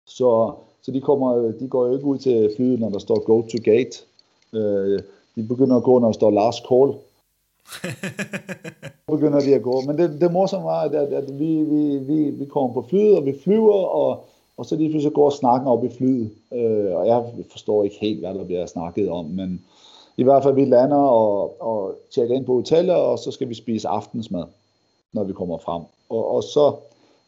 Så, 0.06 0.52
så 0.82 0.90
de, 0.90 1.00
kommer, 1.00 1.52
de 1.60 1.68
går 1.68 1.86
jo 1.86 1.92
ikke 1.94 2.04
ud 2.04 2.18
til 2.18 2.52
flyet, 2.56 2.80
når 2.80 2.88
der 2.88 2.98
står 2.98 3.24
go 3.24 3.42
to 3.42 3.58
gate. 3.64 4.04
Øh, 4.52 5.00
de 5.36 5.42
begynder 5.42 5.76
at 5.76 5.82
gå, 5.82 5.98
når 5.98 6.08
der 6.08 6.12
står 6.12 6.30
last 6.30 6.64
call. 6.68 6.94
begynder 9.14 9.40
de 9.40 9.54
at 9.54 9.62
gå. 9.62 9.80
Men 9.80 9.98
det, 9.98 10.20
det 10.20 10.32
morsomme 10.32 10.66
var, 10.66 10.80
at, 10.80 10.94
at 10.94 11.38
vi, 11.38 11.62
vi, 11.62 11.98
vi, 11.98 12.30
vi 12.30 12.44
kommer 12.44 12.74
på 12.74 12.86
flyet, 12.88 13.16
og 13.16 13.26
vi 13.26 13.38
flyver, 13.44 13.74
og, 13.74 14.24
og 14.56 14.66
så 14.66 14.76
lige 14.76 14.90
pludselig 14.90 15.14
går 15.14 15.30
snakken 15.30 15.68
op 15.68 15.84
i 15.84 15.88
flyet. 15.88 16.30
Øh, 16.52 16.94
og 16.94 17.06
jeg 17.06 17.24
forstår 17.50 17.84
ikke 17.84 17.96
helt, 18.00 18.20
hvad 18.20 18.34
der 18.34 18.44
bliver 18.44 18.66
snakket 18.66 19.10
om, 19.10 19.24
men 19.24 19.64
i 20.16 20.22
hvert 20.22 20.42
fald 20.42 20.54
vi 20.54 20.64
lander 20.64 20.96
og, 20.96 21.62
og 21.62 21.94
tjekker 22.10 22.34
ind 22.34 22.44
på 22.44 22.54
hotellet, 22.54 22.94
og 22.94 23.18
så 23.18 23.30
skal 23.30 23.48
vi 23.48 23.54
spise 23.54 23.88
aftensmad, 23.88 24.44
når 25.12 25.24
vi 25.24 25.32
kommer 25.32 25.58
frem. 25.58 25.82
Og, 26.08 26.34
og 26.34 26.42
så 26.42 26.74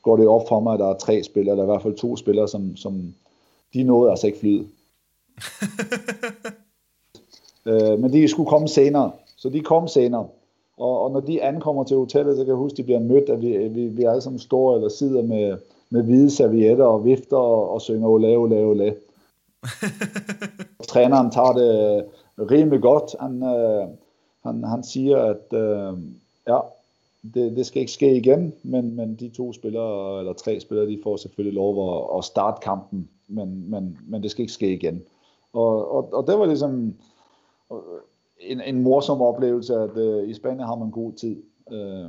går 0.05 0.17
det 0.17 0.29
op 0.29 0.49
for 0.49 0.61
mig, 0.61 0.75
at 0.75 0.81
der 0.81 0.89
er 0.89 0.99
tre 0.99 1.23
spillere, 1.23 1.53
eller 1.53 1.65
i 1.65 1.67
hvert 1.67 1.83
fald 1.83 1.95
to 1.95 2.17
spillere, 2.17 2.49
som, 2.49 2.77
som 2.77 3.15
de 3.75 3.83
nåede 3.83 4.11
altså 4.11 4.27
ikke 4.27 4.39
flyet. 4.39 4.67
øh, 7.67 7.99
men 7.99 8.13
de 8.13 8.29
skulle 8.29 8.49
komme 8.49 8.69
senere. 8.69 9.13
Så 9.37 9.49
de 9.49 9.61
kom 9.61 9.89
senere. 9.89 10.27
Og, 10.79 11.01
og 11.01 11.11
når 11.11 11.21
de 11.21 11.43
ankommer 11.43 11.85
til 11.85 11.97
hotellet, 11.97 12.37
så 12.37 12.43
kan 12.43 12.49
jeg 12.49 12.57
huske, 12.57 12.75
at 12.75 12.77
de 12.77 12.83
bliver 12.83 13.01
mødt, 13.01 13.29
at 13.29 13.43
vi, 13.43 13.69
vi, 13.69 13.87
vi 13.87 14.05
alle 14.05 14.21
sammen 14.21 14.39
står 14.39 14.75
eller 14.75 14.89
sidder 14.89 15.23
med, 15.23 15.57
med 15.91 16.03
hvide 16.03 16.31
servietter 16.31 16.85
og 16.85 17.05
vifter 17.05 17.37
og, 17.37 17.71
og 17.71 17.83
synger 17.83 18.09
ole, 18.09 18.37
ole, 18.37 18.65
ole. 18.65 18.97
Træneren 20.89 21.31
tager 21.31 21.53
det 21.53 22.05
rimelig 22.51 22.81
godt. 22.81 23.15
Han, 23.21 23.43
øh, 23.43 23.87
han, 24.47 24.65
han 24.65 24.85
siger, 24.85 25.19
at 25.19 25.59
øh, 25.59 25.99
ja, 26.49 26.59
det, 27.35 27.57
det 27.57 27.67
skal 27.67 27.81
ikke 27.81 27.93
ske 27.93 28.17
igen, 28.17 28.55
men, 28.63 28.97
men 28.97 29.15
de 29.15 29.29
to 29.29 29.53
spillere, 29.53 30.19
eller 30.19 30.33
tre 30.33 30.61
spillere, 30.61 30.87
de 30.87 31.01
får 31.03 31.17
selvfølgelig 31.17 31.55
lov 31.55 31.97
at, 31.97 32.19
at 32.19 32.25
starte 32.25 32.61
kampen, 32.63 33.09
men, 33.29 33.71
men, 33.71 33.99
men 34.07 34.23
det 34.23 34.31
skal 34.31 34.43
ikke 34.43 34.53
ske 34.53 34.75
igen. 34.75 35.03
Og, 35.53 35.93
og, 35.93 36.13
og 36.13 36.27
det 36.27 36.39
var 36.39 36.47
ligesom 36.47 36.95
en, 38.41 38.61
en 38.61 38.83
morsom 38.83 39.23
oplevelse, 39.23 39.75
at 39.75 39.97
øh, 39.97 40.29
i 40.29 40.35
Spanien 40.35 40.67
har 40.67 40.75
man 40.75 40.91
god 40.91 41.13
tid. 41.13 41.43
Øh, 41.73 42.07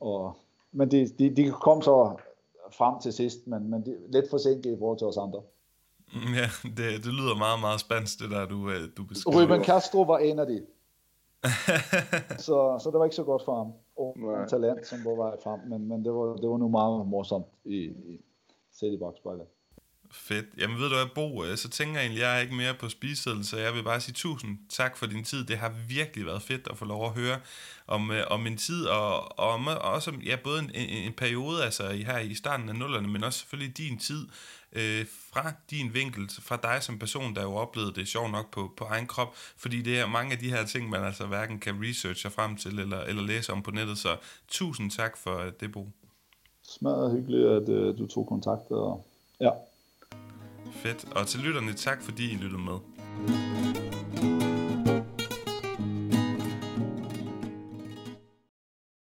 og, 0.00 0.36
men 0.72 0.90
de, 0.90 1.08
de, 1.18 1.36
de 1.36 1.50
kom 1.50 1.82
så 1.82 2.16
frem 2.72 3.00
til 3.02 3.12
sidst, 3.12 3.46
men, 3.46 3.70
men 3.70 3.86
de, 3.86 3.96
lidt 4.08 4.30
forsinket 4.30 4.72
i 4.72 4.78
forhold 4.78 4.98
til 4.98 5.06
os 5.06 5.16
andre. 5.16 5.40
Ja, 6.14 6.68
det, 6.68 7.04
det 7.04 7.12
lyder 7.12 7.38
meget, 7.38 7.60
meget 7.60 7.80
spansk, 7.80 8.18
det 8.18 8.30
der, 8.30 8.46
du, 8.46 8.70
øh, 8.70 8.80
du 8.96 9.04
beskriver. 9.04 9.42
Ruben 9.42 9.64
Castro 9.64 10.02
var 10.02 10.18
en 10.18 10.38
af 10.38 10.46
de. 10.46 10.62
så, 12.46 12.80
så 12.82 12.90
det 12.92 12.98
var 12.98 13.04
ikke 13.04 13.16
så 13.16 13.24
godt 13.24 13.44
for 13.44 13.56
ham. 13.56 13.72
Og 13.98 14.42
en 14.42 14.48
talent, 14.48 14.86
som 14.86 14.98
var 15.04 15.14
vej 15.14 15.36
frem, 15.44 15.60
men, 15.70 15.88
men 15.88 16.04
det, 16.04 16.12
var, 16.12 16.36
det 16.36 16.48
var 16.48 16.58
nu 16.58 16.68
meget 16.68 17.06
morsomt 17.06 17.46
i, 17.64 17.78
i 17.84 18.20
set 18.72 18.92
i 18.92 18.98
bakspejlet. 18.98 19.46
Fedt. 20.12 20.46
Jamen 20.58 20.76
ved 20.76 20.88
du 20.88 20.94
hvad, 20.94 21.14
Bo, 21.14 21.44
øh, 21.44 21.56
så 21.56 21.68
tænker 21.70 21.94
jeg 21.94 22.02
egentlig, 22.02 22.20
jeg 22.20 22.36
er 22.36 22.40
ikke 22.40 22.54
mere 22.54 22.74
på 22.74 22.88
spisesedlen, 22.88 23.44
så 23.44 23.58
jeg 23.58 23.74
vil 23.74 23.84
bare 23.84 24.00
sige 24.00 24.14
tusind 24.14 24.58
tak 24.68 24.96
for 24.96 25.06
din 25.06 25.24
tid. 25.24 25.44
Det 25.44 25.58
har 25.58 25.74
virkelig 25.88 26.26
været 26.26 26.42
fedt 26.42 26.68
at 26.70 26.76
få 26.78 26.84
lov 26.84 27.04
at 27.04 27.10
høre 27.10 27.40
om, 27.86 28.10
øh, 28.10 28.24
om 28.30 28.46
en 28.46 28.56
tid, 28.56 28.86
og, 28.86 29.38
og, 29.38 29.48
om, 29.48 29.66
og 29.66 29.78
også 29.78 30.12
ja, 30.26 30.36
både 30.44 30.58
en, 30.58 30.70
en, 30.74 30.88
en 30.88 31.12
periode, 31.12 31.64
altså 31.64 31.88
her 31.92 32.18
i 32.18 32.34
starten 32.34 32.68
af 32.68 32.74
nullerne, 32.74 33.08
men 33.08 33.24
også 33.24 33.38
selvfølgelig 33.38 33.76
din 33.76 33.98
tid, 33.98 34.28
øh, 34.72 35.06
fra 35.32 35.52
din 35.70 35.94
vinkel, 35.94 36.30
fra 36.40 36.56
dig 36.62 36.82
som 36.82 36.98
person, 36.98 37.34
der 37.34 37.42
jo 37.42 37.54
oplevede 37.54 37.92
det 37.92 38.08
sjovt 38.08 38.30
nok 38.30 38.50
på, 38.50 38.70
på 38.76 38.84
egen 38.84 39.06
krop, 39.06 39.34
fordi 39.56 39.82
det 39.82 40.00
er 40.00 40.06
mange 40.06 40.32
af 40.32 40.38
de 40.38 40.50
her 40.50 40.66
ting, 40.66 40.90
man 40.90 41.04
altså 41.04 41.26
hverken 41.26 41.58
kan 41.58 41.82
researche 41.82 42.30
frem 42.30 42.56
til, 42.56 42.78
eller, 42.78 43.00
eller 43.00 43.22
læse 43.22 43.52
om 43.52 43.62
på 43.62 43.70
nettet, 43.70 43.98
så 43.98 44.16
tusind 44.48 44.90
tak 44.90 45.16
for 45.16 45.44
det, 45.60 45.72
Bo. 45.72 45.88
Smadret 46.62 47.12
hyggeligt, 47.12 47.46
at 47.46 47.68
uh, 47.68 47.98
du 47.98 48.06
tog 48.06 48.26
kontakt, 48.26 48.70
og 48.70 49.04
ja, 49.40 49.50
Fedt. 50.72 51.06
Og 51.16 51.26
til 51.26 51.40
lytterne, 51.40 51.72
tak 51.72 52.02
fordi 52.02 52.32
I 52.32 52.34
lyttede 52.34 52.62
med. 52.62 53.57